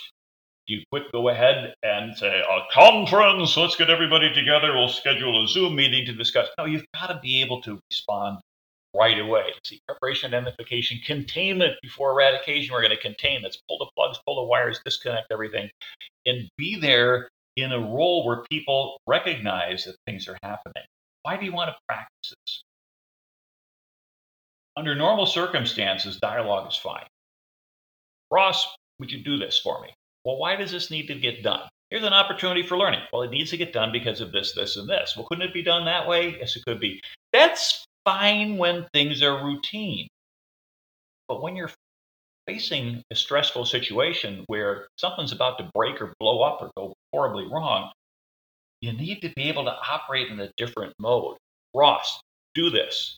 Do 0.66 0.74
you 0.74 0.82
quick 0.92 1.10
go 1.10 1.30
ahead 1.30 1.74
and 1.82 2.14
say, 2.16 2.40
a 2.40 2.60
conference, 2.72 3.56
let's 3.56 3.76
get 3.76 3.90
everybody 3.90 4.32
together, 4.32 4.74
we'll 4.74 4.88
schedule 4.88 5.42
a 5.42 5.48
Zoom 5.48 5.74
meeting 5.74 6.04
to 6.06 6.12
discuss? 6.12 6.48
No, 6.58 6.66
you've 6.66 6.84
got 6.94 7.06
to 7.06 7.18
be 7.22 7.40
able 7.40 7.62
to 7.62 7.78
respond 7.90 8.40
right 8.94 9.18
away. 9.18 9.44
See, 9.64 9.80
preparation, 9.88 10.34
identification, 10.34 11.00
containment 11.06 11.74
before 11.80 12.12
eradication. 12.12 12.72
We're 12.72 12.82
going 12.82 12.94
to 12.94 13.00
contain. 13.00 13.42
Let's 13.42 13.58
pull 13.68 13.78
the 13.78 13.88
plugs, 13.96 14.18
pull 14.26 14.36
the 14.36 14.48
wires, 14.48 14.80
disconnect 14.84 15.28
everything, 15.32 15.70
and 16.26 16.48
be 16.58 16.78
there 16.78 17.28
in 17.56 17.72
a 17.72 17.78
role 17.78 18.26
where 18.26 18.42
people 18.50 19.00
recognize 19.06 19.84
that 19.84 19.96
things 20.06 20.28
are 20.28 20.38
happening. 20.42 20.84
Why 21.22 21.36
do 21.36 21.44
you 21.44 21.52
want 21.52 21.70
to 21.70 21.76
practice 21.88 22.30
this? 22.30 22.62
Under 24.76 24.94
normal 24.94 25.26
circumstances, 25.26 26.18
dialogue 26.18 26.70
is 26.70 26.76
fine. 26.76 27.06
Ross, 28.30 28.66
would 28.98 29.10
you 29.10 29.22
do 29.22 29.36
this 29.36 29.58
for 29.58 29.82
me? 29.82 29.92
Well, 30.24 30.38
why 30.38 30.56
does 30.56 30.70
this 30.70 30.90
need 30.90 31.06
to 31.08 31.14
get 31.14 31.42
done? 31.42 31.68
Here's 31.90 32.04
an 32.04 32.12
opportunity 32.12 32.62
for 32.62 32.78
learning. 32.78 33.00
Well, 33.12 33.22
it 33.22 33.30
needs 33.30 33.50
to 33.50 33.56
get 33.56 33.72
done 33.72 33.90
because 33.90 34.20
of 34.20 34.30
this, 34.30 34.52
this, 34.52 34.76
and 34.76 34.88
this. 34.88 35.14
Well, 35.16 35.26
couldn't 35.26 35.48
it 35.48 35.54
be 35.54 35.62
done 35.62 35.86
that 35.86 36.06
way? 36.06 36.36
Yes, 36.38 36.54
it 36.54 36.64
could 36.64 36.78
be. 36.78 37.00
That's 37.32 37.84
fine 38.04 38.58
when 38.58 38.86
things 38.92 39.22
are 39.22 39.44
routine. 39.44 40.06
But 41.26 41.42
when 41.42 41.56
you're 41.56 41.70
facing 42.46 43.02
a 43.10 43.14
stressful 43.14 43.64
situation 43.64 44.44
where 44.46 44.88
something's 44.96 45.32
about 45.32 45.58
to 45.58 45.70
break 45.74 46.00
or 46.00 46.12
blow 46.20 46.42
up 46.42 46.62
or 46.62 46.70
go 46.76 46.94
horribly 47.12 47.46
wrong, 47.46 47.90
you 48.80 48.92
need 48.92 49.20
to 49.22 49.30
be 49.36 49.42
able 49.48 49.64
to 49.64 49.76
operate 49.90 50.28
in 50.28 50.40
a 50.40 50.50
different 50.56 50.94
mode. 50.98 51.36
Ross, 51.74 52.20
do 52.54 52.70
this. 52.70 53.16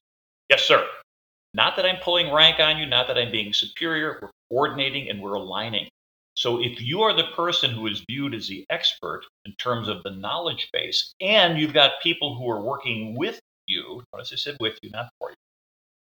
Yes, 0.49 0.63
sir. 0.63 0.87
Not 1.55 1.77
that 1.77 1.87
I'm 1.87 2.01
pulling 2.03 2.33
rank 2.33 2.61
on 2.61 2.79
you, 2.79 2.87
not 2.87 3.07
that 3.09 3.19
I'm 3.19 3.31
being 3.31 3.53
superior. 3.53 4.19
We're 4.21 4.31
coordinating 4.51 5.11
and 5.11 5.21
we're 5.21 5.35
aligning. 5.35 5.89
So 6.35 6.63
if 6.63 6.81
you 6.81 7.03
are 7.03 7.15
the 7.15 7.31
person 7.37 7.71
who 7.71 7.87
is 7.87 8.05
viewed 8.09 8.35
as 8.35 8.49
the 8.49 8.65
expert 8.71 9.23
in 9.45 9.53
terms 9.57 9.89
of 9.89 10.03
the 10.03 10.11
knowledge 10.11 10.69
base, 10.73 11.13
and 11.21 11.59
you've 11.59 11.75
got 11.75 12.03
people 12.03 12.37
who 12.37 12.51
are 12.51 12.63
working 12.63 13.15
with 13.17 13.39
you, 13.67 14.03
notice 14.15 14.33
I 14.33 14.37
said 14.37 14.57
with 14.59 14.79
you, 14.83 14.91
not 14.91 15.11
for 15.19 15.31
you, 15.31 15.37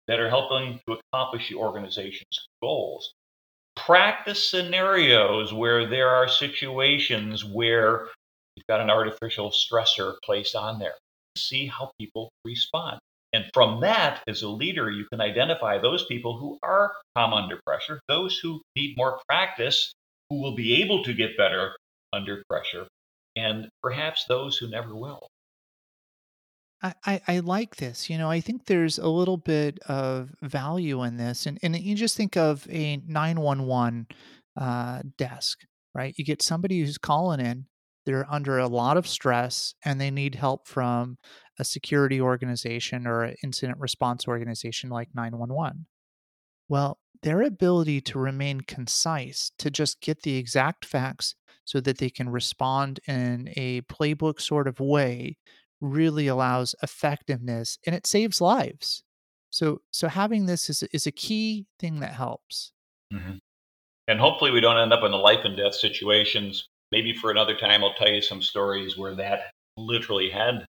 that 0.07 0.21
are 0.21 0.29
helping 0.29 0.81
to 0.87 0.99
accomplish 1.13 1.49
the 1.49 1.57
organization's 1.57 2.49
goals. 2.63 3.13
Practice 3.77 4.49
scenarios 4.49 5.53
where 5.53 5.87
there 5.87 6.09
are 6.09 6.29
situations 6.29 7.45
where 7.45 8.09
you've 8.57 8.67
got 8.69 8.81
an 8.81 8.91
artificial 8.91 9.51
stressor 9.51 10.15
placed 10.25 10.55
on 10.55 10.79
there. 10.79 10.95
See 11.37 11.67
how 11.67 11.91
people 11.99 12.31
respond. 12.45 12.99
And 13.33 13.47
from 13.55 13.81
that, 13.81 14.23
as 14.29 14.43
a 14.43 14.49
leader, 14.49 14.91
you 14.91 15.07
can 15.11 15.21
identify 15.21 15.79
those 15.79 16.05
people 16.05 16.37
who 16.37 16.59
are 16.63 16.93
calm 17.17 17.33
under 17.33 17.59
pressure, 17.65 18.01
those 18.07 18.39
who 18.39 18.61
need 18.77 18.97
more 18.97 19.21
practice, 19.27 19.93
who 20.29 20.41
will 20.41 20.55
be 20.55 20.83
able 20.83 21.03
to 21.05 21.15
get 21.15 21.37
better 21.37 21.75
under 22.13 22.45
pressure, 22.49 22.87
and 23.37 23.69
perhaps 23.83 24.27
those 24.27 24.59
who 24.59 24.69
never 24.69 24.95
will. 24.95 25.27
I, 26.83 27.21
I, 27.29 27.39
like 27.39 27.77
this. 27.77 28.11
You 28.11 28.19
know, 28.19 28.29
I 28.29 28.41
think 28.41 28.67
there's 28.67 28.99
a 28.99 29.09
little 29.09 29.37
bit 29.37 29.79
of 29.87 30.31
value 30.43 31.05
in 31.05 31.17
this. 31.17 31.47
And, 31.47 31.59
and 31.63 31.77
you 31.79 31.95
just 31.95 32.17
think 32.17 32.37
of 32.37 32.67
a 32.69 32.97
911 33.07 34.09
uh, 34.57 35.03
desk, 35.17 35.61
right? 35.95 36.15
You 36.17 36.25
get 36.25 36.43
somebody 36.43 36.81
who's 36.81 36.99
calling 36.99 37.41
in, 37.41 37.67
they're 38.05 38.27
under 38.29 38.59
a 38.59 38.67
lot 38.67 38.97
of 38.97 39.07
stress 39.07 39.75
and 39.85 40.01
they 40.01 40.11
need 40.11 40.35
help 40.35 40.67
from 40.67 41.19
a 41.59 41.65
security 41.65 42.21
organization 42.21 43.07
or 43.07 43.23
an 43.23 43.37
incident 43.45 43.79
response 43.79 44.27
organization 44.27 44.91
like 44.91 45.09
911. 45.15 45.87
Well, 46.69 46.99
their 47.23 47.43
ability 47.43 48.01
to 48.01 48.19
remain 48.19 48.63
concise, 48.63 49.53
to 49.59 49.71
just 49.71 50.01
get 50.01 50.23
the 50.23 50.37
exact 50.37 50.85
facts 50.85 51.37
so 51.65 51.81
that 51.81 51.99
they 51.99 52.11
can 52.11 52.29
respond 52.29 52.99
in 53.07 53.53
a 53.57 53.83
playbook 53.83 54.41
sort 54.41 54.67
of 54.67 54.81
way 54.81 55.37
really 55.83 56.29
allows 56.29 56.75
effectiveness 56.83 57.79
and 57.85 57.95
it 57.95 58.07
saves 58.07 58.41
lives. 58.41 59.03
So 59.51 59.83
so 59.91 60.09
having 60.09 60.47
this 60.47 60.71
is 60.71 60.83
is 60.95 61.07
a 61.07 61.13
key 61.13 61.67
thing 61.79 62.01
that 62.01 62.15
helps. 62.15 62.73
Mm-hmm. 63.13 63.37
And 64.09 64.21
hopefully 64.21 64.51
we 64.51 64.61
don't 64.61 64.79
end 64.79 64.93
up 64.93 65.05
in 65.05 65.11
the 65.11 65.19
life 65.19 65.45
and 65.45 65.57
death 65.57 65.75
situations. 65.75 66.67
Maybe 66.91 67.13
for 67.15 67.31
another 67.31 67.57
time 67.57 67.85
I'll 67.85 67.95
tell 67.95 68.09
you 68.09 68.23
some 68.23 68.41
stories 68.41 68.97
where 68.97 69.15
that 69.17 69.51
literally 69.77 70.31
had 70.31 70.65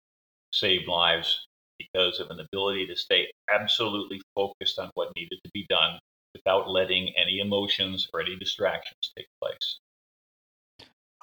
saved 0.52 0.88
lives 0.88 1.46
because 1.78 2.20
of 2.20 2.30
an 2.30 2.40
ability 2.40 2.86
to 2.86 2.96
stay 2.96 3.30
absolutely 3.52 4.20
focused 4.34 4.78
on 4.78 4.90
what 4.94 5.12
needed 5.16 5.38
to 5.44 5.50
be 5.52 5.66
done 5.68 5.98
without 6.34 6.70
letting 6.70 7.12
any 7.20 7.40
emotions 7.40 8.08
or 8.12 8.20
any 8.20 8.36
distractions 8.36 9.12
take 9.16 9.26
place. 9.42 9.78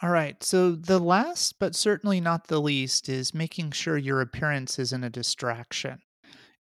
All 0.03 0.09
right. 0.11 0.41
So 0.43 0.71
the 0.73 0.99
last, 0.99 1.55
but 1.59 1.75
certainly 1.75 2.21
not 2.21 2.47
the 2.47 2.61
least, 2.61 3.09
is 3.09 3.33
making 3.33 3.71
sure 3.71 3.97
your 3.97 4.21
appearance 4.21 4.77
isn't 4.77 5.03
a 5.03 5.09
distraction. 5.09 5.99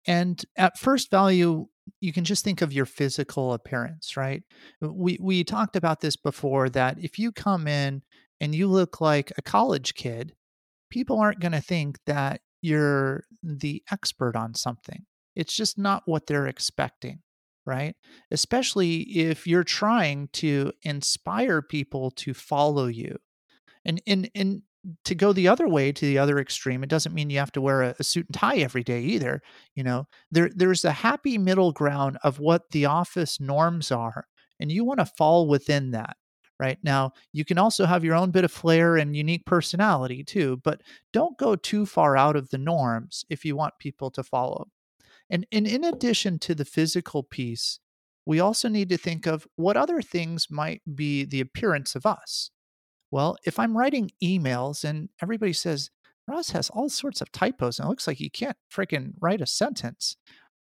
And 0.07 0.43
at 0.57 0.79
first 0.79 1.11
value, 1.11 1.67
you 2.01 2.13
can 2.13 2.25
just 2.25 2.45
think 2.45 2.63
of 2.63 2.73
your 2.73 2.87
physical 2.87 3.53
appearance, 3.53 4.17
right? 4.17 4.43
We 4.81 5.19
we 5.21 5.45
talked 5.45 5.77
about 5.77 6.01
this 6.01 6.17
before 6.17 6.71
that 6.71 6.99
if 6.99 7.19
you 7.19 7.31
come 7.33 7.67
in 7.69 8.03
and 8.41 8.55
you 8.55 8.69
look 8.69 9.01
like 9.01 9.33
a 9.37 9.43
college 9.43 9.95
kid, 9.95 10.33
people 10.91 11.19
aren't 11.21 11.41
going 11.41 11.53
to 11.53 11.61
think 11.61 11.99
that 12.07 12.41
you're 12.63 13.25
the 13.43 13.83
expert 13.91 14.37
on 14.37 14.55
something. 14.55 15.05
It's 15.35 15.55
just 15.55 15.79
not 15.79 16.03
what 16.07 16.27
they're 16.27 16.47
expecting, 16.47 17.21
right? 17.67 17.95
Especially 18.31 19.03
if 19.03 19.47
you're 19.47 19.65
trying 19.65 20.29
to 20.35 20.73
inspire 20.83 21.61
people 21.63 22.11
to 22.13 22.33
follow 22.35 22.87
you 22.87 23.19
and 23.87 24.03
and 24.07 24.31
and 24.35 24.63
to 25.05 25.15
go 25.15 25.33
the 25.33 25.49
other 25.49 25.67
way 25.67 25.91
to 25.91 26.07
the 26.07 26.19
other 26.19 26.39
extreme, 26.39 26.85
it 26.85 26.91
doesn't 26.91 27.15
mean 27.15 27.31
you 27.31 27.39
have 27.39 27.53
to 27.53 27.61
wear 27.61 27.83
a, 27.83 27.95
a 27.99 28.05
suit 28.05 28.27
and 28.27 28.35
tie 28.35 28.59
every 28.59 28.85
day 28.85 29.01
either. 29.01 29.43
You 29.75 29.85
know, 29.85 30.07
there 30.31 30.51
there's 30.55 30.85
a 30.85 30.93
happy 30.93 31.39
middle 31.39 31.73
ground 31.73 32.19
of 32.23 32.39
what 32.39 32.71
the 32.71 32.87
office 32.87 33.41
norms 33.41 33.91
are, 33.91 34.27
and 34.61 34.71
you 34.71 34.85
want 34.85 35.01
to 35.01 35.07
fall 35.07 35.49
within 35.49 35.93
that 35.93 36.17
right? 36.59 36.79
Now 36.83 37.13
you 37.33 37.45
can 37.45 37.59
also 37.59 37.85
have 37.85 38.05
your 38.05 38.15
own 38.15 38.31
bit 38.31 38.45
of 38.45 38.53
flair 38.53 38.97
and 38.97 39.15
unique 39.15 39.45
personality 39.47 40.25
too 40.25 40.61
but 40.65 40.81
don't 41.13 41.39
go 41.39 41.57
too 41.57 41.87
far 41.87 42.17
out 42.17 42.37
of 42.37 42.51
the 42.51 42.59
norms 42.59 43.25
if 43.29 43.45
you 43.45 43.57
want 43.57 43.75
people 43.79 44.11
to 44.13 44.23
follow. 44.23 44.69
And, 45.29 45.47
and 45.53 45.67
in 45.67 45.85
addition 45.85 46.39
to 46.41 46.55
the 46.55 46.65
physical 46.65 47.23
piece 47.23 47.81
we 48.25 48.41
also 48.41 48.69
need 48.69 48.89
to 48.89 48.97
think 48.97 49.27
of 49.27 49.47
what 49.57 49.77
other 49.77 50.03
things 50.03 50.49
might 50.51 50.83
be 50.95 51.25
the 51.25 51.41
appearance 51.41 51.95
of 51.95 52.07
us 52.07 52.51
well, 53.11 53.37
if 53.45 53.59
I'm 53.59 53.77
writing 53.77 54.11
emails 54.23 54.85
and 54.85 55.09
everybody 55.23 55.53
says, 55.53 55.91
Ross 56.29 56.51
has 56.51 56.71
all 56.71 56.89
sorts 56.89 57.21
of 57.21 57.31
typos 57.31 57.79
and 57.79 57.87
it 57.87 57.89
looks 57.89 58.07
like 58.07 58.17
he 58.17 58.29
can't 58.29 58.57
freaking 58.73 59.13
write 59.21 59.41
a 59.41 59.47
sentence. 59.47 60.17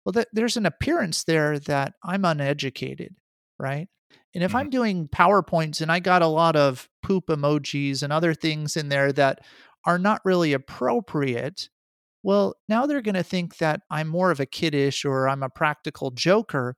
Well, 0.05 0.13
th- 0.13 0.27
there's 0.31 0.57
an 0.57 0.65
appearance 0.65 1.23
there 1.23 1.59
that 1.59 1.93
I'm 2.03 2.25
uneducated, 2.25 3.15
right? 3.59 3.87
And 4.33 4.43
if 4.43 4.49
mm-hmm. 4.49 4.57
I'm 4.57 4.69
doing 4.69 5.07
PowerPoints 5.09 5.81
and 5.81 5.91
I 5.91 5.99
got 5.99 6.21
a 6.21 6.27
lot 6.27 6.55
of 6.55 6.89
poop 7.03 7.27
emojis 7.27 8.01
and 8.01 8.13
other 8.13 8.33
things 8.33 8.77
in 8.77 8.89
there 8.89 9.11
that 9.13 9.39
are 9.85 9.99
not 9.99 10.21
really 10.23 10.53
appropriate, 10.53 11.69
well, 12.23 12.55
now 12.69 12.85
they're 12.85 13.01
going 13.01 13.15
to 13.15 13.23
think 13.23 13.57
that 13.57 13.81
I'm 13.89 14.07
more 14.07 14.31
of 14.31 14.39
a 14.39 14.45
kiddish 14.45 15.03
or 15.05 15.27
I'm 15.27 15.43
a 15.43 15.49
practical 15.49 16.11
joker 16.11 16.75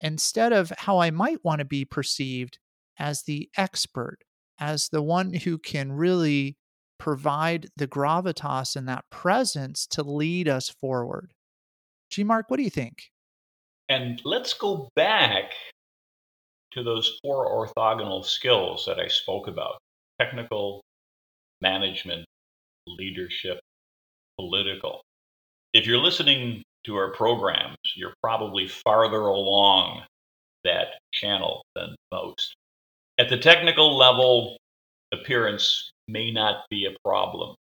instead 0.00 0.52
of 0.52 0.72
how 0.78 0.98
I 0.98 1.10
might 1.10 1.44
want 1.44 1.58
to 1.58 1.64
be 1.64 1.84
perceived 1.84 2.58
as 2.98 3.22
the 3.22 3.50
expert 3.56 4.18
as 4.58 4.88
the 4.88 5.02
one 5.02 5.32
who 5.32 5.58
can 5.58 5.92
really 5.92 6.56
provide 6.98 7.68
the 7.76 7.88
gravitas 7.88 8.76
and 8.76 8.88
that 8.88 9.04
presence 9.10 9.86
to 9.86 10.02
lead 10.02 10.48
us 10.48 10.70
forward. 10.80 11.32
G 12.10 12.24
Mark, 12.24 12.46
what 12.48 12.56
do 12.56 12.62
you 12.62 12.70
think? 12.70 13.10
And 13.88 14.20
let's 14.24 14.54
go 14.54 14.88
back 14.96 15.52
to 16.72 16.82
those 16.82 17.18
four 17.22 17.46
orthogonal 17.46 18.24
skills 18.24 18.84
that 18.86 18.98
I 18.98 19.08
spoke 19.08 19.48
about 19.48 19.78
technical, 20.20 20.80
management, 21.60 22.24
leadership, 22.86 23.60
political. 24.38 25.02
If 25.72 25.86
you're 25.86 25.98
listening 25.98 26.62
to 26.84 26.96
our 26.96 27.12
programs, 27.12 27.76
you're 27.96 28.14
probably 28.22 28.68
farther 28.68 29.20
along 29.20 30.02
that 30.64 30.86
channel 31.12 31.62
than 31.74 31.94
most. 32.12 32.54
At 33.18 33.28
the 33.28 33.38
technical 33.38 33.96
level, 33.96 34.56
appearance 35.12 35.90
may 36.08 36.32
not 36.32 36.64
be 36.68 36.86
a 36.86 36.96
problem. 37.04 37.54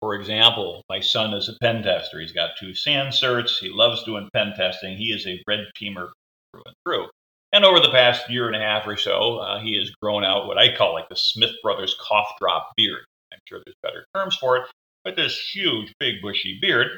For 0.00 0.14
example, 0.14 0.82
my 0.88 1.00
son 1.00 1.32
is 1.32 1.48
a 1.48 1.56
pen 1.62 1.82
tester. 1.82 2.20
He's 2.20 2.32
got 2.32 2.56
two 2.58 2.74
SANS 2.74 3.20
certs. 3.20 3.58
He 3.58 3.70
loves 3.70 4.02
doing 4.02 4.28
pen 4.34 4.52
testing. 4.56 4.96
He 4.96 5.12
is 5.12 5.26
a 5.26 5.42
red 5.46 5.60
teamer 5.80 6.10
through 6.52 6.62
and 6.66 6.74
through. 6.84 7.06
And 7.52 7.64
over 7.64 7.78
the 7.80 7.90
past 7.90 8.28
year 8.28 8.48
and 8.48 8.56
a 8.56 8.60
half 8.60 8.86
or 8.86 8.96
so, 8.96 9.38
uh, 9.38 9.60
he 9.60 9.78
has 9.78 9.90
grown 10.02 10.24
out 10.24 10.46
what 10.46 10.58
I 10.58 10.76
call 10.76 10.92
like 10.92 11.08
the 11.08 11.16
Smith 11.16 11.52
Brothers 11.62 11.96
cough 12.00 12.32
drop 12.40 12.72
beard. 12.76 13.04
I'm 13.32 13.38
sure 13.48 13.60
there's 13.64 13.76
better 13.82 14.04
terms 14.14 14.36
for 14.36 14.56
it, 14.56 14.64
but 15.04 15.16
this 15.16 15.38
huge, 15.38 15.92
big, 16.00 16.20
bushy 16.20 16.58
beard 16.60 16.88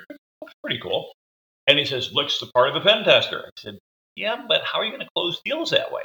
looks 0.40 0.54
pretty 0.62 0.80
cool. 0.80 1.12
And 1.66 1.78
he 1.78 1.84
says, 1.84 2.14
looks 2.14 2.40
the 2.40 2.50
part 2.54 2.70
of 2.70 2.76
a 2.76 2.80
pen 2.80 3.04
tester. 3.04 3.44
I 3.46 3.50
said, 3.58 3.78
yeah, 4.16 4.44
but 4.48 4.62
how 4.64 4.80
are 4.80 4.84
you 4.84 4.90
going 4.90 5.04
to 5.04 5.10
close 5.14 5.40
deals 5.44 5.70
that 5.70 5.92
way? 5.92 6.02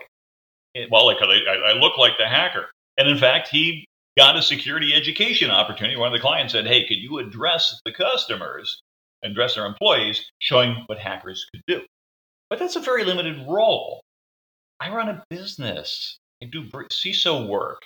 Well, 0.89 1.05
like 1.05 1.17
I, 1.21 1.71
I 1.71 1.73
look 1.73 1.97
like 1.97 2.13
the 2.17 2.27
hacker. 2.27 2.71
And 2.97 3.07
in 3.07 3.17
fact, 3.17 3.49
he 3.49 3.85
got 4.17 4.35
a 4.35 4.41
security 4.41 4.93
education 4.93 5.49
opportunity. 5.49 5.95
One 5.95 6.07
of 6.07 6.13
the 6.13 6.21
clients 6.21 6.53
said, 6.53 6.67
Hey, 6.67 6.87
could 6.87 6.97
you 6.97 7.19
address 7.19 7.79
the 7.85 7.91
customers, 7.91 8.81
and 9.21 9.31
address 9.31 9.55
their 9.55 9.65
employees, 9.65 10.29
showing 10.39 10.83
what 10.87 10.99
hackers 10.99 11.45
could 11.53 11.63
do? 11.67 11.81
But 12.49 12.59
that's 12.59 12.75
a 12.75 12.81
very 12.81 13.03
limited 13.03 13.45
role. 13.47 14.01
I 14.79 14.93
run 14.93 15.09
a 15.09 15.23
business, 15.29 16.17
I 16.41 16.47
do 16.47 16.69
CISO 16.69 17.47
work. 17.47 17.81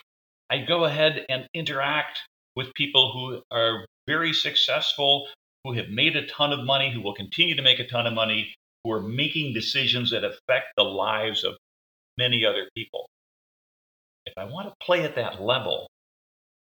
I 0.49 0.59
go 0.59 0.85
ahead 0.85 1.25
and 1.29 1.47
interact 1.53 2.19
with 2.55 2.73
people 2.73 3.11
who 3.13 3.41
are 3.55 3.85
very 4.07 4.33
successful, 4.33 5.27
who 5.63 5.73
have 5.73 5.89
made 5.89 6.15
a 6.15 6.25
ton 6.27 6.53
of 6.53 6.65
money, 6.65 6.91
who 6.91 7.01
will 7.01 7.13
continue 7.13 7.55
to 7.55 7.61
make 7.61 7.79
a 7.79 7.87
ton 7.87 8.07
of 8.07 8.13
money, 8.13 8.53
who 8.83 8.91
are 8.91 9.01
making 9.01 9.53
decisions 9.53 10.09
that 10.11 10.23
affect 10.23 10.67
the 10.75 10.83
lives 10.83 11.43
of 11.43 11.55
many 12.17 12.45
other 12.45 12.69
people. 12.75 13.07
If 14.25 14.33
I 14.37 14.45
want 14.45 14.67
to 14.67 14.85
play 14.85 15.03
at 15.03 15.15
that 15.15 15.41
level, 15.41 15.87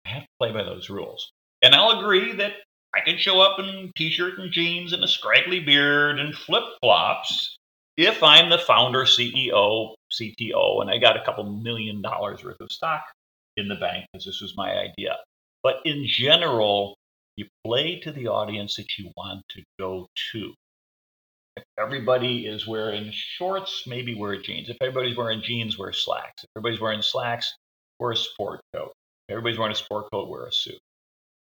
I 0.07 0.11
have 0.11 0.23
to 0.23 0.29
play 0.39 0.53
by 0.53 0.63
those 0.63 0.91
rules. 0.91 1.31
And 1.63 1.75
I'll 1.75 1.99
agree 1.99 2.33
that 2.33 2.53
I 2.95 3.01
can 3.01 3.17
show 3.17 3.41
up 3.41 3.59
in 3.59 3.91
t 3.97 4.11
shirt 4.11 4.39
and 4.39 4.53
jeans 4.53 4.93
and 4.93 5.03
a 5.03 5.09
scraggly 5.09 5.61
beard 5.61 6.19
and 6.19 6.35
flip 6.35 6.65
flops 6.81 7.57
if 7.97 8.23
I'm 8.23 8.51
the 8.51 8.59
founder, 8.59 9.05
CEO, 9.05 9.95
CTO, 10.13 10.83
and 10.83 10.91
I 10.91 10.99
got 10.99 11.17
a 11.17 11.25
couple 11.25 11.45
million 11.45 12.03
dollars 12.03 12.45
worth 12.45 12.61
of 12.61 12.71
stock 12.71 13.05
in 13.57 13.69
the 13.69 13.77
bank 13.77 14.07
because 14.13 14.27
this 14.27 14.41
was 14.41 14.57
my 14.57 14.73
idea. 14.77 15.17
But 15.63 15.77
in 15.85 16.05
general, 16.07 16.97
you 17.37 17.47
play 17.65 17.99
to 18.01 18.13
the 18.13 18.29
audience 18.29 18.77
that 18.77 18.99
you 18.99 19.11
want 19.17 19.43
to 19.51 19.63
go 19.79 20.07
to. 20.33 20.55
If 21.57 21.65
everybody 21.79 22.47
is 22.47 22.67
wearing 22.67 23.11
shorts, 23.13 23.85
maybe 23.87 24.15
wear 24.15 24.41
jeans. 24.41 24.69
If 24.69 24.77
everybody's 24.81 25.17
wearing 25.17 25.41
jeans, 25.41 25.79
wear 25.79 25.93
slacks. 25.93 26.43
If 26.43 26.51
everybody's 26.57 26.81
wearing 26.81 27.03
slacks, 27.03 27.55
wear 28.01 28.11
a 28.13 28.17
sport 28.17 28.61
coat. 28.75 28.93
If 29.29 29.33
everybody's 29.33 29.59
wearing 29.59 29.73
a 29.73 29.77
sport 29.77 30.11
coat, 30.13 30.29
wear 30.29 30.47
a 30.47 30.53
suit. 30.53 30.79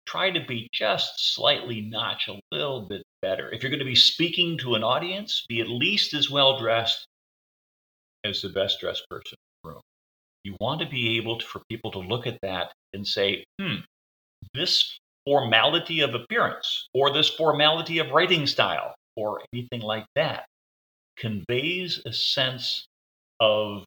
Try 0.06 0.30
to 0.30 0.44
be 0.46 0.68
just 0.72 1.34
slightly 1.34 1.80
notch 1.80 2.28
a 2.28 2.38
little 2.52 2.82
bit 2.82 3.02
better. 3.22 3.50
If 3.50 3.62
you're 3.62 3.70
going 3.70 3.80
to 3.80 3.86
be 3.86 3.94
speaking 3.94 4.58
to 4.58 4.74
an 4.74 4.84
audience, 4.84 5.44
be 5.48 5.60
at 5.60 5.68
least 5.68 6.12
as 6.12 6.30
well 6.30 6.58
dressed 6.58 7.06
as 8.22 8.42
the 8.42 8.50
best 8.50 8.80
dressed 8.80 9.06
person 9.08 9.36
in 9.38 9.70
the 9.70 9.70
room. 9.74 9.82
You 10.44 10.56
want 10.60 10.80
to 10.82 10.88
be 10.88 11.16
able 11.16 11.38
to, 11.38 11.46
for 11.46 11.62
people 11.70 11.90
to 11.92 11.98
look 11.98 12.26
at 12.26 12.38
that 12.42 12.72
and 12.92 13.06
say, 13.06 13.44
hmm, 13.58 13.76
this 14.52 14.98
formality 15.26 16.00
of 16.00 16.14
appearance 16.14 16.88
or 16.94 17.12
this 17.12 17.30
formality 17.30 17.98
of 17.98 18.10
writing 18.10 18.46
style 18.46 18.94
or 19.16 19.42
anything 19.52 19.80
like 19.80 20.06
that 20.14 20.46
conveys 21.16 22.00
a 22.06 22.12
sense 22.12 22.86
of 23.40 23.84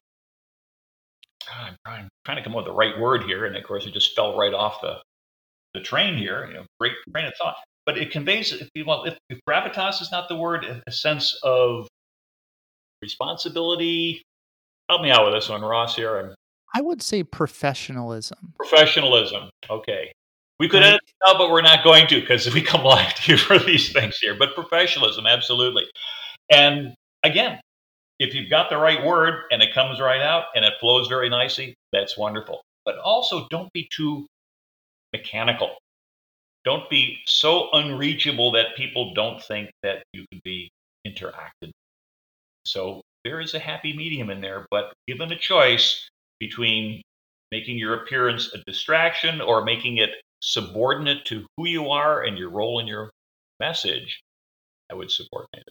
I'm 1.50 1.76
trying, 1.86 2.08
trying 2.24 2.36
to 2.36 2.42
come 2.42 2.52
up 2.52 2.58
with 2.58 2.66
the 2.66 2.72
right 2.72 2.98
word 2.98 3.24
here, 3.24 3.46
and 3.46 3.56
of 3.56 3.64
course 3.64 3.86
it 3.86 3.94
just 3.94 4.14
fell 4.14 4.36
right 4.36 4.54
off 4.54 4.80
the 4.82 4.96
the 5.74 5.80
train 5.80 6.16
here. 6.16 6.46
You 6.46 6.54
know, 6.54 6.64
great 6.78 6.92
train 7.12 7.26
of 7.26 7.32
thought, 7.40 7.56
but 7.86 7.98
it 7.98 8.10
conveys 8.10 8.52
if 8.52 8.68
you 8.74 8.84
want 8.84 9.08
if, 9.08 9.18
if 9.28 9.38
gravitas 9.48 10.02
is 10.02 10.12
not 10.12 10.28
the 10.28 10.36
word, 10.36 10.64
a, 10.64 10.82
a 10.86 10.92
sense 10.92 11.38
of 11.42 11.88
responsibility. 13.02 14.22
Help 14.88 15.02
me 15.02 15.10
out 15.10 15.24
with 15.24 15.34
this 15.34 15.48
one, 15.48 15.62
Ross. 15.62 15.96
Here, 15.96 16.18
I'm, 16.18 16.34
I 16.74 16.80
would 16.80 17.02
say 17.02 17.22
professionalism. 17.22 18.54
Professionalism. 18.58 19.50
Okay. 19.68 20.12
We 20.60 20.68
could 20.68 20.82
edit 20.82 21.00
it 21.06 21.14
out, 21.26 21.38
but 21.38 21.50
we're 21.50 21.62
not 21.62 21.82
going 21.82 22.06
to 22.08 22.20
because 22.20 22.52
we 22.52 22.60
come 22.60 22.84
live 22.84 23.14
to 23.14 23.32
you 23.32 23.38
for 23.38 23.58
these 23.58 23.92
things 23.92 24.18
here. 24.18 24.36
But 24.38 24.54
professionalism, 24.54 25.26
absolutely. 25.26 25.84
And 26.52 26.94
again, 27.22 27.58
if 28.18 28.34
you've 28.34 28.50
got 28.50 28.68
the 28.68 28.76
right 28.76 29.02
word 29.02 29.44
and 29.50 29.62
it 29.62 29.72
comes 29.72 29.98
right 30.00 30.20
out 30.20 30.44
and 30.54 30.62
it 30.62 30.74
flows 30.78 31.08
very 31.08 31.30
nicely, 31.30 31.74
that's 31.94 32.18
wonderful. 32.18 32.60
But 32.84 32.98
also, 32.98 33.46
don't 33.48 33.72
be 33.72 33.88
too 33.90 34.26
mechanical. 35.14 35.76
Don't 36.66 36.88
be 36.90 37.16
so 37.26 37.70
unreachable 37.72 38.52
that 38.52 38.76
people 38.76 39.14
don't 39.14 39.42
think 39.42 39.70
that 39.82 40.02
you 40.12 40.26
can 40.30 40.42
be 40.44 40.70
interacted. 41.06 41.70
So 42.66 43.00
there 43.24 43.40
is 43.40 43.54
a 43.54 43.58
happy 43.58 43.96
medium 43.96 44.28
in 44.28 44.42
there, 44.42 44.66
but 44.70 44.92
given 45.08 45.32
a 45.32 45.38
choice 45.38 46.06
between 46.38 47.00
making 47.50 47.78
your 47.78 47.94
appearance 48.02 48.52
a 48.52 48.58
distraction 48.66 49.40
or 49.40 49.64
making 49.64 49.96
it 49.96 50.10
subordinate 50.40 51.24
to 51.26 51.46
who 51.56 51.66
you 51.66 51.88
are 51.88 52.22
and 52.22 52.38
your 52.38 52.50
role 52.50 52.78
in 52.78 52.86
your 52.86 53.10
message, 53.58 54.20
I 54.90 54.94
would 54.94 55.10
support 55.10 55.46
it. 55.52 55.64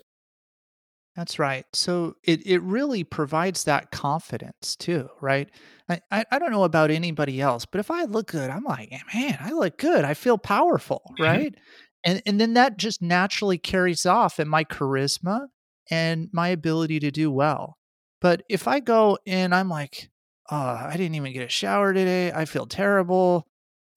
That's 1.15 1.39
right. 1.39 1.65
So 1.74 2.15
it, 2.24 2.45
it 2.45 2.61
really 2.61 3.03
provides 3.03 3.65
that 3.65 3.91
confidence 3.91 4.76
too, 4.76 5.09
right? 5.20 5.49
I, 5.89 5.99
I, 6.11 6.26
I 6.32 6.39
don't 6.39 6.51
know 6.51 6.63
about 6.63 6.91
anybody 6.91 7.41
else, 7.41 7.65
but 7.65 7.80
if 7.80 7.91
I 7.91 8.05
look 8.05 8.32
good, 8.32 8.49
I'm 8.49 8.63
like, 8.63 8.93
man, 9.13 9.38
I 9.41 9.51
look 9.51 9.78
good. 9.78 10.05
I 10.05 10.13
feel 10.13 10.38
powerful, 10.38 11.01
mm-hmm. 11.13 11.24
right? 11.24 11.55
and 12.03 12.22
and 12.26 12.39
then 12.39 12.53
that 12.53 12.78
just 12.78 13.01
naturally 13.01 13.57
carries 13.57 14.05
off 14.05 14.39
in 14.39 14.47
my 14.47 14.63
charisma 14.63 15.47
and 15.89 16.30
my 16.32 16.49
ability 16.49 16.99
to 16.99 17.11
do 17.11 17.32
well. 17.32 17.78
But 18.22 18.43
if 18.49 18.67
I 18.67 18.80
go 18.80 19.17
and 19.26 19.53
I'm 19.55 19.70
like, 19.70 20.09
oh, 20.51 20.57
I 20.57 20.93
didn't 20.97 21.15
even 21.15 21.34
get 21.34 21.45
a 21.45 21.49
shower 21.49 21.93
today. 21.93 22.32
I 22.32 22.45
feel 22.45 22.65
terrible. 22.65 23.47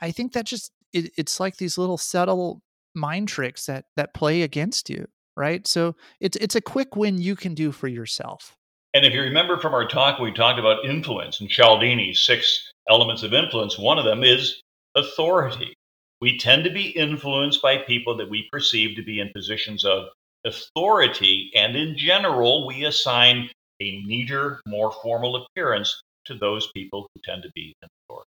I 0.02 0.10
think 0.10 0.32
that 0.32 0.44
just 0.44 0.72
it, 0.92 1.12
it's 1.16 1.40
like 1.40 1.56
these 1.56 1.78
little 1.78 1.96
subtle 1.96 2.60
mind 2.94 3.28
tricks 3.28 3.66
that 3.66 3.86
that 3.96 4.12
play 4.12 4.42
against 4.42 4.90
you, 4.90 5.06
right? 5.36 5.66
So 5.66 5.94
it's 6.20 6.36
it's 6.36 6.56
a 6.56 6.60
quick 6.60 6.96
win 6.96 7.18
you 7.18 7.36
can 7.36 7.54
do 7.54 7.72
for 7.72 7.88
yourself. 7.88 8.56
And 8.92 9.06
if 9.06 9.14
you 9.14 9.22
remember 9.22 9.58
from 9.58 9.72
our 9.72 9.88
talk, 9.88 10.18
we 10.18 10.32
talked 10.32 10.58
about 10.58 10.84
influence 10.84 11.40
and 11.40 11.48
Cialdini's 11.48 12.20
six 12.20 12.70
elements 12.90 13.22
of 13.22 13.32
influence. 13.32 13.78
One 13.78 13.98
of 13.98 14.04
them 14.04 14.22
is 14.22 14.60
authority. 14.94 15.74
we 16.20 16.38
tend 16.38 16.62
to 16.64 16.70
be 16.70 16.90
influenced 16.90 17.62
by 17.62 17.78
people 17.78 18.16
that 18.16 18.30
we 18.30 18.48
perceive 18.52 18.94
to 18.96 19.02
be 19.02 19.18
in 19.18 19.30
positions 19.34 19.84
of 19.84 20.04
authority, 20.44 21.50
and 21.54 21.76
in 21.76 21.96
general, 21.96 22.66
we 22.66 22.84
assign 22.84 23.48
a 23.80 24.02
neater, 24.04 24.60
more 24.66 24.92
formal 25.02 25.44
appearance 25.44 26.00
to 26.26 26.34
those 26.34 26.70
people 26.72 27.08
who 27.12 27.20
tend 27.24 27.42
to 27.42 27.50
be 27.54 27.74
in 27.82 27.88
authority. 28.06 28.31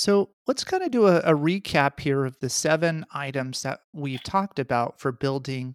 So 0.00 0.30
let's 0.46 0.64
kind 0.64 0.82
of 0.82 0.90
do 0.90 1.08
a, 1.08 1.18
a, 1.18 1.34
recap 1.34 2.00
here 2.00 2.24
of 2.24 2.38
the 2.38 2.48
seven 2.48 3.04
items 3.12 3.60
that 3.64 3.80
we've 3.92 4.22
talked 4.22 4.58
about 4.58 4.98
for 4.98 5.12
building 5.12 5.74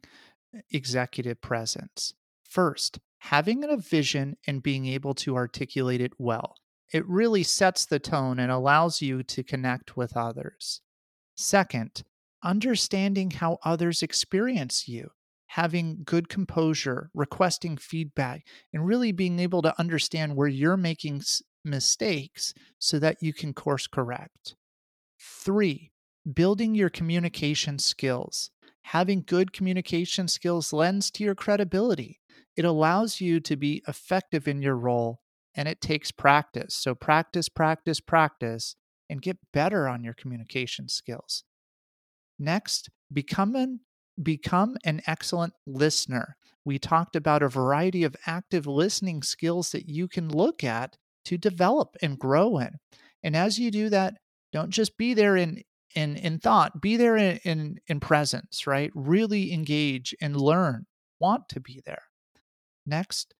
eh, 0.51 0.61
executive 0.71 1.41
presence. 1.41 2.15
First, 2.43 2.97
having 3.19 3.63
a 3.63 3.77
vision 3.77 4.35
and 4.47 4.63
being 4.63 4.87
able 4.87 5.13
to 5.13 5.35
articulate 5.35 6.01
it 6.01 6.13
well. 6.17 6.55
It 6.91 7.07
really 7.07 7.43
sets 7.43 7.85
the 7.85 7.99
tone 7.99 8.39
and 8.39 8.51
allows 8.51 8.99
you 8.99 9.21
to 9.21 9.43
connect 9.43 9.95
with 9.95 10.17
others. 10.17 10.81
Second, 11.35 12.01
understanding 12.43 13.29
how 13.29 13.59
others 13.63 14.01
experience 14.01 14.87
you, 14.87 15.11
having 15.49 16.01
good 16.03 16.29
composure, 16.29 17.11
requesting 17.13 17.77
feedback, 17.77 18.43
and 18.73 18.87
really 18.87 19.11
being 19.11 19.37
able 19.37 19.61
to 19.61 19.79
understand 19.79 20.35
where 20.35 20.47
you're 20.47 20.77
making 20.77 21.21
mistakes 21.65 22.53
so 22.79 22.99
that 22.99 23.17
you 23.21 23.33
can 23.33 23.53
course 23.53 23.87
correct. 23.87 24.55
Three, 25.19 25.91
building 26.31 26.75
your 26.75 26.89
communication 26.89 27.79
skills. 27.79 28.51
Having 28.83 29.23
good 29.27 29.51
communication 29.51 30.27
skills 30.27 30.71
lends 30.71 31.09
to 31.11 31.23
your 31.23 31.35
credibility. 31.35 32.19
It 32.55 32.65
allows 32.65 33.19
you 33.19 33.39
to 33.41 33.55
be 33.55 33.83
effective 33.87 34.47
in 34.47 34.61
your 34.61 34.75
role 34.75 35.19
and 35.55 35.67
it 35.67 35.81
takes 35.81 36.11
practice. 36.11 36.75
So, 36.75 36.93
practice, 36.93 37.49
practice, 37.49 37.99
practice, 37.99 38.75
and 39.09 39.21
get 39.21 39.37
better 39.53 39.87
on 39.87 40.03
your 40.03 40.13
communication 40.13 40.89
skills. 40.89 41.43
Next, 42.37 42.89
become 43.11 43.55
an, 43.55 43.79
become 44.21 44.75
an 44.83 45.01
excellent 45.07 45.53
listener. 45.65 46.35
We 46.65 46.79
talked 46.79 47.15
about 47.15 47.43
a 47.43 47.49
variety 47.49 48.03
of 48.03 48.15
active 48.25 48.67
listening 48.67 49.23
skills 49.23 49.71
that 49.71 49.87
you 49.87 50.07
can 50.07 50.29
look 50.29 50.63
at 50.63 50.97
to 51.25 51.37
develop 51.37 51.95
and 52.01 52.19
grow 52.19 52.57
in. 52.59 52.75
And 53.23 53.35
as 53.35 53.59
you 53.59 53.71
do 53.71 53.89
that, 53.89 54.15
don't 54.53 54.69
just 54.69 54.97
be 54.97 55.13
there 55.13 55.35
in 55.35 55.63
in 55.95 56.15
in 56.17 56.39
thought, 56.39 56.81
be 56.81 56.97
there 56.97 57.15
in 57.15 57.39
in, 57.43 57.77
in 57.87 57.99
presence, 57.99 58.67
right? 58.67 58.91
Really 58.93 59.51
engage 59.53 60.15
and 60.21 60.39
learn. 60.39 60.85
Want 61.19 61.49
to 61.49 61.59
be 61.59 61.81
there. 61.85 62.03
Next, 62.85 63.33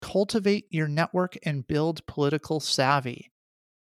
cultivate 0.00 0.66
your 0.70 0.88
network 0.88 1.36
and 1.44 1.66
build 1.66 2.06
political 2.06 2.60
savvy. 2.60 3.30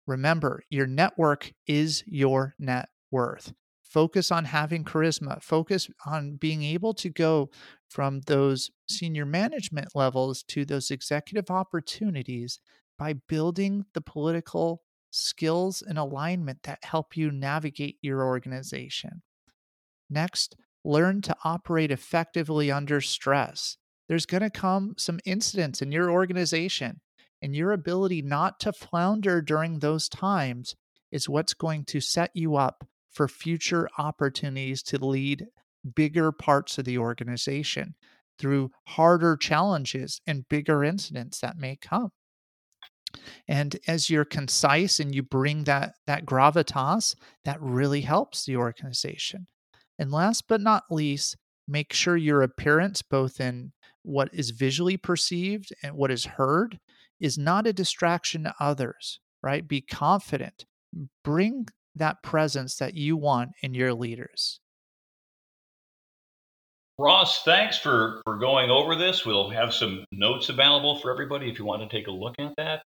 Remember, 0.07 0.63
your 0.71 0.87
network 0.87 1.53
is 1.67 2.03
your 2.07 2.55
net 2.59 2.89
worth. 3.11 3.53
Focus 3.83 4.31
on 4.31 4.45
having 4.45 4.85
charisma. 4.85 5.43
Focus 5.43 5.89
on 6.07 6.37
being 6.37 6.63
able 6.63 6.95
to 6.95 7.11
go 7.11 7.51
from 7.89 8.21
those 8.27 8.71
senior 8.89 9.27
management 9.27 9.89
levels 9.95 10.45
to 10.45 10.65
those 10.65 10.91
executive 10.91 11.51
opportunities 11.51 12.61
by 13.01 13.15
building 13.15 13.87
the 13.95 14.01
political 14.03 14.83
skills 15.11 15.83
and 15.83 15.97
alignment 15.97 16.63
that 16.65 16.85
help 16.85 17.17
you 17.17 17.31
navigate 17.31 17.97
your 18.03 18.23
organization. 18.23 19.23
Next, 20.11 20.55
learn 20.85 21.23
to 21.23 21.35
operate 21.43 21.91
effectively 21.91 22.71
under 22.71 23.01
stress. 23.01 23.79
There's 24.07 24.27
going 24.27 24.43
to 24.43 24.51
come 24.51 24.97
some 24.99 25.19
incidents 25.25 25.81
in 25.81 25.91
your 25.93 26.11
organization, 26.11 27.01
and 27.41 27.57
your 27.57 27.73
ability 27.73 28.21
not 28.21 28.61
to 28.61 28.73
flounder 28.73 29.41
during 29.41 29.79
those 29.79 30.07
times 30.07 30.77
is 31.11 31.27
what's 31.27 31.55
going 31.55 31.87
to 31.87 32.03
set 32.03 32.31
you 32.35 32.57
up 32.57 32.87
for 33.11 33.29
future 33.29 33.89
opportunities 33.97 34.83
to 34.83 35.03
lead 35.03 35.47
bigger 35.97 36.33
parts 36.33 36.77
of 36.77 36.85
the 36.85 36.99
organization 36.99 37.95
through 38.39 38.73
harder 38.89 39.39
challenges 39.39 40.21
and 40.27 40.49
bigger 40.51 40.85
incidents 40.85 41.41
that 41.41 41.57
may 41.57 41.77
come. 41.77 42.11
And 43.49 43.77
as 43.87 44.11
you're 44.11 44.25
concise 44.25 45.01
and 45.01 45.15
you 45.15 45.23
bring 45.23 45.65
that 45.65 45.95
that 46.07 46.27
gravitas, 46.27 47.15
that 47.45 47.61
really 47.61 48.03
helps 48.03 48.45
the 48.45 48.57
organization. 48.57 49.47
And 49.99 50.11
last 50.11 50.49
but 50.49 50.61
not 50.61 50.85
least, 50.91 51.37
make 51.69 51.93
sure 51.93 52.17
your 52.17 52.43
appearance, 52.43 53.03
both 53.03 53.41
in 53.41 53.73
what 54.03 54.31
is 54.33 54.51
visually 54.51 54.97
perceived 54.97 55.73
and 55.83 55.95
what 55.95 56.11
is 56.11 56.25
heard, 56.25 56.79
is 57.21 57.37
not 57.37 57.67
a 57.67 57.73
distraction 57.73 58.45
to 58.45 58.55
others, 58.59 59.21
right? 59.43 59.67
Be 59.69 59.81
confident. 59.81 60.65
Bring 61.23 61.67
that 61.95 62.23
presence 62.23 62.77
that 62.77 62.95
you 62.95 63.17
want 63.17 63.51
in 63.63 63.75
your 63.75 63.93
leaders. 63.93 64.61
Ross, 66.99 67.45
thanks 67.45 67.79
for, 67.79 68.21
for 68.25 68.37
going 68.37 68.71
over 68.71 68.95
this. 68.95 69.25
We'll 69.25 69.49
have 69.51 69.73
some 69.73 70.05
notes 70.13 70.51
available 70.51 70.99
for 70.99 71.11
everybody 71.11 71.51
if 71.51 71.59
you 71.59 71.65
want 71.65 71.83
to 71.83 71.89
take 71.89 72.09
a 72.09 72.11
look 72.11 72.35
at 72.39 72.53
that. 72.59 72.83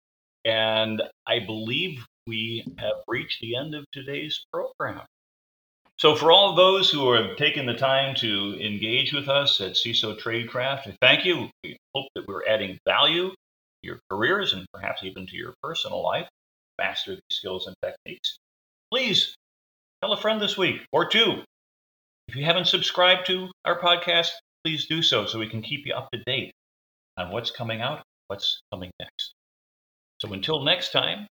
And 0.45 1.03
I 1.27 1.41
believe 1.41 2.05
we 2.27 2.65
have 2.79 2.97
reached 3.07 3.41
the 3.41 3.57
end 3.57 3.75
of 3.75 3.85
today's 3.93 4.45
program. 4.53 5.03
So, 5.99 6.17
for 6.17 6.33
all 6.33 6.51
of 6.51 6.57
those 6.57 6.91
who 6.91 7.13
have 7.13 7.37
taken 7.37 7.67
the 7.67 7.75
time 7.75 8.15
to 8.17 8.59
engage 8.59 9.13
with 9.13 9.29
us 9.29 9.61
at 9.61 9.73
CISO 9.73 10.19
Tradecraft, 10.19 10.97
thank 11.03 11.27
you. 11.27 11.51
We 11.63 11.77
hope 11.95 12.07
that 12.15 12.27
we're 12.27 12.47
adding 12.47 12.79
value 12.87 13.29
to 13.31 13.37
your 13.83 14.01
careers 14.11 14.55
and 14.55 14.67
perhaps 14.73 15.03
even 15.03 15.27
to 15.27 15.37
your 15.37 15.55
personal 15.63 16.03
life. 16.03 16.27
Master 16.79 17.17
these 17.17 17.39
skills 17.39 17.67
and 17.67 17.77
techniques. 17.83 18.39
Please 18.91 19.35
tell 20.01 20.15
a 20.15 20.21
friend 20.21 20.41
this 20.41 20.57
week 20.57 20.81
or 20.91 21.07
two. 21.07 21.43
If 22.29 22.37
you 22.37 22.47
haven't 22.47 22.69
subscribed 22.69 23.27
to 23.27 23.51
our 23.67 23.79
podcast, 23.79 24.31
please 24.65 24.87
do 24.87 25.03
so 25.03 25.27
so 25.27 25.39
we 25.39 25.49
can 25.49 25.61
keep 25.61 25.85
you 25.85 25.93
up 25.93 26.09
to 26.13 26.23
date 26.25 26.53
on 27.19 27.31
what's 27.31 27.51
coming 27.51 27.83
out, 27.83 28.03
what's 28.29 28.63
coming 28.73 28.91
next. 28.99 29.35
So 30.21 30.33
until 30.33 30.63
next 30.63 30.93
time. 30.93 31.27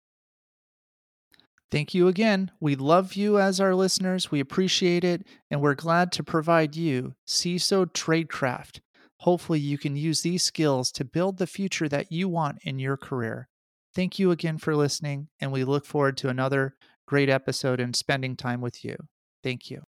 Thank 1.71 1.93
you 1.93 2.09
again. 2.09 2.51
We 2.61 2.77
love 2.77 3.15
you 3.15 3.39
as 3.39 3.61
our 3.61 3.75
listeners. 3.75 4.31
We 4.31 4.41
appreciate 4.41 5.05
it. 5.05 5.27
And 5.51 5.61
we're 5.61 5.75
glad 5.75 6.13
to 6.13 6.25
provide 6.25 6.75
you 6.75 7.15
CISO 7.27 7.87
Tradecraft. 7.87 8.81
Hopefully, 9.21 9.59
you 9.59 9.77
can 9.77 9.97
use 9.97 10.23
these 10.23 10.45
skills 10.45 10.91
to 10.93 11.05
build 11.05 11.39
the 11.39 11.47
future 11.47 11.89
that 11.89 12.11
you 12.11 12.29
want 12.29 12.59
in 12.63 12.79
your 12.79 12.97
career. 12.97 13.49
Thank 13.95 14.19
you 14.19 14.31
again 14.31 14.59
for 14.59 14.77
listening, 14.77 15.29
and 15.41 15.51
we 15.51 15.65
look 15.65 15.85
forward 15.85 16.17
to 16.19 16.29
another 16.29 16.77
great 17.07 17.29
episode 17.29 17.81
and 17.81 17.97
spending 17.97 18.37
time 18.37 18.61
with 18.61 18.85
you. 18.85 18.97
Thank 19.43 19.71
you. 19.71 19.83